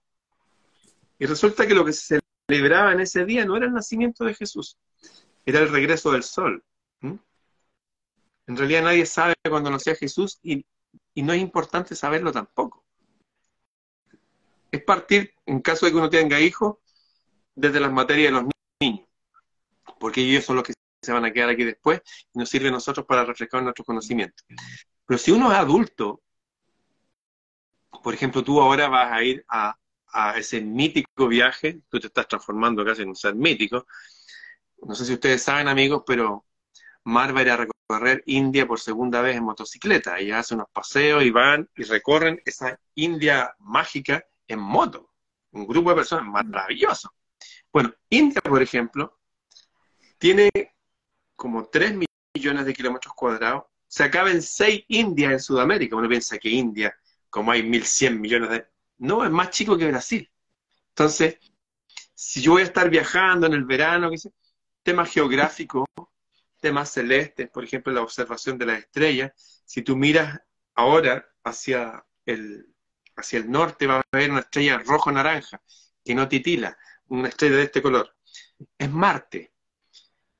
Y 1.17 1.25
resulta 1.25 1.67
que 1.67 1.73
lo 1.73 1.83
que 1.83 1.93
se 1.93 2.19
celebraba 2.47 2.93
en 2.93 3.01
ese 3.01 3.25
día 3.25 3.45
no 3.45 3.57
era 3.57 3.65
el 3.65 3.73
nacimiento 3.73 4.23
de 4.23 4.33
Jesús, 4.33 4.77
era 5.45 5.59
el 5.59 5.69
regreso 5.69 6.11
del 6.11 6.23
sol. 6.23 6.63
En 7.01 8.57
realidad 8.57 8.83
nadie 8.83 9.05
sabe 9.05 9.35
cuándo 9.47 9.69
nació 9.69 9.95
Jesús 9.95 10.39
y 11.13 11.23
no 11.23 11.33
es 11.33 11.41
importante 11.41 11.95
saberlo 11.95 12.31
tampoco. 12.31 12.83
Es 14.71 14.83
partir, 14.83 15.33
en 15.45 15.61
caso 15.61 15.85
de 15.85 15.91
que 15.91 15.97
uno 15.97 16.09
tenga 16.09 16.39
hijos, 16.39 16.77
desde 17.55 17.79
las 17.79 17.91
materias 17.91 18.31
de 18.33 18.41
los 18.41 18.51
niños, 18.79 19.07
porque 19.99 20.21
ellos 20.21 20.45
son 20.45 20.57
los 20.57 20.63
que 20.63 20.73
se 21.01 21.11
van 21.11 21.25
a 21.25 21.33
quedar 21.33 21.49
aquí 21.49 21.63
después 21.63 22.01
y 22.33 22.39
nos 22.39 22.49
sirven 22.49 22.69
a 22.69 22.77
nosotros 22.77 23.05
para 23.05 23.25
refrescar 23.25 23.63
nuestros 23.63 23.85
conocimientos. 23.85 24.45
Pero 25.05 25.17
si 25.17 25.31
uno 25.31 25.51
es 25.51 25.57
adulto, 25.57 26.21
por 28.03 28.13
ejemplo, 28.13 28.43
tú 28.43 28.61
ahora 28.61 28.87
vas 28.87 29.11
a 29.11 29.23
ir 29.23 29.45
a, 29.49 29.75
ese 30.35 30.61
mítico 30.61 31.27
viaje, 31.27 31.81
tú 31.87 31.99
te 31.99 32.07
estás 32.07 32.27
transformando 32.27 32.83
casi 32.83 33.03
en 33.03 33.09
un 33.09 33.15
ser 33.15 33.35
mítico. 33.35 33.85
No 34.81 34.95
sé 34.95 35.05
si 35.05 35.13
ustedes 35.13 35.43
saben, 35.43 35.67
amigos, 35.67 36.03
pero 36.05 36.45
Mar 37.03 37.35
va 37.35 37.39
a 37.39 37.43
ir 37.43 37.49
a 37.51 37.57
recorrer 37.89 38.23
India 38.27 38.67
por 38.67 38.79
segunda 38.79 39.21
vez 39.21 39.35
en 39.35 39.43
motocicleta. 39.43 40.19
Ella 40.19 40.39
hace 40.39 40.53
unos 40.53 40.69
paseos 40.71 41.23
y 41.23 41.31
van 41.31 41.67
y 41.75 41.83
recorren 41.83 42.39
esa 42.45 42.79
India 42.95 43.55
mágica 43.59 44.23
en 44.47 44.59
moto. 44.59 45.09
Un 45.51 45.65
grupo 45.65 45.89
de 45.89 45.95
personas 45.95 46.25
maravilloso. 46.25 47.11
Bueno, 47.73 47.91
India, 48.09 48.41
por 48.41 48.61
ejemplo, 48.61 49.19
tiene 50.19 50.49
como 51.35 51.65
3 51.65 51.97
millones 52.35 52.65
de 52.65 52.73
kilómetros 52.73 53.15
cuadrados. 53.15 53.63
Se 53.87 54.03
acaban 54.03 54.41
6 54.41 54.85
Indias 54.89 55.31
en 55.31 55.39
Sudamérica. 55.39 55.95
Uno 55.95 56.07
piensa 56.07 56.37
que 56.37 56.49
India, 56.49 56.95
como 57.27 57.51
hay 57.51 57.63
1.100 57.63 58.19
millones 58.19 58.49
de... 58.51 58.67
No, 58.99 59.25
es 59.25 59.31
más 59.31 59.49
chico 59.49 59.75
que 59.75 59.87
Brasil. 59.87 60.29
Entonces, 60.89 61.39
si 62.13 62.39
yo 62.41 62.51
voy 62.51 62.61
a 62.61 62.65
estar 62.65 62.87
viajando 62.89 63.47
en 63.47 63.53
el 63.53 63.65
verano, 63.65 64.11
temas 64.83 65.11
geográficos, 65.11 65.85
temas 66.59 66.91
celestes, 66.91 67.49
por 67.49 67.63
ejemplo, 67.63 67.93
la 67.93 68.01
observación 68.01 68.57
de 68.57 68.65
las 68.65 68.79
estrellas, 68.79 69.31
si 69.65 69.81
tú 69.81 69.95
miras 69.95 70.39
ahora 70.75 71.27
hacia 71.43 72.05
el, 72.25 72.73
hacia 73.15 73.39
el 73.39 73.49
norte, 73.49 73.87
va 73.87 73.99
a 73.99 74.17
ver 74.17 74.31
una 74.31 74.41
estrella 74.41 74.79
rojo-naranja, 74.79 75.61
que 76.03 76.15
no 76.15 76.27
titila, 76.27 76.77
una 77.07 77.29
estrella 77.29 77.57
de 77.57 77.63
este 77.63 77.81
color. 77.81 78.15
Es 78.77 78.89
Marte. 78.89 79.53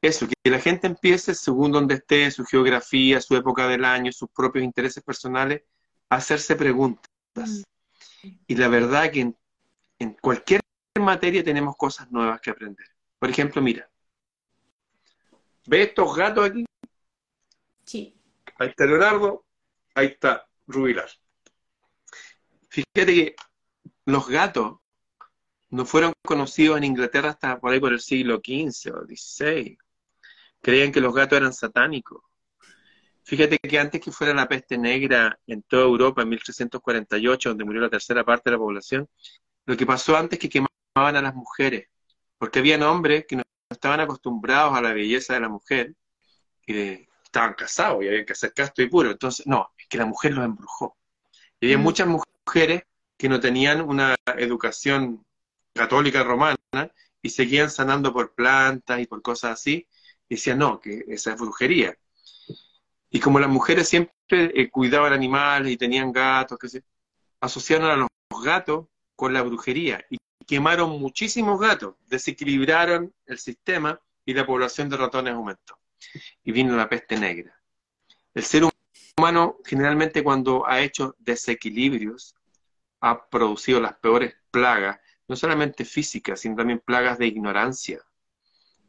Eso, 0.01 0.27
que 0.27 0.49
la 0.49 0.59
gente 0.59 0.87
empiece, 0.87 1.35
según 1.35 1.71
donde 1.71 1.95
esté, 1.95 2.31
su 2.31 2.45
geografía, 2.45 3.19
su 3.19 3.35
época 3.35 3.67
del 3.67 3.83
año, 3.83 4.11
sus 4.13 4.29
propios 4.29 4.63
intereses 4.63 5.03
personales, 5.03 5.63
a 6.09 6.15
hacerse 6.15 6.55
preguntas. 6.55 7.09
Mm. 7.35 8.29
Y 8.47 8.55
la 8.55 8.67
verdad 8.69 9.11
que 9.11 9.33
en, 9.99 10.13
cualquier 10.21 10.61
materia 10.99 11.43
tenemos 11.43 11.75
cosas 11.75 12.09
nuevas 12.11 12.39
que 12.39 12.49
aprender. 12.49 12.85
Por 13.19 13.29
ejemplo, 13.29 13.61
mira, 13.61 13.89
¿ve 15.69 15.83
estos 15.83 16.15
gatos 16.15 16.49
aquí? 16.49 16.65
Sí. 17.85 18.15
Ahí 18.57 18.69
está 18.69 18.85
Leonardo, 18.85 19.45
ahí 19.93 20.07
está 20.07 20.47
Rubilar. 20.65 21.09
Fíjate 22.69 23.13
que 23.13 23.35
los 24.05 24.27
gatos 24.27 24.79
no 25.69 25.85
fueron 25.85 26.13
conocidos 26.25 26.77
en 26.77 26.85
Inglaterra 26.85 27.29
hasta 27.29 27.59
por 27.59 27.71
ahí 27.71 27.79
por 27.79 27.93
el 27.93 27.99
siglo 27.99 28.41
XV 28.43 28.93
o 28.95 29.05
XVI. 29.05 29.77
Creían 30.59 30.91
que 30.91 31.01
los 31.01 31.13
gatos 31.13 31.37
eran 31.37 31.53
satánicos. 31.53 32.23
Fíjate 33.23 33.59
que 33.59 33.79
antes 33.79 34.01
que 34.01 34.11
fuera 34.11 34.33
la 34.33 34.47
peste 34.47 34.75
negra 34.75 35.39
en 35.45 35.61
toda 35.61 35.83
Europa 35.83 36.23
en 36.23 36.29
1348, 36.29 37.49
donde 37.49 37.63
murió 37.63 37.81
la 37.81 37.89
tercera 37.89 38.23
parte 38.23 38.49
de 38.49 38.55
la 38.55 38.57
población, 38.57 39.07
lo 39.65 39.77
que 39.77 39.85
pasó 39.85 40.17
antes 40.17 40.37
es 40.37 40.41
que 40.41 40.49
quemaban 40.49 41.15
a 41.15 41.21
las 41.21 41.35
mujeres, 41.35 41.87
porque 42.39 42.57
habían 42.57 42.81
hombres 42.81 43.25
que 43.27 43.35
no 43.35 43.43
estaban 43.69 43.99
acostumbrados 43.99 44.77
a 44.77 44.81
la 44.81 44.93
belleza 44.93 45.33
de 45.33 45.39
la 45.41 45.49
mujer, 45.49 45.95
que 46.61 47.07
estaban 47.23 47.53
casados 47.53 48.03
y 48.03 48.07
había 48.07 48.25
que 48.25 48.33
hacer 48.33 48.53
casto 48.53 48.81
y 48.81 48.89
puro. 48.89 49.11
Entonces, 49.11 49.45
no, 49.47 49.71
es 49.77 49.87
que 49.87 49.97
la 49.97 50.05
mujer 50.05 50.33
los 50.33 50.45
embrujó. 50.45 50.97
Y 51.59 51.67
había 51.67 51.77
mm. 51.77 51.81
muchas 51.81 52.07
mujeres 52.07 52.83
que 53.17 53.29
no 53.29 53.39
tenían 53.39 53.81
una 53.81 54.15
educación 54.37 55.25
católica 55.73 56.23
romana 56.23 56.57
y 57.21 57.29
seguían 57.29 57.69
sanando 57.69 58.13
por 58.13 58.33
plantas 58.33 58.99
y 59.01 59.05
por 59.05 59.21
cosas 59.21 59.53
así, 59.53 59.87
y 60.27 60.35
decían, 60.35 60.59
no, 60.59 60.79
que 60.79 61.03
esa 61.07 61.33
es 61.33 61.39
brujería. 61.39 61.97
Y 63.09 63.19
como 63.19 63.39
las 63.39 63.49
mujeres 63.49 63.89
siempre 63.89 64.13
eh, 64.29 64.69
cuidaban 64.69 65.13
animales 65.13 65.71
y 65.71 65.77
tenían 65.77 66.11
gatos, 66.11 66.57
que 66.59 66.69
se 66.69 66.83
asociaron 67.41 67.89
a 67.89 67.95
los 67.95 68.09
gatos 68.43 68.85
con 69.15 69.33
la 69.33 69.41
brujería 69.41 70.05
y 70.09 70.18
quemaron 70.49 70.99
muchísimos 70.99 71.59
gatos, 71.59 71.93
desequilibraron 72.07 73.13
el 73.27 73.37
sistema 73.37 74.01
y 74.25 74.33
la 74.33 74.47
población 74.47 74.89
de 74.89 74.97
ratones 74.97 75.35
aumentó. 75.35 75.77
Y 76.43 76.51
vino 76.51 76.75
la 76.75 76.89
peste 76.89 77.19
negra. 77.19 77.61
El 78.33 78.43
ser 78.43 78.63
humano 79.15 79.57
generalmente 79.63 80.23
cuando 80.23 80.65
ha 80.65 80.81
hecho 80.81 81.15
desequilibrios 81.19 82.35
ha 82.99 83.29
producido 83.29 83.79
las 83.79 83.93
peores 83.99 84.33
plagas, 84.49 84.99
no 85.27 85.35
solamente 85.35 85.85
físicas, 85.85 86.39
sino 86.39 86.55
también 86.55 86.79
plagas 86.79 87.19
de 87.19 87.27
ignorancia. 87.27 88.01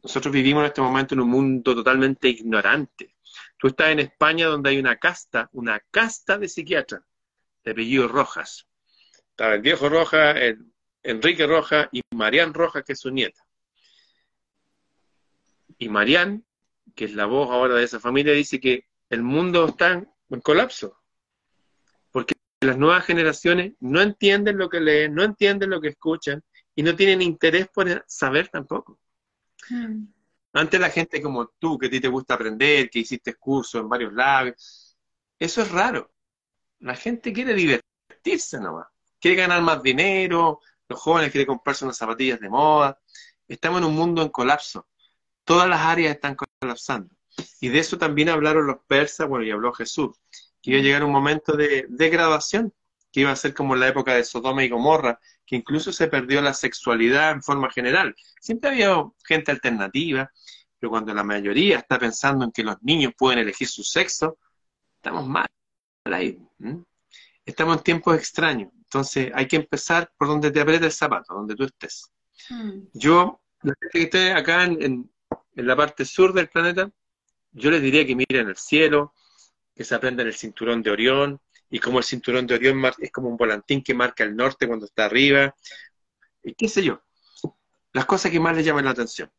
Nosotros 0.02 0.32
vivimos 0.32 0.62
en 0.62 0.68
este 0.68 0.80
momento 0.80 1.12
en 1.12 1.20
un 1.20 1.28
mundo 1.28 1.74
totalmente 1.74 2.28
ignorante. 2.28 3.16
Tú 3.58 3.66
estás 3.68 3.90
en 3.90 3.98
España 3.98 4.46
donde 4.46 4.70
hay 4.70 4.78
una 4.78 4.96
casta, 4.96 5.50
una 5.52 5.78
casta 5.90 6.38
de 6.38 6.48
psiquiatras, 6.48 7.02
de 7.64 7.72
apellido 7.72 8.08
Rojas. 8.08 8.66
Estaba 9.12 9.56
el 9.56 9.60
viejo 9.60 9.90
Rojas, 9.90 10.36
Enrique 11.02 11.46
Rojas 11.46 11.88
y 11.92 12.02
Marian 12.14 12.54
Rojas, 12.54 12.84
que 12.84 12.92
es 12.92 13.00
su 13.00 13.10
nieta. 13.10 13.42
Y 15.78 15.88
Marian, 15.88 16.44
que 16.94 17.06
es 17.06 17.14
la 17.14 17.26
voz 17.26 17.50
ahora 17.50 17.74
de 17.74 17.84
esa 17.84 18.00
familia, 18.00 18.32
dice 18.32 18.60
que 18.60 18.86
el 19.08 19.22
mundo 19.22 19.66
está 19.68 19.92
en 19.92 20.40
colapso. 20.40 20.98
Porque 22.10 22.34
las 22.60 22.76
nuevas 22.76 23.04
generaciones 23.04 23.72
no 23.80 24.02
entienden 24.02 24.58
lo 24.58 24.68
que 24.68 24.80
leen, 24.80 25.14
no 25.14 25.22
entienden 25.22 25.70
lo 25.70 25.80
que 25.80 25.88
escuchan 25.88 26.42
y 26.74 26.82
no 26.82 26.94
tienen 26.94 27.22
interés 27.22 27.68
por 27.68 28.04
saber 28.06 28.48
tampoco. 28.48 28.98
Mm. 29.70 30.04
Antes 30.52 30.80
la 30.80 30.90
gente 30.90 31.22
como 31.22 31.48
tú, 31.58 31.78
que 31.78 31.86
a 31.86 31.90
ti 31.90 32.00
te 32.00 32.08
gusta 32.08 32.34
aprender, 32.34 32.90
que 32.90 33.00
hiciste 33.00 33.34
cursos 33.34 33.80
en 33.80 33.88
varios 33.88 34.12
lados, 34.12 34.96
eso 35.38 35.62
es 35.62 35.70
raro. 35.70 36.12
La 36.80 36.96
gente 36.96 37.32
quiere 37.32 37.54
divertirse 37.54 38.58
nomás. 38.58 38.88
Quiere 39.18 39.36
ganar 39.36 39.62
más 39.62 39.82
dinero, 39.82 40.60
los 40.90 41.00
jóvenes 41.00 41.30
quieren 41.30 41.46
comprarse 41.46 41.84
unas 41.84 41.96
zapatillas 41.96 42.40
de 42.40 42.48
moda. 42.48 42.98
Estamos 43.46 43.80
en 43.80 43.86
un 43.86 43.94
mundo 43.94 44.22
en 44.22 44.28
colapso. 44.28 44.88
Todas 45.44 45.68
las 45.68 45.80
áreas 45.80 46.16
están 46.16 46.36
colapsando. 46.60 47.14
Y 47.60 47.68
de 47.68 47.78
eso 47.78 47.96
también 47.96 48.28
hablaron 48.28 48.66
los 48.66 48.78
persas, 48.86 49.28
bueno, 49.28 49.44
y 49.44 49.52
habló 49.52 49.72
Jesús, 49.72 50.16
que 50.60 50.72
iba 50.72 50.80
a 50.80 50.82
llegar 50.82 51.04
un 51.04 51.12
momento 51.12 51.56
de 51.56 51.86
degradación, 51.88 52.74
que 53.12 53.20
iba 53.20 53.30
a 53.30 53.36
ser 53.36 53.54
como 53.54 53.76
la 53.76 53.86
época 53.86 54.14
de 54.14 54.24
Sodoma 54.24 54.64
y 54.64 54.68
Gomorra, 54.68 55.20
que 55.46 55.56
incluso 55.56 55.92
se 55.92 56.08
perdió 56.08 56.42
la 56.42 56.54
sexualidad 56.54 57.30
en 57.30 57.42
forma 57.42 57.70
general. 57.70 58.14
Siempre 58.40 58.70
había 58.70 59.04
gente 59.24 59.52
alternativa, 59.52 60.28
pero 60.78 60.90
cuando 60.90 61.14
la 61.14 61.22
mayoría 61.22 61.78
está 61.78 62.00
pensando 62.00 62.44
en 62.44 62.50
que 62.50 62.64
los 62.64 62.82
niños 62.82 63.12
pueden 63.16 63.38
elegir 63.38 63.68
su 63.68 63.84
sexo, 63.84 64.38
estamos 64.96 65.26
mal 65.26 65.46
ahí. 66.04 66.36
Estamos 67.44 67.76
en 67.76 67.82
tiempos 67.84 68.16
extraños. 68.16 68.72
Entonces 68.92 69.30
hay 69.36 69.46
que 69.46 69.54
empezar 69.54 70.12
por 70.18 70.26
donde 70.26 70.50
te 70.50 70.60
aprieta 70.60 70.86
el 70.86 70.92
zapato, 70.92 71.32
donde 71.32 71.54
tú 71.54 71.62
estés. 71.62 72.10
Hmm. 72.48 72.88
Yo, 72.92 73.40
la 73.62 73.72
gente 73.80 73.98
que 73.98 74.02
esté 74.02 74.32
acá 74.32 74.64
en, 74.64 75.08
la 75.54 75.76
parte 75.76 76.04
sur 76.04 76.32
del 76.32 76.48
planeta, 76.48 76.90
yo 77.52 77.70
les 77.70 77.82
diría 77.82 78.04
que 78.04 78.16
miren 78.16 78.48
el 78.48 78.56
cielo, 78.56 79.14
que 79.76 79.84
se 79.84 79.94
aprendan 79.94 80.26
el 80.26 80.34
cinturón 80.34 80.82
de 80.82 80.90
Orión, 80.90 81.40
y 81.70 81.78
como 81.78 81.98
el 81.98 82.04
cinturón 82.04 82.48
de 82.48 82.56
Orión 82.56 82.82
es 82.98 83.12
como 83.12 83.28
un 83.28 83.36
volantín 83.36 83.80
que 83.80 83.94
marca 83.94 84.24
el 84.24 84.34
norte 84.34 84.66
cuando 84.66 84.86
está 84.86 85.04
arriba, 85.04 85.54
y 86.42 86.54
qué 86.54 86.68
sé 86.68 86.82
yo, 86.82 87.00
las 87.92 88.06
cosas 88.06 88.32
que 88.32 88.40
más 88.40 88.56
les 88.56 88.66
llaman 88.66 88.86
la 88.86 88.90
atención. 88.90 89.30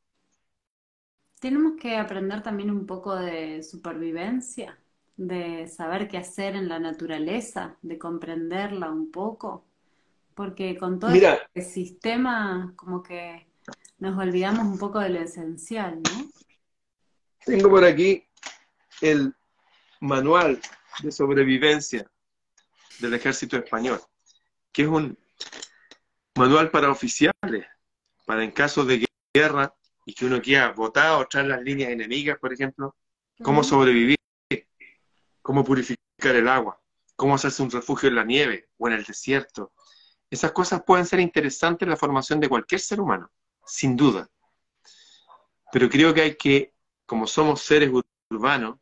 Tenemos 1.42 1.74
que 1.78 1.98
aprender 1.98 2.42
también 2.42 2.72
un 2.72 2.86
poco 2.86 3.18
de 3.18 3.64
supervivencia, 3.64 4.80
de 5.17 5.67
saber 5.67 6.08
qué 6.08 6.17
hacer 6.17 6.56
en 6.56 6.67
la 6.67 6.80
naturaleza, 6.80 7.78
de 7.82 7.97
comprenderla 7.97 8.89
un 8.89 9.12
poco, 9.12 9.65
porque 10.34 10.78
con 10.78 11.00
todo 11.00 11.12
el 11.12 11.24
este 11.24 11.62
sistema 11.62 12.74
como 12.76 13.04
que 13.04 13.47
nos 14.00 14.17
olvidamos 14.17 14.65
un 14.65 14.80
poco 14.80 15.00
de 15.00 15.10
lo 15.10 15.19
esencial, 15.19 16.02
¿no? 16.02 16.32
Tengo 17.45 17.69
por 17.69 17.84
aquí 17.84 18.24
el 19.02 19.34
manual 20.00 20.60
de 21.04 21.12
sobrevivencia 21.12 22.10
del 23.00 23.13
ejército 23.13 23.58
español, 23.58 24.00
que 24.71 24.84
es 24.84 24.88
un 24.88 25.17
manual 26.36 26.71
para 26.71 26.89
oficiales, 26.89 27.65
para 28.26 28.43
en 28.43 28.52
caso 28.52 28.86
de 28.86 29.08
guerra 29.34 29.74
y 30.06 30.13
que 30.13 30.26
uno 30.26 30.41
quiera 30.41 30.71
votar 30.71 31.21
o 31.21 31.28
tras 31.28 31.45
las 31.45 31.62
líneas 31.62 31.91
enemigas, 31.91 32.38
por 32.39 32.54
ejemplo, 32.54 32.95
cómo 33.41 33.63
sobrevivir, 33.63 34.17
cómo 35.52 35.66
purificar 35.66 36.34
el 36.34 36.48
agua, 36.48 36.80
cómo 37.18 37.36
hacerse 37.36 37.62
un 37.62 37.70
refugio 37.70 38.08
en 38.08 38.16
la 38.16 38.24
nieve 38.24 38.70
o 38.78 38.88
en 38.88 38.94
el 38.94 39.04
desierto. 39.04 39.74
Esas 40.30 40.54
cosas 40.54 40.82
pueden 40.88 41.06
ser 41.06 41.20
interesantes 41.20 41.86
en 41.86 41.90
la 41.90 41.98
formación 41.98 42.40
de 42.40 42.48
cualquier 42.48 42.80
ser 42.80 43.02
humano, 43.02 43.30
sin 43.66 43.98
duda. 43.98 44.30
Pero 45.74 45.90
creo 45.90 46.14
que 46.14 46.22
hay 46.22 46.36
que, 46.36 46.74
como 47.06 47.28
somos 47.28 47.64
seres 47.64 47.92
urbanos, 48.30 48.80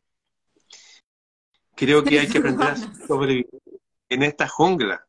creo 1.74 2.04
que 2.04 2.20
hay 2.20 2.28
que 2.28 2.38
aprender 2.38 2.68
a 2.68 2.76
sobrevivir 3.08 3.48
en 4.08 4.22
esta 4.22 4.46
jungla. 4.46 5.04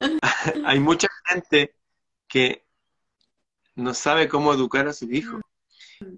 hay 0.64 0.80
mucha 0.80 1.08
gente 1.26 1.74
que 2.26 2.64
no 3.74 3.92
sabe 3.92 4.30
cómo 4.30 4.54
educar 4.54 4.88
a 4.88 4.94
sus 4.94 5.12
hijos 5.12 5.42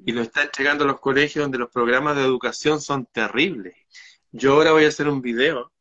y 0.05 0.13
lo 0.13 0.23
está 0.23 0.45
entregando 0.45 0.85
a 0.85 0.87
los 0.87 1.01
colegios 1.01 1.43
donde 1.43 1.59
los 1.59 1.71
programas 1.73 2.15
de 2.15 2.23
educación 2.23 2.81
son 2.81 3.07
terribles. 3.07 3.75
Yo 4.39 4.53
ahora 4.53 4.73
voy 4.73 4.85
a 4.85 4.89
hacer 4.89 5.09
un 5.09 5.23
video 5.23 5.73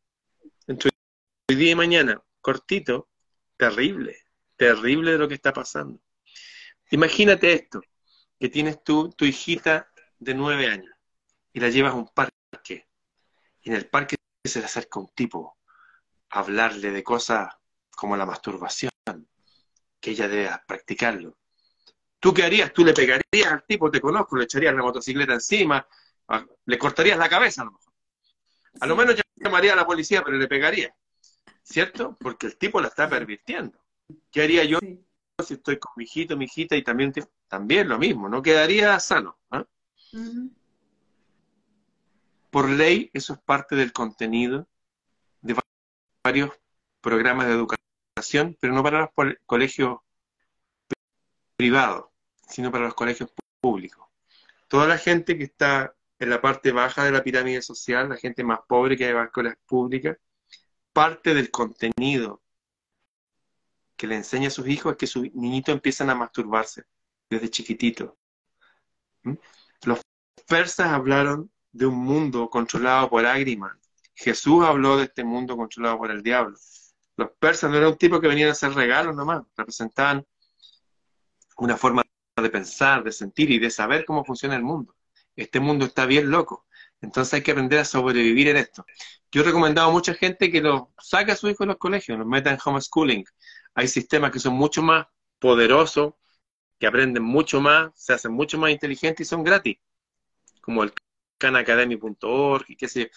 entre 0.65 0.89
hoy 1.50 1.56
día 1.58 1.72
y 1.72 1.76
mañana, 1.76 2.24
cortito, 2.39 3.10
terrible, 3.58 4.18
terrible 4.56 5.12
de 5.12 5.18
lo 5.18 5.28
que 5.28 5.34
está 5.34 5.52
pasando. 5.52 6.00
Imagínate 6.89 7.52
esto, 7.52 7.82
que 8.39 8.48
tienes 8.48 8.82
tú 8.82 9.10
tu 9.10 9.26
hijita 9.26 9.91
de 10.20 10.36
nueve 10.36 10.68
años 10.68 10.96
y 11.52 11.60
la 11.60 11.68
llevas 11.68 11.91
a 11.91 11.98
un 11.98 12.08
parque 12.08 12.88
y 13.62 13.70
en 13.70 13.76
el 13.76 13.89
parque 13.89 14.15
se 14.46 14.60
le 14.60 14.65
acerca 14.68 15.02
un 15.02 15.10
tipo 15.10 15.58
a 16.30 16.39
hablarle 16.39 16.91
de 16.91 17.04
cosas 17.04 17.50
como 17.94 18.15
la 18.15 18.26
masturbación, 18.26 18.89
que 20.00 20.12
ella 20.12 20.30
debe 20.30 20.50
practicarlo. 20.65 21.38
¿Tú 22.22 22.34
qué 22.34 22.44
harías? 22.44 22.72
¿Tú 22.72 22.86
le 22.86 22.94
pegarías 22.94 23.52
al 23.52 23.65
tipo? 23.65 23.91
Te 23.91 24.00
conozco, 24.00 24.38
le 24.38 24.46
echarías 24.46 24.74
la 24.74 24.82
motocicleta 24.82 25.34
encima, 25.34 25.86
ah, 26.30 26.46
le 26.65 26.78
cortarías 26.78 27.18
la 27.18 27.28
cabeza 27.28 27.62
a 27.62 27.65
lo 27.65 27.72
mejor. 27.74 27.85
A 28.79 28.88
lo 28.88 28.95
menos 28.95 29.15
llamaría 29.35 29.73
a 29.73 29.75
la 29.75 29.85
policía, 29.85 30.23
pero 30.23 30.38
le 30.38 30.47
pegaría. 30.47 30.95
¿Cierto? 31.63 32.15
Porque 32.19 32.47
el 32.47 32.57
tipo 32.57 32.79
la 32.79 32.89
está 32.89 33.09
pervirtiendo. 33.09 33.79
¿Qué 34.31 34.43
haría 34.43 34.63
yo 34.63 34.79
si 35.43 35.55
estoy 35.55 35.79
con 35.79 35.93
mi 35.95 36.03
hijito, 36.03 36.38
mi 36.38 36.45
hijita 36.45 36.75
y 36.75 36.83
también, 36.83 37.13
también 37.47 37.89
lo 37.89 37.97
mismo? 37.97 38.29
No 38.29 38.41
quedaría 38.41 38.99
sano. 38.99 39.38
¿ah? 39.49 39.65
Por 42.51 42.69
ley, 42.69 43.09
eso 43.13 43.33
es 43.33 43.39
parte 43.39 43.75
del 43.75 43.91
contenido 43.91 44.67
de 45.41 45.55
varios 46.23 46.51
programas 47.01 47.47
de 47.47 47.53
educación, 47.53 48.57
pero 48.59 48.73
no 48.73 48.83
para 48.83 48.99
los 48.99 49.09
colegios 49.45 49.99
privados, 51.55 52.05
sino 52.47 52.71
para 52.71 52.85
los 52.85 52.93
colegios 52.93 53.31
públicos. 53.59 54.07
Toda 54.67 54.88
la 54.88 54.97
gente 54.97 55.38
que 55.38 55.45
está 55.45 55.94
en 56.19 56.30
la 56.30 56.41
parte 56.41 56.71
baja 56.71 57.04
de 57.04 57.12
la 57.12 57.23
pirámide 57.23 57.62
social, 57.62 58.10
la 58.10 58.17
gente 58.17 58.43
más 58.43 58.60
pobre 58.67 58.97
que 58.97 59.06
hay 59.06 59.12
en 59.12 59.17
escuelas 59.23 59.56
públicas, 59.65 60.17
parte 60.93 61.34
del 61.34 61.51
contenido 61.51 62.41
que 63.95 64.08
le 64.08 64.15
enseña 64.15 64.47
a 64.47 64.51
sus 64.51 64.67
hijos 64.67 64.93
es 64.93 64.97
que 64.97 65.08
sus 65.08 65.34
niñitos 65.34 65.73
empiezan 65.73 66.10
a 66.10 66.15
masturbarse 66.15 66.84
desde 67.30 67.49
chiquitito. 67.49 68.17
¿Mm? 69.23 69.34
Los 69.84 70.01
persas 70.47 70.88
hablaron 70.88 71.51
de 71.71 71.86
un 71.86 71.97
mundo 71.97 72.49
controlado 72.49 73.10
por 73.10 73.25
Agriman. 73.25 73.80
Jesús 74.13 74.63
habló 74.63 74.97
de 74.97 75.06
este 75.06 75.23
mundo 75.23 75.58
controlado 75.58 75.97
por 75.97 76.12
el 76.12 76.23
diablo. 76.23 76.58
Los 77.17 77.32
persas 77.39 77.69
no 77.69 77.78
eran 77.78 77.89
un 77.89 77.97
tipo 77.97 78.19
que 78.19 78.28
venían 78.28 78.49
a 78.49 78.54
hacer 78.54 78.73
regalos 78.73 79.15
nomás, 79.15 79.43
representaban 79.56 80.25
una 81.58 81.78
forma 81.78 82.04
de 82.41 82.49
pensar, 82.49 83.04
de 83.04 83.12
sentir 83.12 83.51
y 83.51 83.60
de 83.60 83.69
saber 83.69 84.06
cómo 84.06 84.23
funciona 84.25 84.56
el 84.56 84.63
mundo. 84.63 84.95
Este 85.36 85.60
mundo 85.60 85.86
está 85.86 86.06
bien 86.06 86.30
loco. 86.30 86.65
Entonces 87.02 87.34
hay 87.34 87.43
que 87.43 87.52
aprender 87.52 87.80
a 87.80 87.86
sobrevivir 87.86 88.48
en 88.48 88.58
esto. 88.58 88.86
Yo 89.32 89.41
he 89.41 89.45
recomendado 89.45 89.89
a 89.89 89.91
mucha 89.91 90.13
gente 90.13 90.52
que 90.52 90.62
lo 90.62 90.93
saque 90.98 91.32
a 91.32 91.36
su 91.36 91.50
hijo 91.50 91.63
de 91.63 91.67
los 91.67 91.78
colegios, 91.78 92.17
los 92.17 92.28
meta 92.28 92.52
en 92.52 92.58
homeschooling. 92.63 93.26
Hay 93.74 93.88
sistemas 93.88 94.32
que 94.32 94.39
son 94.39 94.54
mucho 94.54 94.82
más 94.82 95.06
poderosos, 95.39 96.13
que 96.80 96.88
aprenden 96.88 97.24
mucho 97.24 97.62
más, 97.62 97.91
se 97.95 98.13
hacen 98.13 98.32
mucho 98.32 98.58
más 98.58 98.71
inteligentes 98.71 99.28
y 99.28 99.30
son 99.30 99.43
gratis. 99.43 99.78
Como 100.62 100.84
el 100.84 100.93
canacademy.org 101.38 102.65
y 102.69 102.76
qué 102.76 102.88
sé 102.88 103.04
yo. 103.04 103.08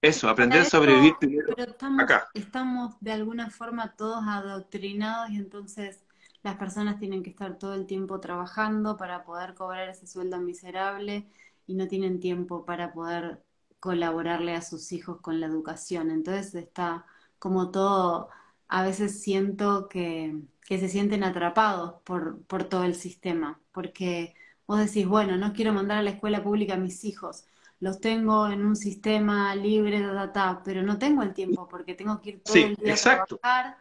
Eso, 0.00 0.28
aprender 0.28 0.60
a 0.60 0.64
sobrevivir 0.64 1.14
pero 1.18 1.70
estamos, 1.72 2.02
acá. 2.02 2.28
Estamos 2.34 2.94
de 3.00 3.12
alguna 3.12 3.50
forma 3.50 3.96
todos 3.96 4.22
adoctrinados 4.26 5.30
y 5.30 5.36
entonces 5.36 6.04
las 6.42 6.56
personas 6.56 6.98
tienen 6.98 7.22
que 7.22 7.30
estar 7.30 7.58
todo 7.58 7.74
el 7.74 7.86
tiempo 7.86 8.20
trabajando 8.20 8.96
para 8.96 9.24
poder 9.24 9.54
cobrar 9.54 9.88
ese 9.88 10.06
sueldo 10.06 10.38
miserable 10.38 11.26
y 11.66 11.74
no 11.74 11.88
tienen 11.88 12.20
tiempo 12.20 12.64
para 12.64 12.92
poder 12.92 13.42
colaborarle 13.80 14.54
a 14.54 14.62
sus 14.62 14.92
hijos 14.92 15.20
con 15.20 15.40
la 15.40 15.46
educación. 15.46 16.10
Entonces 16.10 16.54
está 16.54 17.06
como 17.38 17.70
todo, 17.70 18.28
a 18.68 18.82
veces 18.82 19.20
siento 19.22 19.88
que, 19.88 20.40
que 20.66 20.78
se 20.78 20.88
sienten 20.88 21.24
atrapados 21.24 22.00
por, 22.04 22.42
por 22.44 22.64
todo 22.64 22.84
el 22.84 22.94
sistema, 22.94 23.60
porque 23.72 24.34
vos 24.66 24.78
decís, 24.80 25.06
bueno, 25.06 25.36
no 25.36 25.52
quiero 25.52 25.72
mandar 25.72 25.98
a 25.98 26.02
la 26.02 26.10
escuela 26.10 26.42
pública 26.42 26.74
a 26.74 26.78
mis 26.78 27.04
hijos, 27.04 27.44
los 27.80 28.00
tengo 28.00 28.48
en 28.48 28.64
un 28.64 28.74
sistema 28.76 29.54
libre 29.54 30.00
de 30.00 30.12
data, 30.12 30.62
pero 30.64 30.82
no 30.82 30.98
tengo 30.98 31.22
el 31.22 31.34
tiempo 31.34 31.68
porque 31.68 31.94
tengo 31.94 32.20
que 32.20 32.30
ir 32.30 32.42
todo 32.42 32.56
el 32.56 32.74
día 32.76 32.94
a 32.94 32.96
trabajar 32.96 33.76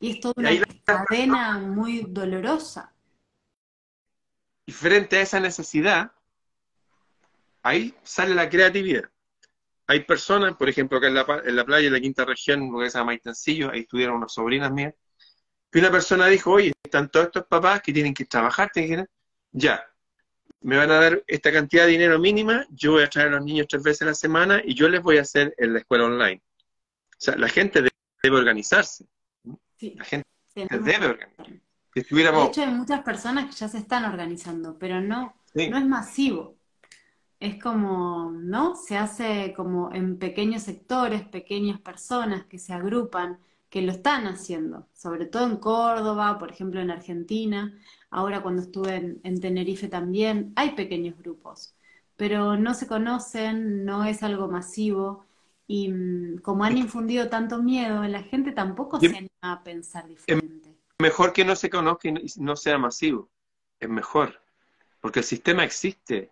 y 0.00 0.12
es 0.12 0.20
toda 0.20 0.34
una 0.36 0.50
cadena 0.84 1.58
muy 1.58 2.06
dolorosa. 2.08 2.92
Y 4.66 4.72
frente 4.72 5.16
a 5.16 5.22
esa 5.22 5.40
necesidad, 5.40 6.12
ahí 7.62 7.94
sale 8.02 8.34
la 8.34 8.48
creatividad. 8.48 9.04
Hay 9.86 10.04
personas, 10.04 10.56
por 10.56 10.68
ejemplo, 10.68 10.98
acá 10.98 11.08
en 11.08 11.14
la, 11.14 11.42
en 11.44 11.56
la 11.56 11.64
playa, 11.64 11.88
en 11.88 11.92
la 11.92 12.00
quinta 12.00 12.24
región, 12.24 12.70
que 12.78 12.90
se 12.90 12.98
llama 12.98 13.06
Maitencillo, 13.06 13.70
ahí 13.70 13.80
estuvieron 13.80 14.16
unas 14.16 14.32
sobrinas 14.32 14.70
mías, 14.70 14.94
que 15.70 15.78
una 15.78 15.90
persona 15.90 16.26
dijo, 16.26 16.52
oye, 16.52 16.72
están 16.82 17.10
todos 17.10 17.26
estos 17.26 17.46
papás 17.46 17.82
que 17.82 17.92
tienen 17.92 18.14
que 18.14 18.24
trabajar, 18.24 18.70
te 18.72 18.82
dijeron, 18.82 19.08
ya, 19.50 19.84
me 20.60 20.76
van 20.76 20.90
a 20.90 21.00
dar 21.00 21.24
esta 21.26 21.52
cantidad 21.52 21.86
de 21.86 21.92
dinero 21.92 22.18
mínima, 22.18 22.66
yo 22.70 22.92
voy 22.92 23.02
a 23.02 23.08
traer 23.08 23.28
a 23.28 23.32
los 23.32 23.44
niños 23.44 23.66
tres 23.68 23.82
veces 23.82 24.02
a 24.02 24.06
la 24.06 24.14
semana 24.14 24.60
y 24.64 24.74
yo 24.74 24.88
les 24.88 25.02
voy 25.02 25.18
a 25.18 25.22
hacer 25.22 25.54
en 25.58 25.72
la 25.72 25.78
escuela 25.80 26.04
online. 26.04 26.42
O 27.12 27.16
sea, 27.18 27.36
la 27.36 27.48
gente 27.48 27.82
debe 28.22 28.36
organizarse. 28.36 29.06
La 29.80 30.04
gente 30.04 30.28
debe 30.54 31.06
organizarse. 31.06 31.60
Estuviéramos... 31.94 32.44
De 32.44 32.48
hecho, 32.50 32.62
hay 32.62 32.74
muchas 32.74 33.02
personas 33.02 33.46
que 33.46 33.52
ya 33.52 33.68
se 33.68 33.78
están 33.78 34.04
organizando, 34.04 34.78
pero 34.78 35.00
no, 35.00 35.34
no 35.54 35.78
es 35.78 35.86
masivo. 35.86 36.59
Es 37.40 37.60
como, 37.60 38.30
¿no? 38.32 38.76
Se 38.76 38.96
hace 38.96 39.52
como 39.56 39.92
en 39.92 40.18
pequeños 40.18 40.62
sectores, 40.62 41.22
pequeñas 41.26 41.80
personas 41.80 42.44
que 42.44 42.58
se 42.58 42.72
agrupan, 42.72 43.38
que 43.70 43.82
lo 43.82 43.92
están 43.92 44.26
haciendo, 44.26 44.86
sobre 44.94 45.26
todo 45.26 45.46
en 45.46 45.56
Córdoba, 45.56 46.38
por 46.38 46.50
ejemplo 46.52 46.80
en 46.80 46.90
Argentina, 46.90 47.78
ahora 48.10 48.42
cuando 48.42 48.62
estuve 48.62 49.18
en 49.22 49.40
Tenerife 49.40 49.88
también, 49.88 50.52
hay 50.56 50.72
pequeños 50.72 51.16
grupos 51.18 51.74
pero 52.20 52.58
no 52.58 52.74
se 52.74 52.86
conocen, 52.86 53.86
no 53.86 54.04
es 54.04 54.22
algo 54.22 54.46
masivo. 54.46 55.24
Y 55.66 55.88
mm, 55.88 56.40
como 56.42 56.64
han 56.64 56.76
infundido 56.76 57.30
tanto 57.30 57.62
miedo, 57.62 58.02
la 58.04 58.22
gente 58.22 58.52
tampoco 58.52 59.00
se 59.00 59.06
anima 59.06 59.30
a 59.40 59.64
pensar 59.64 60.06
diferente. 60.06 60.68
Es 60.68 61.02
mejor 61.02 61.32
que 61.32 61.46
no 61.46 61.56
se 61.56 61.70
conozca 61.70 62.10
y 62.10 62.26
no 62.36 62.56
sea 62.56 62.76
masivo. 62.76 63.30
Es 63.78 63.88
mejor. 63.88 64.38
Porque 65.00 65.20
el 65.20 65.24
sistema 65.24 65.64
existe. 65.64 66.30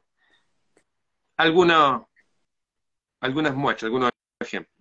Alguna, 1.39 2.05
algunas 3.21 3.55
muestras, 3.55 3.85
algunos 3.85 4.11
ejemplos. 4.41 4.77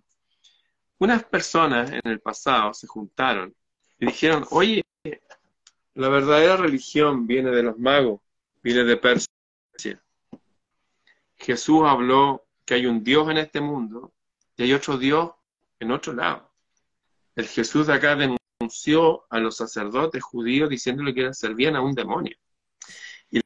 Unas 0.98 1.24
personas 1.24 1.92
en 1.92 2.02
el 2.04 2.20
pasado 2.20 2.74
se 2.74 2.88
juntaron 2.88 3.56
y 4.00 4.08
dijeron, 4.08 4.46
oye, 4.50 4.84
la 5.94 6.10
verdadera 6.10 6.58
religión 6.58 7.28
viene 7.28 7.52
de 7.52 7.64
los 7.64 7.78
magos, 7.78 8.22
viene 8.64 8.84
de 8.84 8.98
Persia. 8.98 9.32
Jesús 11.36 11.84
habló 11.86 12.48
que 12.66 12.74
hay 12.74 12.88
un 12.88 13.04
Dios 13.04 13.30
en 13.30 13.38
este 13.38 13.62
mundo 13.62 14.12
y 14.56 14.64
hay 14.64 14.74
otro 14.74 14.98
Dios 14.98 15.32
en 15.80 15.92
otro 15.92 16.14
lado. 16.14 16.52
El 17.36 17.48
Jesús 17.48 17.86
de 17.86 17.94
acá 17.94 18.16
denunció 18.16 19.26
a 19.30 19.40
los 19.40 19.58
sacerdotes 19.58 20.24
judíos 20.24 20.70
diciéndole 20.70 21.14
que 21.14 21.32
servían 21.36 21.76
a 21.76 21.82
un 21.82 21.94
demonio. 21.94 22.36
Y 23.30 23.42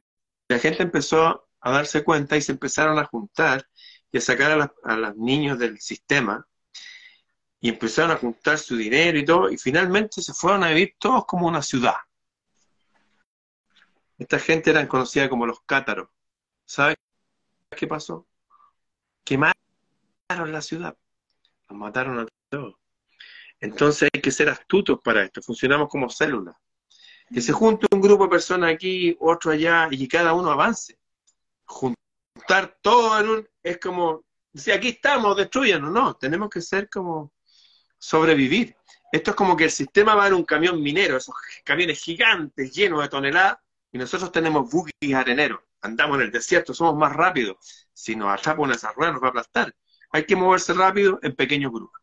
la 0.48 0.58
gente 0.58 0.82
empezó 0.82 1.46
a 1.62 1.70
darse 1.70 2.04
cuenta 2.04 2.36
y 2.36 2.42
se 2.42 2.52
empezaron 2.52 2.98
a 2.98 3.04
juntar 3.04 3.66
y 4.10 4.18
a 4.18 4.20
sacar 4.20 4.72
a, 4.82 4.96
los 4.96 5.16
niños 5.16 5.58
del 5.58 5.80
sistema 5.80 6.46
y 7.60 7.68
empezaron 7.68 8.10
a 8.10 8.16
juntar 8.16 8.58
su 8.58 8.76
dinero 8.76 9.16
y 9.18 9.24
todo, 9.24 9.48
y 9.48 9.56
finalmente 9.56 10.20
se 10.20 10.34
fueron 10.34 10.64
a 10.64 10.68
vivir 10.68 10.96
todos 10.98 11.24
como 11.24 11.46
una 11.46 11.62
ciudad. 11.62 11.94
Esta 14.18 14.38
gente 14.40 14.70
era 14.70 14.86
conocida 14.88 15.28
como 15.28 15.46
los 15.46 15.60
cátaros. 15.62 16.08
¿Sabes 16.64 16.96
qué 17.76 17.86
pasó? 17.86 18.26
Quemaron 19.24 19.54
la 20.28 20.60
ciudad. 20.60 20.96
Los 21.68 21.78
mataron 21.78 22.18
a 22.18 22.26
todos. 22.48 22.74
Entonces 23.60 24.10
hay 24.12 24.20
que 24.20 24.32
ser 24.32 24.48
astutos 24.48 25.00
para 25.02 25.22
esto. 25.22 25.40
Funcionamos 25.40 25.88
como 25.88 26.10
células. 26.10 26.56
Que 27.32 27.40
se 27.40 27.52
junte 27.52 27.86
un 27.92 28.00
grupo 28.00 28.24
de 28.24 28.30
personas 28.30 28.74
aquí, 28.74 29.16
otro 29.20 29.52
allá, 29.52 29.86
y 29.90 30.08
cada 30.08 30.34
uno 30.34 30.50
avance. 30.50 30.98
Juntar 31.72 32.78
todo 32.80 33.18
en 33.20 33.28
un... 33.28 33.48
Es 33.62 33.78
como, 33.78 34.24
si 34.54 34.70
aquí 34.70 34.88
estamos, 34.88 35.36
destruyanos. 35.36 35.90
No, 35.92 36.14
tenemos 36.14 36.50
que 36.50 36.60
ser 36.60 36.88
como 36.88 37.32
sobrevivir. 37.98 38.76
Esto 39.12 39.30
es 39.30 39.36
como 39.36 39.56
que 39.56 39.64
el 39.64 39.70
sistema 39.70 40.14
va 40.14 40.26
en 40.28 40.34
un 40.34 40.44
camión 40.44 40.82
minero, 40.82 41.16
esos 41.16 41.34
camiones 41.64 42.00
gigantes 42.00 42.72
llenos 42.72 43.02
de 43.02 43.08
toneladas, 43.08 43.58
y 43.92 43.98
nosotros 43.98 44.32
tenemos 44.32 44.70
buggies 44.70 45.14
areneros 45.14 45.60
andamos 45.82 46.16
en 46.16 46.22
el 46.22 46.30
desierto, 46.30 46.72
somos 46.72 46.96
más 46.96 47.12
rápidos. 47.12 47.56
Si 47.92 48.16
nos 48.16 48.30
atrapa 48.30 48.62
una 48.62 48.74
esa 48.74 48.92
rueda, 48.92 49.12
nos 49.12 49.22
va 49.22 49.26
a 49.26 49.30
aplastar. 49.30 49.74
Hay 50.10 50.24
que 50.24 50.36
moverse 50.36 50.72
rápido 50.72 51.18
en 51.22 51.34
pequeños 51.34 51.72
grupos. 51.72 52.00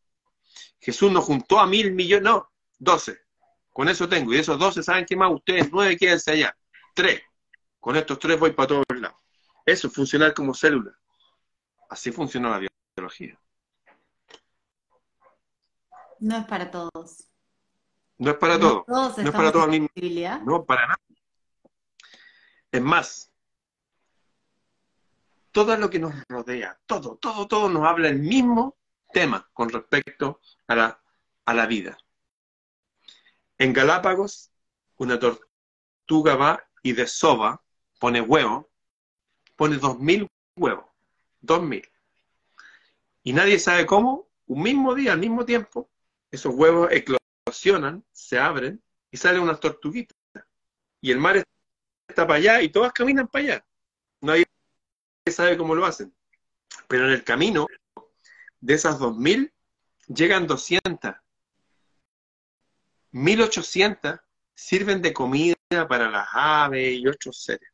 Jesús 0.79 1.12
nos 1.12 1.25
juntó 1.25 1.60
a 1.60 1.65
mil 1.65 1.93
millones, 1.93 2.23
no, 2.23 2.51
doce. 2.77 3.19
Con 3.71 3.89
eso 3.89 4.08
tengo. 4.08 4.34
Y 4.34 4.38
esos 4.38 4.60
doce, 4.60 4.84
¿saben 4.84 5.05
qué 5.05 5.15
más? 5.15 5.32
Ustedes 5.32 5.69
nueve, 5.71 5.97
quédense 5.97 6.32
allá. 6.32 6.55
Tres. 6.93 7.21
Con 7.79 7.95
estos 7.95 8.19
tres 8.19 8.39
voy 8.39 8.51
para 8.51 8.67
todos 8.67 8.86
lados. 8.95 9.17
Eso 9.65 9.88
es 9.88 9.93
funcionar 9.93 10.34
como 10.34 10.54
célula. 10.54 10.98
Así 11.89 12.12
funciona 12.12 12.50
la 12.50 12.67
biología. 12.95 13.39
No 16.19 16.38
es 16.38 16.45
para 16.45 16.69
todos. 16.69 17.30
No 18.17 18.32
es 18.32 18.38
para 18.38 18.60
todos. 18.60 18.84
No 18.88 19.10
es 19.10 19.32
para 19.32 19.52
todos 19.52 19.67
mismo 19.69 19.89
No, 20.45 20.65
para 20.65 20.88
nada. 20.88 21.00
Es 22.72 22.82
más, 22.82 23.32
todo 25.52 25.76
lo 25.78 25.89
que 25.89 26.00
nos 26.00 26.13
rodea, 26.28 26.80
todo, 26.86 27.17
todo, 27.17 27.48
todo 27.48 27.69
nos 27.69 27.88
habla 27.88 28.10
el 28.10 28.19
mismo 28.19 28.78
tema 29.12 29.50
con 29.54 29.69
respecto 29.69 30.39
a 30.67 30.76
la, 30.76 31.02
a 31.45 31.54
la 31.54 31.65
vida. 31.65 31.98
En 33.58 33.74
Galápagos, 33.74 34.52
una 34.98 35.19
tortuga 35.19 36.36
va 36.36 36.63
y 36.84 36.93
desova, 36.93 37.63
pone 38.00 38.22
huevo, 38.22 38.68
pone 39.60 39.76
dos 39.76 40.00
mil 40.00 40.26
huevos, 40.56 40.86
dos 41.41 41.62
mil. 41.62 41.86
Y 43.24 43.34
nadie 43.34 43.60
sabe 43.60 43.86
cómo, 43.86 44.30
un 44.48 44.63
mismo 44.63 44.95
día, 44.95 45.12
al 45.12 45.19
mismo 45.19 45.43
tiempo, 45.43 45.89
esos 46.32 46.56
huevos 46.56 46.89
eclosionan, 46.93 48.06
se 48.13 48.39
abren 48.39 48.82
y 49.12 49.17
salen 49.17 49.41
unas 49.41 49.60
tortuguitas. 49.60 50.17
Y 51.02 51.12
el 51.12 51.19
mar 51.19 51.43
está 52.08 52.26
para 52.26 52.36
allá 52.36 52.62
y 52.62 52.69
todas 52.69 52.93
caminan 52.93 53.28
para 53.28 53.43
allá. 53.43 53.65
Hay 54.22 54.45
sabe 55.30 55.58
cómo 55.58 55.76
lo 55.76 55.86
hacen. 55.86 56.15
Pero 56.88 57.08
en 57.08 57.12
el 57.12 57.26
camino, 57.26 57.67
de 58.62 58.74
esas 58.74 58.98
2.000, 58.98 59.52
llegan 60.08 60.48
200. 60.48 61.15
1.800 63.12 64.22
sirven 64.56 65.02
de 65.02 65.12
comida 65.12 65.56
para 65.89 66.10
las 66.10 66.30
aves 66.32 66.93
y 66.93 67.06
otros 67.06 67.43
seres. 67.43 67.69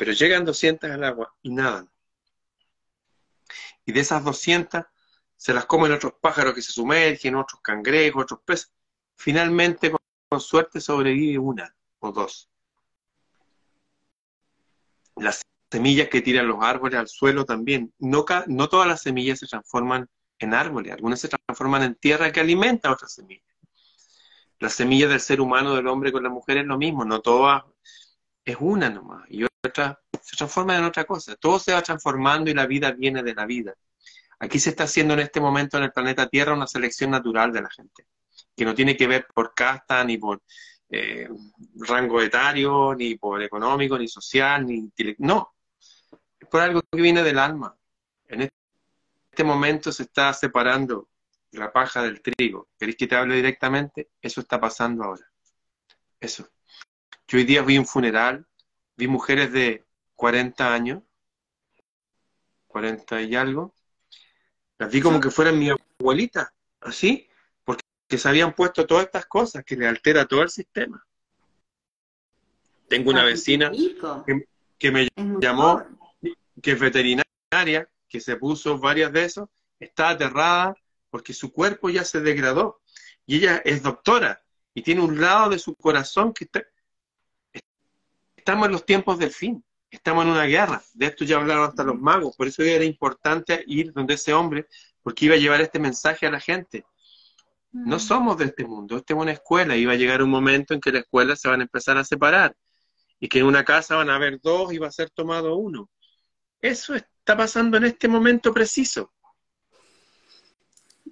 Pero 0.00 0.12
llegan 0.12 0.46
200 0.46 0.90
al 0.90 1.04
agua 1.04 1.34
y 1.42 1.50
nadan. 1.50 1.90
Y 3.84 3.92
de 3.92 4.00
esas 4.00 4.24
200 4.24 4.84
se 5.36 5.52
las 5.52 5.66
comen 5.66 5.92
otros 5.92 6.14
pájaros 6.22 6.54
que 6.54 6.62
se 6.62 6.72
sumergen, 6.72 7.34
otros 7.34 7.60
cangrejos, 7.60 8.22
otros 8.22 8.40
peces. 8.42 8.72
Finalmente, 9.16 9.92
con 10.30 10.40
suerte, 10.40 10.80
sobrevive 10.80 11.38
una 11.38 11.76
o 11.98 12.12
dos. 12.12 12.48
Las 15.16 15.42
semillas 15.70 16.08
que 16.08 16.22
tiran 16.22 16.48
los 16.48 16.62
árboles 16.62 16.98
al 16.98 17.08
suelo 17.08 17.44
también. 17.44 17.92
No, 17.98 18.24
no 18.46 18.68
todas 18.70 18.88
las 18.88 19.02
semillas 19.02 19.40
se 19.40 19.48
transforman 19.48 20.08
en 20.38 20.54
árboles, 20.54 20.94
algunas 20.94 21.20
se 21.20 21.28
transforman 21.28 21.82
en 21.82 21.94
tierra 21.94 22.32
que 22.32 22.40
alimenta 22.40 22.90
otras 22.90 23.12
semillas. 23.12 23.54
Las 24.60 24.72
semillas 24.72 25.10
del 25.10 25.20
ser 25.20 25.42
humano, 25.42 25.74
del 25.74 25.88
hombre 25.88 26.10
con 26.10 26.22
la 26.22 26.30
mujer 26.30 26.56
es 26.56 26.64
lo 26.64 26.78
mismo, 26.78 27.04
no 27.04 27.20
todas, 27.20 27.64
es 28.46 28.56
una 28.58 28.88
nomás, 28.88 29.26
y 29.28 29.49
se 29.62 30.36
transforma 30.36 30.76
en 30.76 30.84
otra 30.84 31.04
cosa. 31.04 31.36
Todo 31.36 31.58
se 31.58 31.72
va 31.72 31.82
transformando 31.82 32.50
y 32.50 32.54
la 32.54 32.66
vida 32.66 32.92
viene 32.92 33.22
de 33.22 33.34
la 33.34 33.46
vida. 33.46 33.74
Aquí 34.38 34.58
se 34.58 34.70
está 34.70 34.84
haciendo 34.84 35.14
en 35.14 35.20
este 35.20 35.40
momento 35.40 35.76
en 35.76 35.84
el 35.84 35.92
planeta 35.92 36.28
Tierra 36.28 36.54
una 36.54 36.66
selección 36.66 37.10
natural 37.10 37.52
de 37.52 37.62
la 37.62 37.70
gente, 37.70 38.06
que 38.56 38.64
no 38.64 38.74
tiene 38.74 38.96
que 38.96 39.06
ver 39.06 39.26
por 39.34 39.54
casta, 39.54 40.02
ni 40.02 40.16
por 40.16 40.42
eh, 40.88 41.28
rango 41.76 42.22
etario, 42.22 42.94
ni 42.94 43.16
por 43.16 43.42
económico, 43.42 43.98
ni 43.98 44.08
social, 44.08 44.66
ni 44.66 44.90
no, 45.18 45.54
por 46.50 46.62
algo 46.62 46.80
que 46.90 47.02
viene 47.02 47.22
del 47.22 47.38
alma. 47.38 47.76
En 48.28 48.48
este 49.30 49.44
momento 49.44 49.92
se 49.92 50.04
está 50.04 50.32
separando 50.32 51.08
la 51.52 51.70
paja 51.70 52.02
del 52.02 52.22
trigo. 52.22 52.68
¿Queréis 52.78 52.96
que 52.96 53.06
te 53.06 53.16
hable 53.16 53.36
directamente? 53.36 54.10
Eso 54.22 54.40
está 54.40 54.58
pasando 54.58 55.04
ahora. 55.04 55.30
Eso. 56.18 56.48
Yo 57.28 57.38
hoy 57.38 57.44
día 57.44 57.62
vi 57.62 57.76
un 57.76 57.86
funeral, 57.86 58.46
vi 59.00 59.08
mujeres 59.08 59.50
de 59.50 59.86
40 60.14 60.74
años, 60.74 61.02
40 62.66 63.22
y 63.22 63.34
algo, 63.34 63.74
las 64.78 64.92
vi 64.92 65.00
como 65.00 65.20
que 65.20 65.30
fueran 65.30 65.58
mi 65.58 65.70
abuelita, 65.70 66.52
así, 66.80 67.26
porque 67.64 67.82
se 68.18 68.28
habían 68.28 68.54
puesto 68.54 68.86
todas 68.86 69.06
estas 69.06 69.24
cosas 69.24 69.64
que 69.64 69.76
le 69.76 69.88
altera 69.88 70.26
todo 70.26 70.42
el 70.42 70.50
sistema. 70.50 71.02
Tengo 72.88 73.10
una 73.10 73.24
vecina 73.24 73.72
que, 74.78 74.90
me 74.90 75.08
llamó 75.16 75.82
que 76.62 76.72
es 76.72 76.80
veterinaria, 76.80 77.88
que 78.06 78.20
se 78.20 78.36
puso 78.36 78.78
varias 78.78 79.12
de 79.12 79.24
esos, 79.24 79.48
está 79.78 80.10
aterrada 80.10 80.74
porque 81.08 81.32
su 81.32 81.52
cuerpo 81.52 81.88
ya 81.88 82.04
se 82.04 82.20
degradó. 82.20 82.82
Y 83.24 83.36
ella 83.36 83.62
es 83.64 83.82
doctora 83.82 84.42
y 84.74 84.82
tiene 84.82 85.00
un 85.00 85.20
lado 85.20 85.50
de 85.50 85.58
su 85.58 85.74
corazón 85.74 86.34
que 86.34 86.44
está... 86.44 86.62
Estamos 88.40 88.66
en 88.66 88.72
los 88.72 88.86
tiempos 88.86 89.18
del 89.18 89.32
fin, 89.32 89.62
estamos 89.90 90.24
en 90.24 90.30
una 90.30 90.44
guerra. 90.44 90.82
De 90.94 91.06
esto 91.06 91.26
ya 91.26 91.36
hablaron 91.36 91.68
hasta 91.68 91.84
los 91.84 92.00
magos, 92.00 92.34
por 92.36 92.46
eso 92.46 92.62
era 92.62 92.84
importante 92.84 93.62
ir 93.66 93.92
donde 93.92 94.14
ese 94.14 94.32
hombre, 94.32 94.66
porque 95.02 95.26
iba 95.26 95.34
a 95.34 95.38
llevar 95.38 95.60
este 95.60 95.78
mensaje 95.78 96.26
a 96.26 96.30
la 96.30 96.40
gente. 96.40 96.86
No 97.70 97.96
mm. 97.96 98.00
somos 98.00 98.38
de 98.38 98.46
este 98.46 98.64
mundo, 98.64 98.96
esta 98.96 99.12
es 99.12 99.20
una 99.20 99.32
escuela, 99.32 99.76
y 99.76 99.84
va 99.84 99.92
a 99.92 99.96
llegar 99.96 100.22
un 100.22 100.30
momento 100.30 100.72
en 100.72 100.80
que 100.80 100.90
la 100.90 101.00
escuela 101.00 101.36
se 101.36 101.48
van 101.48 101.60
a 101.60 101.64
empezar 101.64 101.98
a 101.98 102.04
separar 102.04 102.56
y 103.20 103.28
que 103.28 103.40
en 103.40 103.44
una 103.44 103.62
casa 103.62 103.94
van 103.96 104.08
a 104.08 104.14
haber 104.14 104.40
dos 104.40 104.72
y 104.72 104.78
va 104.78 104.88
a 104.88 104.90
ser 104.90 105.10
tomado 105.10 105.56
uno. 105.56 105.90
Eso 106.62 106.94
está 106.94 107.36
pasando 107.36 107.76
en 107.76 107.84
este 107.84 108.08
momento 108.08 108.54
preciso. 108.54 109.12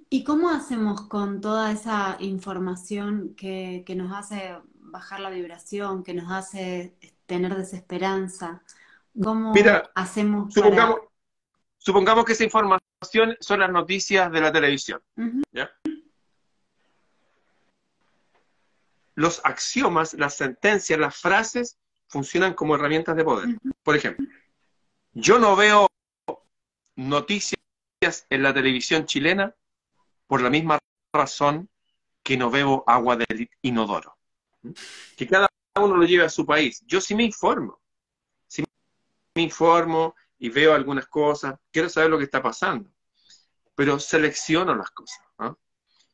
¿Y 0.09 0.25
cómo 0.25 0.49
hacemos 0.49 1.03
con 1.03 1.43
toda 1.43 1.73
esa 1.73 2.17
información 2.21 3.35
que, 3.37 3.85
nos 3.95 4.15
hace 4.15 4.57
bajar 4.77 5.21
la 5.21 5.29
vibración, 5.29 6.03
que 6.03 6.15
nos 6.15 6.33
hace 6.33 6.97
tener 7.29 7.55
desesperanza. 7.55 8.63
¿Cómo 9.23 9.53
hacemos 9.95 10.53
supongamos, 10.55 11.01
supongamos 11.77 12.25
que 12.25 12.33
esa 12.33 12.45
información 12.45 13.37
son 13.39 13.61
las 13.61 13.71
noticias 13.71 14.33
de 14.33 14.41
la 14.41 14.51
televisión. 14.51 15.01
Los 19.15 19.41
axiomas, 19.45 20.15
las 20.15 20.37
sentencias, 20.37 20.99
las 20.99 21.17
frases 21.17 21.77
funcionan 22.07 22.55
como 22.55 22.75
herramientas 22.75 23.15
de 23.17 23.25
poder. 23.25 23.49
Por 23.83 23.97
ejemplo, 23.97 24.27
yo 25.13 25.39
no 25.39 25.55
veo 25.55 25.89
noticias 26.97 27.59
en 28.31 28.43
la 28.43 28.55
televisión 28.55 29.05
chilena 29.05 29.55
por 30.27 30.41
la 30.41 30.51
misma 30.51 30.79
razón 31.13 31.69
que 32.23 32.37
no 32.37 32.51
bebo 32.51 32.85
agua 32.87 33.17
del 33.17 33.51
inodoro. 33.63 34.17
Que 35.17 35.27
cada 35.27 35.48
uno 35.79 35.97
lo 35.97 36.05
lleve 36.05 36.25
a 36.25 36.29
su 36.29 36.45
país. 36.47 36.83
Yo 36.87 37.01
sí 37.01 37.15
me 37.15 37.25
informo. 37.25 37.81
Sí 38.47 38.65
me 39.35 39.43
informo 39.43 40.15
y 40.39 40.49
veo 40.51 40.75
algunas 40.75 41.07
cosas, 41.07 41.57
quiero 41.73 41.89
saber 41.89 42.11
lo 42.11 42.19
que 42.19 42.25
está 42.25 42.43
pasando. 42.43 42.91
Pero 43.75 43.99
selecciono 43.99 44.75
las 44.75 44.91
cosas. 44.91 45.21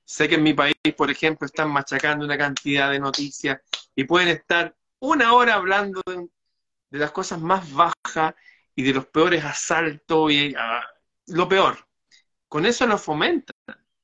Sé 0.07 0.29
que 0.29 0.35
en 0.35 0.43
mi 0.43 0.53
país, 0.53 0.75
por 0.97 1.11
ejemplo, 1.11 1.47
están 1.47 1.71
machacando 1.71 2.27
una 2.27 2.37
cantidad 2.37 2.91
de 2.91 3.01
noticias 3.01 3.61
y 3.95 4.05
pueden 4.05 4.29
estar 4.29 4.77
una 5.01 5.33
hora 5.33 5.55
hablando 5.55 6.03
de, 6.07 6.29
las 6.91 7.11
cosas 7.11 7.41
más 7.41 7.73
bajas 7.73 8.35
y 8.75 8.83
de 8.83 8.93
los 8.93 9.07
peores 9.07 9.43
asaltos 9.45 10.31
y 10.31 10.55
ah, 10.59 10.85
lo 11.29 11.49
peor. 11.49 11.89
Con 12.49 12.67
eso 12.67 12.87
lo 12.87 12.99
fomentan, 12.99 13.57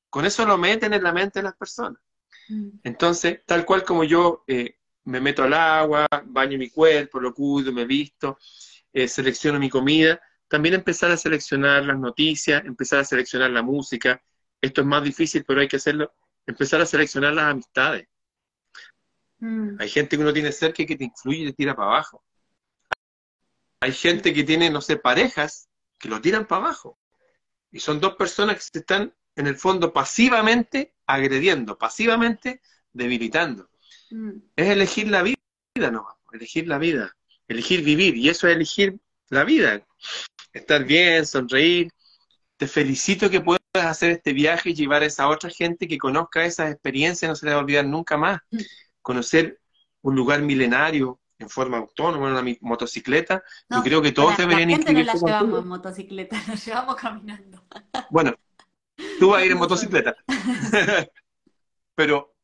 con 0.08 0.24
eso 0.24 0.46
lo 0.46 0.56
meten 0.56 0.94
en 0.94 1.02
la 1.02 1.12
mente 1.12 1.40
de 1.40 1.44
las 1.44 1.56
personas. 1.56 2.00
Mm. 2.48 2.70
Entonces, 2.82 3.42
tal 3.44 3.66
cual 3.66 3.84
como 3.84 4.02
yo 4.02 4.42
eh, 4.46 4.79
me 5.04 5.20
meto 5.20 5.42
al 5.42 5.54
agua, 5.54 6.06
baño 6.26 6.58
mi 6.58 6.70
cuerpo, 6.70 7.20
lo 7.20 7.32
cuido, 7.34 7.72
me 7.72 7.84
visto, 7.84 8.38
eh, 8.92 9.08
selecciono 9.08 9.58
mi 9.58 9.70
comida, 9.70 10.20
también 10.48 10.74
empezar 10.74 11.10
a 11.10 11.16
seleccionar 11.16 11.84
las 11.84 11.98
noticias, 11.98 12.64
empezar 12.64 13.00
a 13.00 13.04
seleccionar 13.04 13.50
la 13.50 13.62
música. 13.62 14.20
Esto 14.60 14.80
es 14.80 14.86
más 14.86 15.02
difícil, 15.04 15.44
pero 15.46 15.60
hay 15.60 15.68
que 15.68 15.76
hacerlo. 15.76 16.12
Empezar 16.44 16.80
a 16.80 16.86
seleccionar 16.86 17.34
las 17.34 17.44
amistades. 17.44 18.08
Mm. 19.38 19.76
Hay 19.78 19.88
gente 19.88 20.16
que 20.16 20.22
uno 20.22 20.32
tiene 20.32 20.52
cerca 20.52 20.82
y 20.82 20.86
que 20.86 20.96
te 20.96 21.04
influye 21.04 21.44
y 21.44 21.46
te 21.46 21.52
tira 21.52 21.76
para 21.76 21.90
abajo. 21.90 22.24
Hay 23.80 23.92
gente 23.92 24.34
que 24.34 24.44
tiene, 24.44 24.70
no 24.70 24.80
sé, 24.80 24.96
parejas 24.96 25.68
que 25.98 26.08
lo 26.08 26.20
tiran 26.20 26.46
para 26.46 26.62
abajo. 26.62 26.98
Y 27.70 27.78
son 27.78 28.00
dos 28.00 28.16
personas 28.16 28.56
que 28.56 28.62
se 28.62 28.78
están, 28.80 29.14
en 29.36 29.46
el 29.46 29.56
fondo, 29.56 29.92
pasivamente 29.92 30.94
agrediendo, 31.06 31.78
pasivamente 31.78 32.60
debilitando. 32.92 33.69
Mm. 34.10 34.30
Es 34.56 34.68
elegir 34.68 35.08
la 35.08 35.22
vida, 35.22 35.36
no, 35.90 36.06
elegir 36.32 36.68
la 36.68 36.78
vida, 36.78 37.16
elegir 37.48 37.82
vivir. 37.82 38.16
Y 38.16 38.28
eso 38.28 38.48
es 38.48 38.56
elegir 38.56 38.98
la 39.28 39.44
vida. 39.44 39.86
Estar 40.52 40.84
bien, 40.84 41.26
sonreír. 41.26 41.88
Te 42.56 42.66
felicito 42.66 43.30
que 43.30 43.40
puedas 43.40 43.60
hacer 43.74 44.10
este 44.10 44.32
viaje 44.32 44.70
y 44.70 44.74
llevar 44.74 45.02
a 45.02 45.06
esa 45.06 45.28
otra 45.28 45.50
gente 45.50 45.88
que 45.88 45.98
conozca 45.98 46.44
esas 46.44 46.72
experiencias, 46.72 47.28
no 47.28 47.34
se 47.34 47.46
le 47.46 47.52
va 47.52 47.58
a 47.58 47.62
olvidar 47.62 47.86
nunca 47.86 48.16
más. 48.16 48.40
Mm. 48.50 48.58
Conocer 49.02 49.60
un 50.02 50.14
lugar 50.14 50.42
milenario, 50.42 51.20
en 51.40 51.48
forma 51.48 51.78
autónoma, 51.78 52.28
en 52.28 52.32
una 52.34 52.56
motocicleta, 52.60 53.42
yo 53.70 53.82
creo 53.82 54.02
que 54.02 54.12
todos 54.12 54.36
deberían 54.36 54.70
la 54.70 54.76
gente 54.76 54.92
no 54.92 55.02
la 55.02 55.14
llevamos 55.14 55.62
en 55.62 55.68
motocicleta, 55.68 56.36
la 56.48 56.54
llevamos 56.54 56.96
caminando. 56.96 57.64
Bueno, 58.10 58.34
tú 59.18 59.30
vas 59.30 59.42
a 59.42 59.46
ir 59.46 59.52
en 59.52 59.58
motocicleta. 59.58 60.14
Pero 61.94 62.34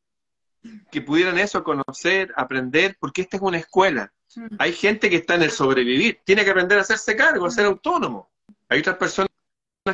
que 0.90 1.02
pudieran 1.02 1.38
eso, 1.38 1.62
conocer, 1.62 2.32
aprender, 2.36 2.96
porque 3.00 3.22
esta 3.22 3.36
es 3.36 3.42
una 3.42 3.58
escuela. 3.58 4.12
Mm. 4.34 4.56
Hay 4.58 4.72
gente 4.72 5.10
que 5.10 5.16
está 5.16 5.34
en 5.34 5.42
el 5.42 5.50
sobrevivir, 5.50 6.20
tiene 6.24 6.44
que 6.44 6.50
aprender 6.50 6.78
a 6.78 6.82
hacerse 6.82 7.16
cargo, 7.16 7.46
a 7.46 7.50
ser 7.50 7.66
autónomo. 7.66 8.30
Hay 8.68 8.80
otras 8.80 8.96
personas 8.96 9.30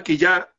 que 0.04 0.16
ya 0.16 0.52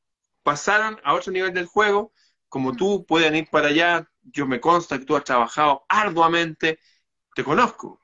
pasaron 0.44 1.00
a 1.04 1.14
otro 1.14 1.32
nivel 1.32 1.54
del 1.54 1.66
juego, 1.66 2.14
como 2.50 2.74
mm. 2.74 2.78
tú, 2.78 3.06
pueden 3.06 3.36
ir 3.36 3.48
para 3.50 3.68
allá. 3.70 4.08
Yo 4.22 4.46
me 4.46 4.60
consta 4.60 5.00
que 5.00 5.06
tú 5.06 5.16
has 5.16 5.24
trabajado 5.24 5.86
arduamente, 5.90 6.80
te 7.36 7.44
conozco 7.44 8.04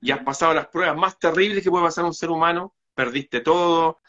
y 0.00 0.10
has 0.10 0.20
pasado 0.20 0.54
las 0.54 0.68
pruebas 0.68 0.96
más 0.96 1.18
terribles 1.18 1.62
que 1.62 1.70
puede 1.70 1.84
pasar 1.84 2.04
un 2.04 2.14
ser 2.14 2.30
humano, 2.30 2.74
perdiste 2.94 3.40
todo. 3.40 4.00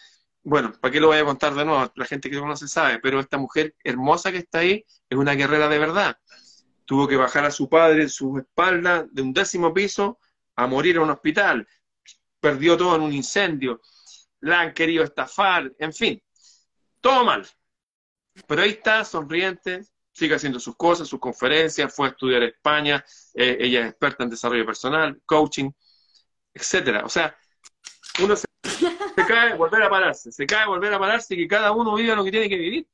Bueno, 0.44 0.72
¿para 0.80 0.92
qué 0.92 1.00
lo 1.00 1.08
voy 1.08 1.18
a 1.18 1.26
contar 1.26 1.54
de 1.54 1.66
nuevo? 1.66 1.92
La 1.96 2.06
gente 2.06 2.30
que 2.30 2.40
no 2.40 2.56
se 2.56 2.68
sabe, 2.68 3.00
pero 3.00 3.20
esta 3.20 3.38
mujer 3.38 3.76
hermosa 3.84 4.32
que 4.32 4.40
está 4.40 4.60
ahí 4.60 4.86
es 5.10 5.18
una 5.18 5.34
guerrera 5.34 5.68
de 5.68 5.80
verdad. 5.80 6.18
Tuvo 6.90 7.08
que 7.08 7.18
bajar 7.18 7.46
a 7.46 7.52
su 7.52 7.70
padre 7.70 8.02
en 8.02 8.10
su 8.10 8.40
espalda 8.40 9.06
de 9.12 9.22
un 9.22 9.32
décimo 9.32 9.72
piso 9.72 10.18
a 10.56 10.66
morir 10.66 10.96
en 10.96 11.04
un 11.04 11.12
hospital. 11.12 11.68
Perdió 12.40 12.76
todo 12.76 12.96
en 12.96 13.04
un 13.04 13.14
incendio. 13.14 13.80
La 14.40 14.62
han 14.62 14.74
querido 14.74 15.04
estafar, 15.04 15.72
en 15.78 15.94
fin, 15.94 16.20
todo 17.00 17.24
mal. 17.24 17.48
Pero 18.48 18.64
ahí 18.64 18.72
está, 18.72 19.06
sonriente, 19.06 19.84
sigue 20.12 20.34
haciendo 20.34 20.60
sus 20.60 20.76
cosas, 20.76 21.08
sus 21.08 21.20
conferencias, 21.20 21.94
fue 21.94 22.08
a 22.08 22.10
estudiar 22.10 22.42
España, 22.42 23.06
eh, 23.36 23.58
ella 23.60 23.82
es 23.82 23.90
experta 23.92 24.24
en 24.24 24.32
desarrollo 24.32 24.66
personal, 24.66 25.22
coaching, 25.28 25.70
etcétera. 26.56 27.06
O 27.06 27.10
sea, 27.10 27.38
uno 28.24 28.36
se, 28.36 28.48
cae, 29.28 29.54
volver 29.54 29.84
a 29.84 29.92
pararse, 29.92 30.32
se 30.32 30.48
cae, 30.48 30.66
volver 30.66 30.92
a 30.92 30.98
pararse 30.98 31.36
y 31.36 31.38
que 31.38 31.48
cada 31.48 31.72
uno 31.72 31.94
viva 31.94 32.16
lo 32.16 32.24
que 32.24 32.32
tiene 32.32 32.50
que 32.50 32.58
vivir. 32.58 32.88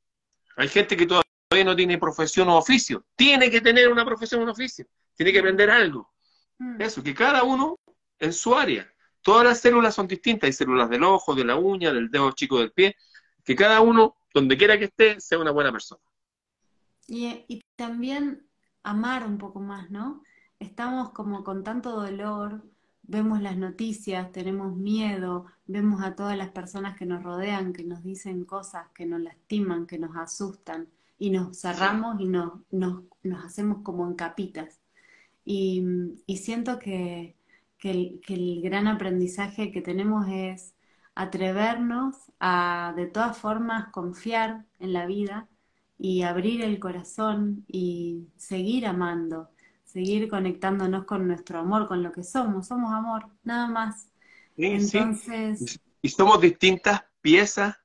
Hay 0.58 0.68
gente 0.68 0.98
que 0.98 1.06
todavía 1.06 1.25
no 1.64 1.76
tiene 1.76 1.98
profesión 1.98 2.50
o 2.50 2.58
oficio, 2.58 3.06
tiene 3.16 3.50
que 3.50 3.62
tener 3.62 3.90
una 3.90 4.06
profesión 4.06 4.42
o 4.42 4.44
un 4.44 4.50
oficio, 4.50 4.86
tiene 5.16 5.32
que 5.32 5.40
aprender 5.40 5.70
algo. 5.70 6.12
Mm. 6.58 6.82
Eso, 6.82 7.04
que 7.04 7.14
cada 7.14 7.44
uno 7.44 7.80
en 8.20 8.34
su 8.34 8.56
área. 8.56 8.90
Todas 9.22 9.44
las 9.44 9.60
células 9.60 9.96
son 9.96 10.08
distintas, 10.08 10.48
hay 10.48 10.54
células 10.54 10.90
del 10.90 11.04
ojo, 11.04 11.34
de 11.34 11.46
la 11.46 11.56
uña, 11.56 11.92
del 11.92 12.10
dedo 12.10 12.32
chico 12.32 12.60
del 12.60 12.72
pie, 12.72 12.96
que 13.44 13.56
cada 13.56 13.82
uno, 13.82 14.18
donde 14.34 14.58
quiera 14.58 14.78
que 14.78 14.86
esté, 14.86 15.20
sea 15.20 15.40
una 15.40 15.52
buena 15.52 15.72
persona. 15.72 16.02
Y, 17.08 17.64
también 17.76 18.48
amar 18.84 19.26
un 19.26 19.38
poco 19.38 19.60
más, 19.60 19.90
¿no? 19.90 20.24
Estamos 20.60 21.12
como 21.12 21.44
con 21.44 21.64
tanto 21.64 21.92
dolor, 21.92 22.64
vemos 23.04 23.42
las 23.42 23.58
noticias, 23.58 24.32
tenemos 24.32 24.76
miedo, 24.76 25.46
vemos 25.66 26.02
a 26.04 26.16
todas 26.16 26.38
las 26.38 26.50
personas 26.50 26.98
que 26.98 27.06
nos 27.06 27.24
rodean, 27.24 27.74
que 27.74 27.84
nos 27.84 28.04
dicen 28.04 28.46
cosas, 28.46 28.90
que 28.94 29.06
nos 29.06 29.22
lastiman, 29.22 29.86
que 29.86 30.00
nos 30.00 30.16
asustan, 30.16 30.88
y 31.18 31.30
nos 31.30 31.60
cerramos 31.60 32.20
y 32.20 32.26
nos, 32.26 32.54
nos, 32.72 33.04
hacemos 33.44 33.82
como 33.84 34.08
en 34.08 34.16
capitas. 34.16 34.82
Y, 35.44 35.84
siento 36.38 36.80
que, 36.80 37.36
el, 37.82 38.20
que 38.26 38.34
el 38.34 38.62
gran 38.62 38.88
aprendizaje 38.88 39.72
que 39.72 39.82
tenemos 39.82 40.28
es 40.30 40.74
atrevernos 41.14 42.16
a 42.40 42.94
de 42.96 43.06
todas 43.06 43.38
formas 43.38 43.90
confiar 43.92 44.66
en 44.80 44.92
la 44.92 45.06
vida 45.06 45.48
y 45.98 46.24
abrir 46.24 46.62
el 46.62 46.80
corazón 46.80 47.64
y 47.68 48.28
seguir 48.36 48.86
amando, 48.86 49.50
seguir 49.86 50.30
conectándonos 50.30 51.06
con 51.06 51.28
nuestro 51.28 51.60
amor, 51.60 51.88
con 51.88 52.04
lo 52.04 52.12
que 52.12 52.24
somos. 52.24 52.68
Somos 52.68 52.92
amor, 52.92 53.28
nada 53.44 53.68
más. 53.68 54.10
Entonces... 54.58 55.80
Y 56.02 56.10
somos 56.10 56.40
distintas 56.40 57.04
piezas 57.22 57.78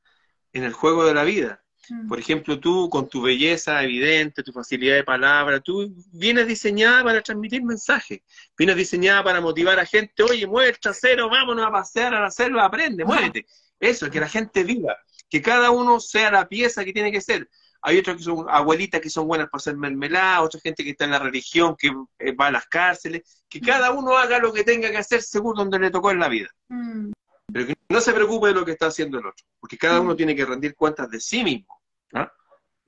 en 0.52 0.64
el 0.64 0.72
juego 0.72 1.04
de 1.04 1.14
la 1.14 1.24
vida. 1.24 1.62
Mm. 1.90 2.08
Por 2.08 2.18
ejemplo, 2.18 2.58
tú 2.58 2.88
con 2.88 3.08
tu 3.08 3.22
belleza 3.22 3.82
evidente, 3.82 4.42
tu 4.42 4.52
facilidad 4.52 4.96
de 4.96 5.04
palabra, 5.04 5.60
tú 5.60 5.92
vienes 6.12 6.46
diseñada 6.46 7.04
para 7.04 7.20
transmitir 7.20 7.62
mensajes, 7.62 8.20
vienes 8.56 8.76
diseñada 8.76 9.22
para 9.22 9.40
motivar 9.40 9.78
a 9.78 9.86
gente, 9.86 10.22
oye, 10.22 10.46
mueve 10.46 10.70
el 10.70 10.78
trasero, 10.78 11.28
vámonos 11.28 11.66
a 11.66 11.70
pasear 11.70 12.14
a 12.14 12.20
la 12.20 12.30
selva, 12.30 12.64
aprende, 12.64 13.04
muévete. 13.04 13.46
Eso, 13.78 14.10
que 14.10 14.20
la 14.20 14.28
gente 14.28 14.64
viva, 14.64 14.96
que 15.28 15.42
cada 15.42 15.70
uno 15.70 16.00
sea 16.00 16.30
la 16.30 16.48
pieza 16.48 16.84
que 16.84 16.92
tiene 16.92 17.10
que 17.12 17.20
ser 17.20 17.48
hay 17.82 17.98
otros 17.98 18.16
que 18.16 18.22
son 18.22 18.46
abuelitas 18.48 19.00
que 19.00 19.10
son 19.10 19.26
buenas 19.26 19.48
para 19.48 19.60
hacer 19.60 19.76
mermelada, 19.76 20.42
otra 20.42 20.60
gente 20.60 20.84
que 20.84 20.90
está 20.90 21.04
en 21.04 21.12
la 21.12 21.18
religión, 21.18 21.76
que 21.76 21.92
eh, 22.18 22.32
va 22.32 22.48
a 22.48 22.52
las 22.52 22.66
cárceles, 22.66 23.44
que 23.48 23.58
mm. 23.60 23.64
cada 23.64 23.90
uno 23.92 24.16
haga 24.16 24.38
lo 24.38 24.52
que 24.52 24.64
tenga 24.64 24.90
que 24.90 24.98
hacer 24.98 25.22
según 25.22 25.54
donde 25.54 25.78
le 25.78 25.90
tocó 25.90 26.10
en 26.10 26.18
la 26.18 26.28
vida. 26.28 26.48
Mm. 26.68 27.12
Pero 27.52 27.66
que 27.66 27.76
no 27.88 28.00
se 28.00 28.12
preocupe 28.12 28.48
de 28.48 28.54
lo 28.54 28.64
que 28.64 28.72
está 28.72 28.86
haciendo 28.86 29.18
el 29.18 29.26
otro, 29.26 29.44
porque 29.58 29.78
cada 29.78 30.00
uno 30.00 30.14
tiene 30.14 30.36
que 30.36 30.44
rendir 30.44 30.74
cuentas 30.74 31.10
de 31.10 31.20
sí 31.20 31.42
mismo. 31.42 31.79
¿Ah? 32.14 32.32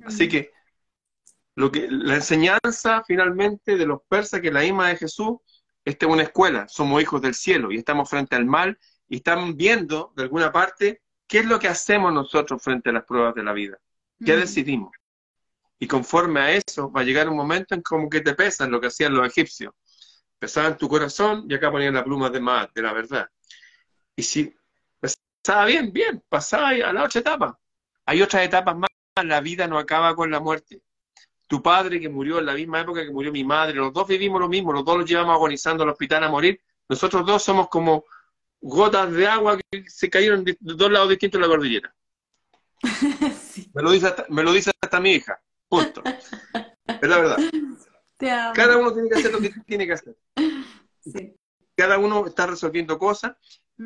Así 0.05 0.29
que, 0.29 0.51
lo 1.55 1.70
que 1.70 1.87
la 1.91 2.16
enseñanza 2.16 3.03
finalmente 3.07 3.77
de 3.77 3.87
los 3.87 4.01
persas, 4.09 4.41
que 4.41 4.51
la 4.51 4.61
misma 4.61 4.89
de 4.89 4.97
Jesús, 4.97 5.37
esta 5.85 6.07
es 6.07 6.12
una 6.12 6.23
escuela, 6.23 6.66
somos 6.68 7.03
hijos 7.03 7.20
del 7.20 7.35
cielo 7.35 7.73
y 7.73 7.77
estamos 7.77 8.09
frente 8.09 8.37
al 8.37 8.47
mal 8.47 8.79
y 9.09 9.16
están 9.16 9.57
viendo 9.57 10.12
de 10.16 10.23
alguna 10.23 10.53
parte 10.53 11.03
qué 11.27 11.41
es 11.41 11.47
lo 11.47 11.59
que 11.59 11.68
hacemos 11.68 12.12
nosotros 12.12 12.62
frente 12.62 12.91
a 12.91 12.93
las 12.93 13.05
pruebas 13.05 13.35
de 13.35 13.43
la 13.43 13.53
vida. 13.53 13.79
¿Qué 14.25 14.37
decidimos? 14.37 14.93
Y 15.79 15.89
conforme 15.89 16.41
a 16.41 16.53
eso 16.53 16.93
va 16.93 17.01
a 17.01 17.05
llegar 17.05 17.29
un 17.29 17.37
momento 17.37 17.75
en 17.75 17.83
como 17.83 18.09
que 18.09 18.20
te 18.20 18.35
pesan 18.35 18.70
lo 18.70 18.81
que 18.81 18.87
hacían 18.87 19.12
los 19.12 19.27
egipcios. 19.27 19.75
Pesaban 20.39 20.79
tu 20.79 20.89
corazón 20.89 21.47
y 21.49 21.55
acá 21.55 21.73
ponían 21.73 21.95
la 21.95 22.05
pluma 22.05 22.31
de 22.31 22.39
más, 22.39 22.73
de 22.73 22.83
la 22.83 22.93
verdad. 22.93 23.29
Y 24.14 24.23
si 24.23 24.55
pasaba 25.01 25.66
bien, 25.66 25.93
bien, 25.93 26.23
pasaba 26.29 26.68
a 26.68 26.93
la 26.93 27.03
otra 27.03 27.20
etapa. 27.20 27.59
Hay 28.07 28.23
otras 28.23 28.45
etapas 28.45 28.77
más, 28.77 28.91
la 29.20 29.40
vida 29.40 29.66
no 29.66 29.78
acaba 29.78 30.14
con 30.16 30.30
la 30.30 30.40
muerte. 30.40 30.80
tu 31.46 31.62
padre 31.62 32.00
que 32.00 32.08
murió 32.08 32.38
en 32.38 32.46
la 32.46 32.54
misma 32.54 32.80
época 32.80 33.04
que 33.04 33.10
murió 33.10 33.30
mi 33.30 33.44
madre, 33.44 33.74
los 33.74 33.92
dos 33.92 34.08
vivimos 34.08 34.40
lo 34.40 34.48
mismo, 34.48 34.72
los 34.72 34.86
dos 34.86 34.96
los 34.96 35.08
llevamos 35.08 35.34
agonizando 35.34 35.82
al 35.82 35.90
hospital 35.90 36.24
a 36.24 36.30
morir, 36.30 36.58
nosotros 36.88 37.26
dos 37.26 37.42
somos 37.42 37.68
como 37.68 38.06
gotas 38.58 39.12
de 39.12 39.26
agua 39.26 39.58
que 39.58 39.84
se 39.86 40.08
cayeron 40.08 40.44
de 40.44 40.56
dos 40.60 40.90
lados 40.90 41.10
distintos 41.10 41.38
de 41.38 41.46
la 41.46 41.52
cordillera. 41.52 41.94
me, 43.74 43.82
lo 43.82 43.90
dice 43.90 44.06
hasta, 44.06 44.24
me 44.30 44.42
lo 44.42 44.52
dice 44.52 44.70
hasta 44.80 44.98
mi 44.98 45.10
hija, 45.10 45.38
punto. 45.68 46.02
Es 46.04 47.08
la 47.08 47.18
verdad. 47.18 47.36
Cada 48.54 48.78
uno 48.78 48.94
tiene 48.94 49.10
que 49.10 49.18
hacer 49.18 49.32
lo 49.32 49.40
que 49.40 49.50
tiene 49.66 49.86
que 49.86 49.92
hacer. 49.92 50.16
Cada 51.76 51.98
uno 51.98 52.26
está 52.26 52.46
resolviendo 52.46 52.98
cosas 52.98 53.32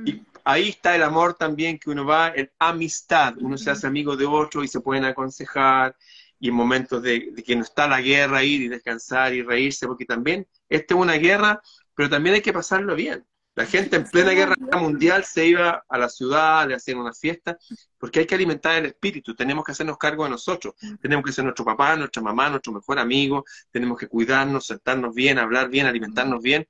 y 0.04 0.22
ahí 0.44 0.68
está 0.68 0.94
el 0.94 1.02
amor 1.02 1.34
también 1.34 1.78
que 1.78 1.90
uno 1.90 2.04
va, 2.04 2.32
en 2.34 2.50
amistad, 2.58 3.34
uno 3.40 3.58
se 3.58 3.70
hace 3.70 3.86
amigo 3.86 4.16
de 4.16 4.26
otro 4.26 4.62
y 4.62 4.68
se 4.68 4.80
pueden 4.80 5.04
aconsejar. 5.04 5.96
Y 6.38 6.48
en 6.48 6.54
momentos 6.54 7.02
de, 7.02 7.32
que 7.44 7.56
no 7.56 7.62
está 7.62 7.88
la 7.88 8.00
guerra, 8.00 8.44
ir 8.44 8.60
y 8.62 8.68
descansar 8.68 9.32
y 9.32 9.42
reírse, 9.42 9.86
porque 9.86 10.04
también 10.04 10.46
esta 10.68 10.94
es 10.94 11.00
una 11.00 11.14
guerra, 11.14 11.62
pero 11.94 12.10
también 12.10 12.34
hay 12.34 12.42
que 12.42 12.52
pasarlo 12.52 12.94
bien. 12.94 13.24
La 13.54 13.64
gente 13.64 13.96
en 13.96 14.04
plena 14.04 14.32
guerra 14.32 14.54
mundial 14.78 15.24
se 15.24 15.46
iba 15.46 15.82
a 15.88 15.98
la 15.98 16.10
ciudad, 16.10 16.68
le 16.68 16.74
hacían 16.74 16.98
una 16.98 17.14
fiesta, 17.14 17.56
porque 17.96 18.20
hay 18.20 18.26
que 18.26 18.34
alimentar 18.34 18.76
el 18.76 18.84
espíritu, 18.84 19.34
tenemos 19.34 19.64
que 19.64 19.72
hacernos 19.72 19.96
cargo 19.96 20.24
de 20.24 20.30
nosotros, 20.30 20.74
tenemos 21.00 21.24
que 21.24 21.32
ser 21.32 21.44
nuestro 21.44 21.64
papá, 21.64 21.96
nuestra 21.96 22.22
mamá, 22.22 22.50
nuestro 22.50 22.74
mejor 22.74 22.98
amigo, 22.98 23.46
tenemos 23.70 23.98
que 23.98 24.08
cuidarnos, 24.08 24.66
sentarnos 24.66 25.14
bien, 25.14 25.38
hablar 25.38 25.70
bien, 25.70 25.86
alimentarnos 25.86 26.42
bien, 26.42 26.68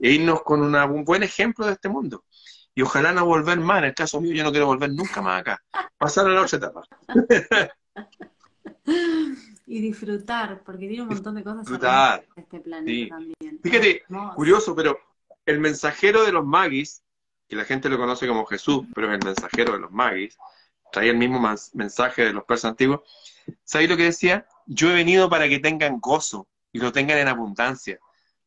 e 0.00 0.10
irnos 0.10 0.42
con 0.42 0.62
un 0.62 1.04
buen 1.04 1.22
ejemplo 1.22 1.64
de 1.64 1.74
este 1.74 1.88
mundo. 1.88 2.24
Y 2.76 2.82
ojalá 2.82 3.10
no 3.10 3.24
volver 3.24 3.58
más, 3.58 3.78
en 3.78 3.84
el 3.84 3.94
caso 3.94 4.20
mío 4.20 4.34
yo 4.34 4.44
no 4.44 4.50
quiero 4.50 4.66
volver 4.66 4.92
nunca 4.92 5.22
más 5.22 5.40
acá, 5.40 5.64
pasar 5.96 6.26
a 6.26 6.28
la 6.28 6.42
otra 6.42 6.58
etapa. 6.58 6.82
y 9.66 9.80
disfrutar, 9.80 10.62
porque 10.62 10.86
tiene 10.86 11.04
un 11.04 11.08
montón 11.08 11.36
de 11.36 11.42
cosas 11.42 11.60
disfrutar. 11.60 12.26
este 12.36 12.60
planeta 12.60 13.16
también. 13.16 13.60
Fíjate, 13.62 14.02
curioso, 14.34 14.76
pero 14.76 14.98
el 15.46 15.58
mensajero 15.58 16.26
de 16.26 16.32
los 16.32 16.44
magis, 16.44 17.02
que 17.48 17.56
la 17.56 17.64
gente 17.64 17.88
lo 17.88 17.96
conoce 17.96 18.28
como 18.28 18.44
Jesús, 18.44 18.84
pero 18.94 19.08
es 19.08 19.20
el 19.20 19.24
mensajero 19.24 19.72
de 19.72 19.78
los 19.78 19.90
magis, 19.90 20.36
traía 20.92 21.12
el 21.12 21.16
mismo 21.16 21.40
mensaje 21.72 22.26
de 22.26 22.34
los 22.34 22.44
persas 22.44 22.72
antiguos, 22.72 23.00
¿sabéis 23.64 23.88
lo 23.88 23.96
que 23.96 24.04
decía? 24.04 24.46
Yo 24.66 24.90
he 24.90 24.94
venido 24.94 25.30
para 25.30 25.48
que 25.48 25.60
tengan 25.60 25.98
gozo 25.98 26.46
y 26.72 26.78
lo 26.78 26.92
tengan 26.92 27.16
en 27.16 27.28
abundancia. 27.28 27.98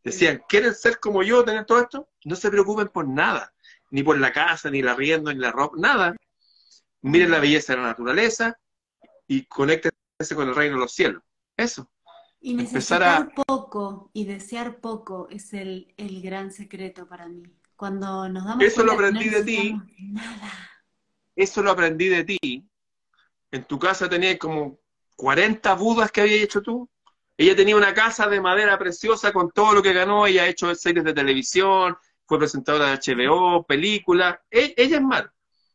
Decían, 0.03 0.43
¿quieren 0.47 0.75
ser 0.75 0.99
como 0.99 1.23
yo, 1.23 1.43
tener 1.43 1.65
todo 1.65 1.81
esto? 1.81 2.09
No 2.25 2.35
se 2.35 2.51
preocupen 2.51 2.89
por 2.89 3.07
nada, 3.07 3.51
ni 3.91 4.03
por 4.03 4.19
la 4.19 4.31
casa, 4.31 4.69
ni 4.69 4.81
la 4.81 4.95
rienda, 4.95 5.33
ni 5.33 5.39
la 5.39 5.51
ropa, 5.51 5.75
nada. 5.77 6.15
Miren 7.01 7.31
la 7.31 7.39
belleza 7.39 7.73
de 7.73 7.79
la 7.79 7.87
naturaleza 7.87 8.57
y 9.27 9.45
conéctense 9.45 10.35
con 10.35 10.49
el 10.49 10.55
reino 10.55 10.75
de 10.75 10.81
los 10.81 10.93
cielos. 10.93 11.23
Eso. 11.55 11.89
Y 12.41 12.53
necesitar 12.53 13.33
poco 13.33 14.11
y 14.13 14.25
desear 14.25 14.79
poco 14.79 15.27
es 15.29 15.53
el, 15.53 15.93
gran 15.97 16.51
secreto 16.51 17.07
para 17.07 17.27
mí. 17.27 17.43
Cuando 17.75 18.27
nos 18.29 18.45
damos 18.45 18.63
Eso 18.63 18.83
lo 18.83 18.93
aprendí 18.93 19.29
de 19.29 19.43
ti. 19.43 19.81
Eso 21.35 21.61
lo 21.61 21.71
aprendí 21.71 22.07
de 22.07 22.23
ti. 22.23 22.69
En 23.51 23.63
tu 23.63 23.79
casa 23.79 24.09
tenías 24.09 24.37
como 24.37 24.79
40 25.15 25.73
budas 25.75 26.11
que 26.11 26.21
habías 26.21 26.43
hecho 26.43 26.61
tú. 26.61 26.89
Ella 27.37 27.55
tenía 27.55 27.75
una 27.75 27.93
casa 27.93 28.27
de 28.27 28.41
madera 28.41 28.77
preciosa 28.77 29.31
con 29.31 29.51
todo 29.51 29.73
lo 29.73 29.81
que 29.81 29.93
ganó. 29.93 30.27
Ella 30.27 30.43
ha 30.43 30.47
hecho 30.47 30.73
series 30.75 31.05
de 31.05 31.13
televisión, 31.13 31.97
fue 32.29 32.37
presentadora 32.37 32.91
de 32.91 32.99
HBO, 33.15 33.65
películas. 33.65 34.37
E, 34.51 34.75
ella 34.77 34.97
es 34.97 35.01
mal. 35.01 35.31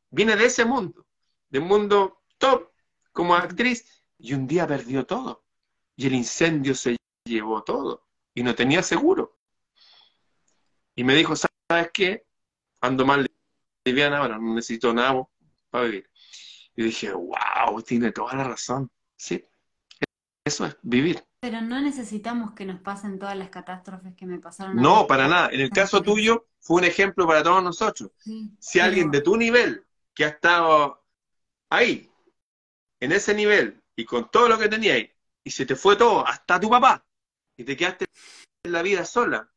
Viene 0.08 0.36
de 0.36 0.46
ese 0.46 0.64
mundo, 0.64 1.04
de 1.48 1.58
un 1.58 1.66
mundo 1.66 2.22
top 2.38 2.70
como 3.12 3.34
actriz. 3.34 3.84
Y 4.16 4.34
un 4.34 4.46
día 4.46 4.64
perdió 4.64 5.04
todo 5.04 5.44
y 5.96 6.06
el 6.06 6.14
incendio 6.14 6.76
se 6.76 6.96
llevó 7.24 7.64
todo 7.64 8.06
y 8.32 8.44
no 8.44 8.54
tenía 8.54 8.84
seguro. 8.84 9.36
Y 10.94 11.02
me 11.02 11.16
dijo, 11.16 11.34
¿sabes 11.34 11.90
qué? 11.92 12.24
Ando 12.80 13.04
mal 13.04 13.26
liviana 13.84 14.18
ahora, 14.18 14.38
no 14.38 14.54
necesito 14.54 14.94
nada 14.94 15.26
para 15.70 15.86
vivir. 15.86 16.08
Y 16.76 16.84
dije, 16.84 17.12
wow, 17.12 17.82
tiene 17.84 18.12
toda 18.12 18.34
la 18.36 18.44
razón. 18.44 18.88
Sí, 19.16 19.44
eso 20.44 20.66
es 20.66 20.76
vivir. 20.82 21.24
Pero 21.40 21.60
no 21.62 21.80
necesitamos 21.80 22.52
que 22.52 22.66
nos 22.66 22.80
pasen 22.80 23.18
todas 23.18 23.36
las 23.36 23.48
catástrofes 23.48 24.14
que 24.14 24.26
me 24.26 24.38
pasaron. 24.38 24.76
No, 24.76 25.06
para 25.06 25.26
nada. 25.26 25.48
En 25.50 25.60
el 25.60 25.70
caso 25.70 26.02
tuyo 26.02 26.46
fue 26.60 26.78
un 26.78 26.84
ejemplo 26.84 27.26
para 27.26 27.42
todos 27.42 27.62
nosotros. 27.62 28.10
si 28.58 28.80
alguien 28.80 29.10
de 29.10 29.20
tu 29.20 29.36
nivel, 29.36 29.84
que 30.14 30.24
ha 30.24 30.28
estado 30.28 31.02
ahí, 31.70 32.10
en 33.00 33.12
ese 33.12 33.34
nivel, 33.34 33.82
y 33.96 34.04
con 34.04 34.30
todo 34.30 34.48
lo 34.48 34.58
que 34.58 34.68
tenía 34.68 34.94
ahí, 34.94 35.10
y 35.42 35.50
se 35.50 35.66
te 35.66 35.76
fue 35.76 35.96
todo, 35.96 36.26
hasta 36.26 36.60
tu 36.60 36.70
papá, 36.70 37.04
y 37.56 37.64
te 37.64 37.76
quedaste 37.76 38.06
en 38.62 38.72
la 38.72 38.82
vida 38.82 39.04
sola. 39.04 39.50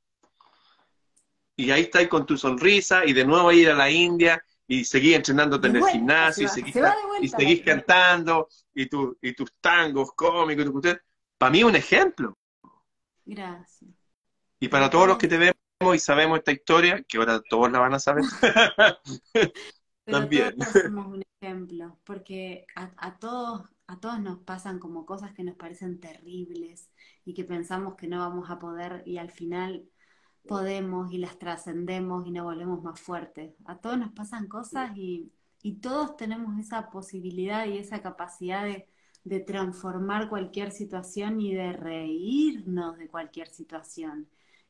Y 1.56 1.72
ahí 1.72 1.84
estás 1.84 2.08
con 2.08 2.26
tu 2.26 2.38
sonrisa, 2.38 3.06
y 3.06 3.14
de 3.14 3.26
nuevo 3.26 3.52
ir 3.52 3.70
a 3.70 3.76
la 3.76 3.90
India, 3.90 4.44
y 4.68 4.84
seguís 4.84 5.15
entrenándote 5.15 5.68
en 5.68 5.78
el 5.78 5.86
gimnasio, 5.86 6.45
y 6.45 7.28
seguís, 7.30 7.61
cantando, 7.63 8.47
y, 8.74 8.88
tu, 8.88 9.18
y 9.22 9.34
tus 9.34 9.53
tangos 9.59 10.11
cómicos, 10.13 10.65
para 11.38 11.51
mí 11.51 11.59
es 11.59 11.65
un 11.65 11.76
ejemplo. 11.76 12.38
Gracias. 13.26 13.91
Y 14.59 14.68
para 14.68 14.89
todos 14.89 15.07
los 15.07 15.18
que 15.18 15.28
te 15.28 15.38
vemos 15.38 15.95
y 15.95 15.99
sabemos 15.99 16.39
esta 16.39 16.51
historia, 16.51 17.03
que 17.07 17.18
ahora 17.18 17.41
todos 17.49 17.72
la 17.72 17.80
van 17.80 17.93
a 17.93 17.99
saber. 17.99 18.24
También. 20.05 20.55
somos 20.61 21.07
un 21.07 21.24
ejemplo, 21.41 21.99
porque 22.03 22.65
a 22.76 23.20
todos 23.20 23.70
a 23.88 23.99
todos 23.99 24.20
nos 24.20 24.39
pasan 24.39 24.80
como 24.80 25.05
cosas 25.05 25.32
que 25.34 25.43
nos 25.43 25.55
parecen 25.55 25.99
terribles 25.99 26.91
y 27.26 27.34
que 27.34 27.45
pensamos 27.45 27.95
que 27.95 28.07
no 28.07 28.20
vamos 28.20 28.49
a 28.49 28.59
poder 28.59 29.01
y 29.05 29.18
al 29.18 29.32
final 29.32 29.89
podemos 30.48 31.12
y 31.12 31.18
las 31.18 31.38
trascendemos 31.38 32.26
y 32.26 32.32
nos 32.32 32.45
volvemos 32.45 32.82
más 32.84 33.00
fuertes. 33.00 33.54
A 33.66 33.78
todos 33.78 33.98
nos 33.98 34.12
pasan 34.14 34.48
cosas 34.48 34.91
y, 34.95 35.32
todos 35.82 36.16
tenemos 36.16 36.58
esa 36.58 36.89
posibilidad 36.89 37.66
y 37.68 37.78
esa 37.78 38.02
capacidad 38.02 38.64
de, 38.64 38.88
de 39.26 39.41
transformar 39.41 40.30
cualquier 40.30 40.72
situación 40.72 41.41
y 41.41 41.54
de 41.54 41.74
reírnos 41.74 42.98
de 42.98 43.10
cualquier 43.10 43.50
situación. 43.50 44.30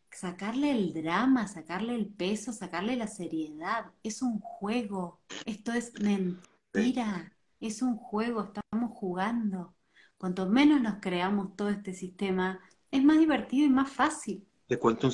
Sacarle 0.09 0.71
el 0.71 0.93
drama, 0.93 1.47
sacarle 1.47 1.93
el 1.93 2.07
peso, 2.07 2.51
sacarle 2.51 2.95
la 2.95 3.05
seriedad. 3.05 3.91
Es 4.01 4.23
un 4.23 4.39
juego. 4.39 5.19
Esto 5.45 5.71
es 5.71 5.93
mentira. 6.01 7.31
Es 7.59 7.83
un 7.83 7.97
juego, 7.97 8.45
estamos 8.45 8.97
jugando. 8.97 9.75
Cuanto 10.17 10.49
menos 10.49 10.81
nos 10.81 10.95
creamos 10.99 11.55
todo 11.55 11.69
este 11.69 11.93
sistema, 11.93 12.59
es 12.89 13.03
más 13.03 13.19
divertido 13.19 13.67
y 13.67 13.69
más 13.69 13.91
fácil. 13.91 14.47
¿Te 14.67 14.79
cuento 14.79 15.07
un 15.07 15.13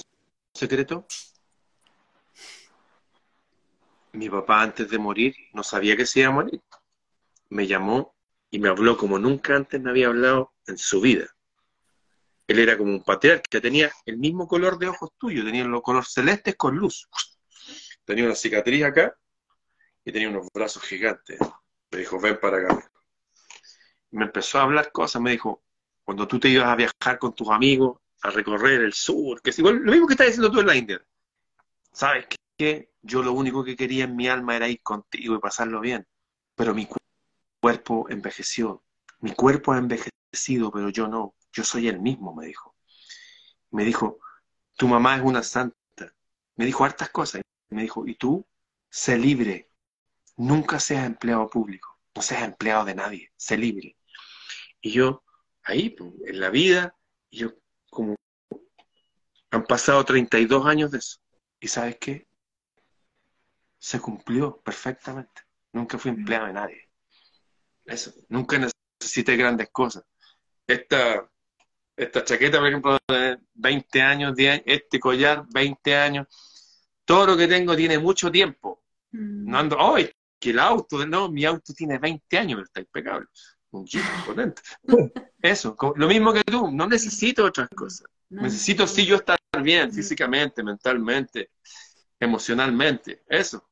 secreto? 0.53 1.05
Mi 4.13 4.29
papá 4.29 4.61
antes 4.61 4.89
de 4.89 4.97
morir 4.99 5.35
no 5.53 5.63
sabía 5.63 5.97
que 5.97 6.05
se 6.05 6.19
iba 6.19 6.29
a 6.29 6.33
morir. 6.33 6.61
Me 7.49 7.65
llamó 7.65 8.15
y 8.51 8.59
me 8.59 8.69
habló 8.69 8.95
como 8.97 9.17
nunca 9.17 9.55
antes 9.55 9.81
me 9.81 9.89
había 9.89 10.07
hablado 10.07 10.53
en 10.67 10.77
su 10.77 11.01
vida. 11.01 11.27
Él 12.47 12.59
era 12.59 12.77
como 12.77 12.91
un 12.91 13.03
patriarca, 13.03 13.59
tenía 13.61 13.91
el 14.05 14.17
mismo 14.17 14.47
color 14.47 14.77
de 14.77 14.87
ojos 14.87 15.09
tuyos, 15.17 15.45
tenía 15.45 15.63
los 15.63 15.81
colores 15.81 16.09
celestes 16.11 16.55
con 16.55 16.75
luz. 16.75 17.07
Tenía 18.05 18.25
una 18.25 18.35
cicatriz 18.35 18.83
acá 18.83 19.15
y 20.03 20.11
tenía 20.11 20.29
unos 20.29 20.47
brazos 20.53 20.83
gigantes. 20.83 21.39
Me 21.89 21.99
dijo, 21.99 22.19
ven 22.19 22.39
para 22.39 22.57
acá. 22.57 22.91
me 24.11 24.25
empezó 24.25 24.59
a 24.59 24.63
hablar 24.63 24.91
cosas, 24.91 25.21
me 25.21 25.31
dijo, 25.31 25.63
cuando 26.03 26.27
tú 26.27 26.39
te 26.39 26.49
ibas 26.49 26.67
a 26.67 26.75
viajar 26.75 27.17
con 27.17 27.33
tus 27.33 27.49
amigos, 27.49 28.02
a 28.23 28.29
recorrer 28.29 28.81
el 28.81 28.93
sur, 28.93 29.41
que 29.41 29.51
es 29.51 29.59
igual, 29.59 29.77
lo 29.77 29.91
mismo 29.91 30.07
que 30.07 30.13
estás 30.13 30.27
diciendo 30.27 30.51
tú 30.51 30.59
en 30.59 30.67
la 30.67 30.75
India. 30.75 31.05
¿Sabes 31.91 32.25
qué? 32.57 32.91
Yo 33.01 33.21
lo 33.21 33.33
único 33.33 33.63
que 33.63 33.75
quería 33.75 34.05
en 34.05 34.15
mi 34.15 34.27
alma 34.27 34.55
era 34.55 34.67
ir 34.67 34.81
contigo 34.81 35.35
y 35.35 35.39
pasarlo 35.39 35.81
bien. 35.81 36.07
Pero 36.55 36.73
mi 36.73 36.87
cuerpo 37.59 38.07
envejeció. 38.09 38.83
Mi 39.19 39.33
cuerpo 39.33 39.73
ha 39.73 39.77
envejecido, 39.77 40.71
pero 40.71 40.89
yo 40.89 41.07
no. 41.07 41.35
Yo 41.51 41.63
soy 41.63 41.87
el 41.87 41.99
mismo, 41.99 42.33
me 42.33 42.47
dijo. 42.47 42.75
Me 43.71 43.83
dijo, 43.83 44.19
tu 44.77 44.87
mamá 44.87 45.17
es 45.17 45.23
una 45.23 45.43
santa. 45.43 45.75
Me 46.55 46.65
dijo 46.65 46.85
hartas 46.85 47.09
cosas. 47.09 47.41
Me 47.69 47.83
dijo, 47.83 48.07
y 48.07 48.15
tú, 48.15 48.45
sé 48.89 49.17
libre, 49.17 49.69
Nunca 50.37 50.79
seas 50.79 51.05
empleado 51.05 51.47
público, 51.49 51.99
no 52.15 52.21
seas 52.21 52.43
empleado 52.43 52.85
de 52.85 52.95
nadie, 52.95 53.31
sé 53.35 53.57
libre. 53.57 53.95
Y 54.81 54.91
yo, 54.91 55.23
ahí, 55.63 55.91
pues, 55.91 56.11
en 56.25 56.39
la 56.39 56.49
vida, 56.49 56.95
yo 57.31 57.53
como 57.93 58.15
han 59.51 59.63
pasado 59.65 60.03
32 60.03 60.65
años 60.65 60.91
de 60.91 60.97
eso. 60.97 61.17
¿Y 61.59 61.67
sabes 61.67 61.97
qué? 61.99 62.27
Se 63.79 63.99
cumplió 63.99 64.57
perfectamente. 64.57 65.43
Nunca 65.71 65.97
fui 65.97 66.11
empleado 66.11 66.47
de 66.47 66.53
nadie. 66.53 66.89
Eso, 67.85 68.13
nunca 68.29 68.57
necesité 68.99 69.35
grandes 69.35 69.69
cosas. 69.71 70.03
Esta, 70.65 71.29
esta 71.95 72.23
chaqueta, 72.23 72.59
por 72.59 72.67
ejemplo, 72.67 72.97
de 73.07 73.37
20 73.53 74.01
años, 74.01 74.35
10 74.35 74.63
este 74.65 74.99
collar, 74.99 75.45
20 75.53 75.95
años. 75.95 76.27
Todo 77.05 77.27
lo 77.27 77.37
que 77.37 77.47
tengo 77.47 77.75
tiene 77.75 77.99
mucho 77.99 78.31
tiempo. 78.31 78.83
Mm. 79.11 79.49
No 79.49 79.57
ando, 79.57 79.77
hoy 79.77 80.11
que 80.43 80.49
el 80.49 80.59
auto, 80.59 81.05
no, 81.07 81.31
mi 81.31 81.45
auto 81.45 81.73
tiene 81.73 81.97
20 81.97 82.37
años, 82.37 82.57
pero 82.57 82.65
está 82.65 82.79
impecable. 82.81 83.27
Un 83.73 83.85
jeep 83.85 84.03
potente. 84.25 84.61
Eso, 85.41 85.75
lo 85.95 86.07
mismo 86.07 86.31
que 86.31 86.43
tú, 86.43 86.71
no 86.71 86.87
necesito 86.87 87.45
otras 87.45 87.67
cosas. 87.69 88.07
necesito 88.29 88.87
sí 88.87 89.05
yo 89.05 89.17
estar 89.17 89.37
bien 89.61 89.91
físicamente, 89.91 90.63
mentalmente, 90.63 91.49
emocionalmente, 92.19 93.23
eso. 93.27 93.67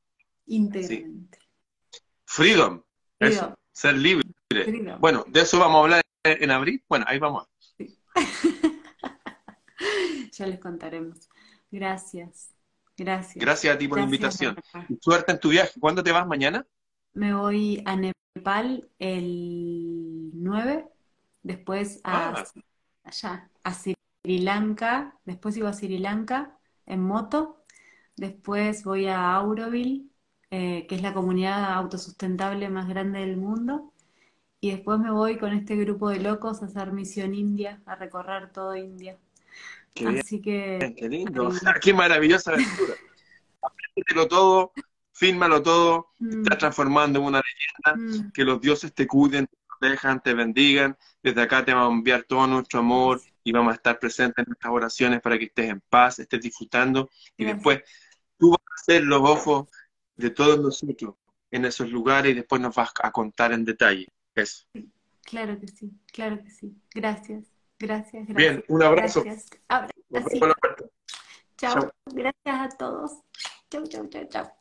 Íntegramente. 0.48 1.40
Freedom, 2.26 2.82
eso, 3.20 3.56
ser 3.72 3.96
libre. 3.96 4.28
Bueno, 5.00 5.24
de 5.28 5.42
eso 5.42 5.60
vamos 5.60 5.78
a 5.78 5.84
hablar 5.84 6.02
en 6.24 6.52
abril. 6.52 6.84
Bueno, 6.90 7.06
ahí 7.08 7.20
vamos. 7.20 7.48
ya 10.34 10.48
les 10.48 10.60
contaremos. 10.60 11.30
Gracias. 11.70 12.54
Gracias. 12.98 13.44
Gracias 13.44 13.76
a 13.76 13.78
ti 13.78 13.88
por 13.88 14.00
la 14.00 14.04
invitación. 14.04 14.58
Suerte 15.00 15.32
en 15.32 15.40
tu 15.40 15.50
viaje. 15.50 15.80
¿Cuándo 15.80 16.04
te 16.04 16.12
vas 16.12 16.28
mañana? 16.28 16.66
Me 17.14 17.34
voy 17.34 17.82
a 17.86 17.96
Nepal 17.96 18.21
el 19.00 20.32
9, 20.34 20.88
después 21.44 22.02
a, 22.04 22.30
ah. 22.30 22.46
allá, 23.04 23.50
a 23.64 23.74
Sri 23.74 23.96
Lanka, 24.40 25.18
después 25.26 25.58
iba 25.58 25.70
a 25.70 25.74
Sri 25.74 25.98
Lanka 25.98 26.58
en 26.86 27.02
moto, 27.02 27.64
después 28.16 28.84
voy 28.84 29.08
a 29.08 29.34
Auroville, 29.36 30.08
eh, 30.50 30.86
que 30.88 30.96
es 30.96 31.02
la 31.02 31.14
comunidad 31.14 31.74
autosustentable 31.74 32.70
más 32.70 32.88
grande 32.88 33.20
del 33.20 33.38
mundo, 33.38 33.94
y 34.60 34.72
después 34.72 35.00
me 35.00 35.12
voy 35.12 35.38
con 35.38 35.54
este 35.54 35.76
grupo 35.76 36.10
de 36.10 36.20
locos 36.20 36.62
a 36.62 36.66
hacer 36.66 36.94
misión 36.94 37.34
India, 37.34 37.82
a 37.86 37.96
recorrer 37.96 38.52
todo 38.52 38.76
India. 38.76 39.18
Así 40.06 40.42
que... 40.42 40.94
Qué 40.98 41.10
lindo, 41.10 41.50
qué 41.82 41.94
maravillosa 41.94 42.52
aventura. 42.52 42.94
Apréndetelo 43.62 44.28
todo, 44.28 44.72
fírmalo 45.14 45.62
todo, 45.62 46.10
mm. 46.20 46.44
está 46.44 46.58
transformando 46.58 47.20
en 47.20 47.26
una 47.26 47.42
leyenda, 47.42 48.24
mm. 48.24 48.32
que 48.32 48.44
los 48.44 48.62
dioses 48.62 48.94
te 48.94 49.08
cuiden, 49.08 49.48
te 49.48 49.58
protejan, 49.68 50.22
te 50.22 50.34
bendigan. 50.34 50.98
Desde 51.22 51.42
acá 51.42 51.64
te 51.64 51.74
vamos 51.74 51.92
a 51.92 51.98
enviar 51.98 52.24
todo 52.24 52.48
nuestro 52.48 52.80
amor 52.80 53.22
y 53.44 53.52
vamos 53.52 53.74
a 53.74 53.76
estar 53.76 54.00
presentes 54.00 54.44
en 54.44 54.50
nuestras 54.50 54.74
oraciones 54.74 55.22
para 55.22 55.38
que 55.38 55.46
estés 55.46 55.70
en 55.70 55.82
paz, 55.90 56.20
estés 56.20 56.42
disfrutando 56.42 57.10
y 57.38 57.46
después 57.46 57.82
tú 58.38 58.52
vas 58.52 58.60
a 58.60 58.84
ser 58.84 59.04
los 59.04 59.22
ojos 59.22 59.70
de 60.16 60.30
todos 60.30 60.60
nosotros 60.60 61.16
en 61.52 61.66
esos 61.66 61.90
lugares 61.92 62.32
y 62.32 62.36
después 62.36 62.62
nos 62.62 62.74
vas 62.76 62.92
a 63.02 63.12
contar 63.12 63.52
en 63.54 63.66
detalle 63.66 64.08
eso. 64.36 64.66
Claro 65.24 65.60
que 65.60 65.68
sí, 65.68 65.92
claro 66.12 66.42
que 66.44 66.50
sí. 66.50 66.76
Gracias, 66.94 67.46
gracias, 67.78 68.28
gracias. 68.28 68.36
Bien, 68.36 68.64
un 68.68 68.84
abrazo. 68.84 69.24
Gracias. 69.24 69.50
Chao. 71.58 71.92
Gracias 72.06 72.34
a 72.46 72.70
todos. 72.70 73.12
Chau, 73.70 73.86
chau, 73.88 74.08
chau, 74.08 74.26
chau. 74.28 74.61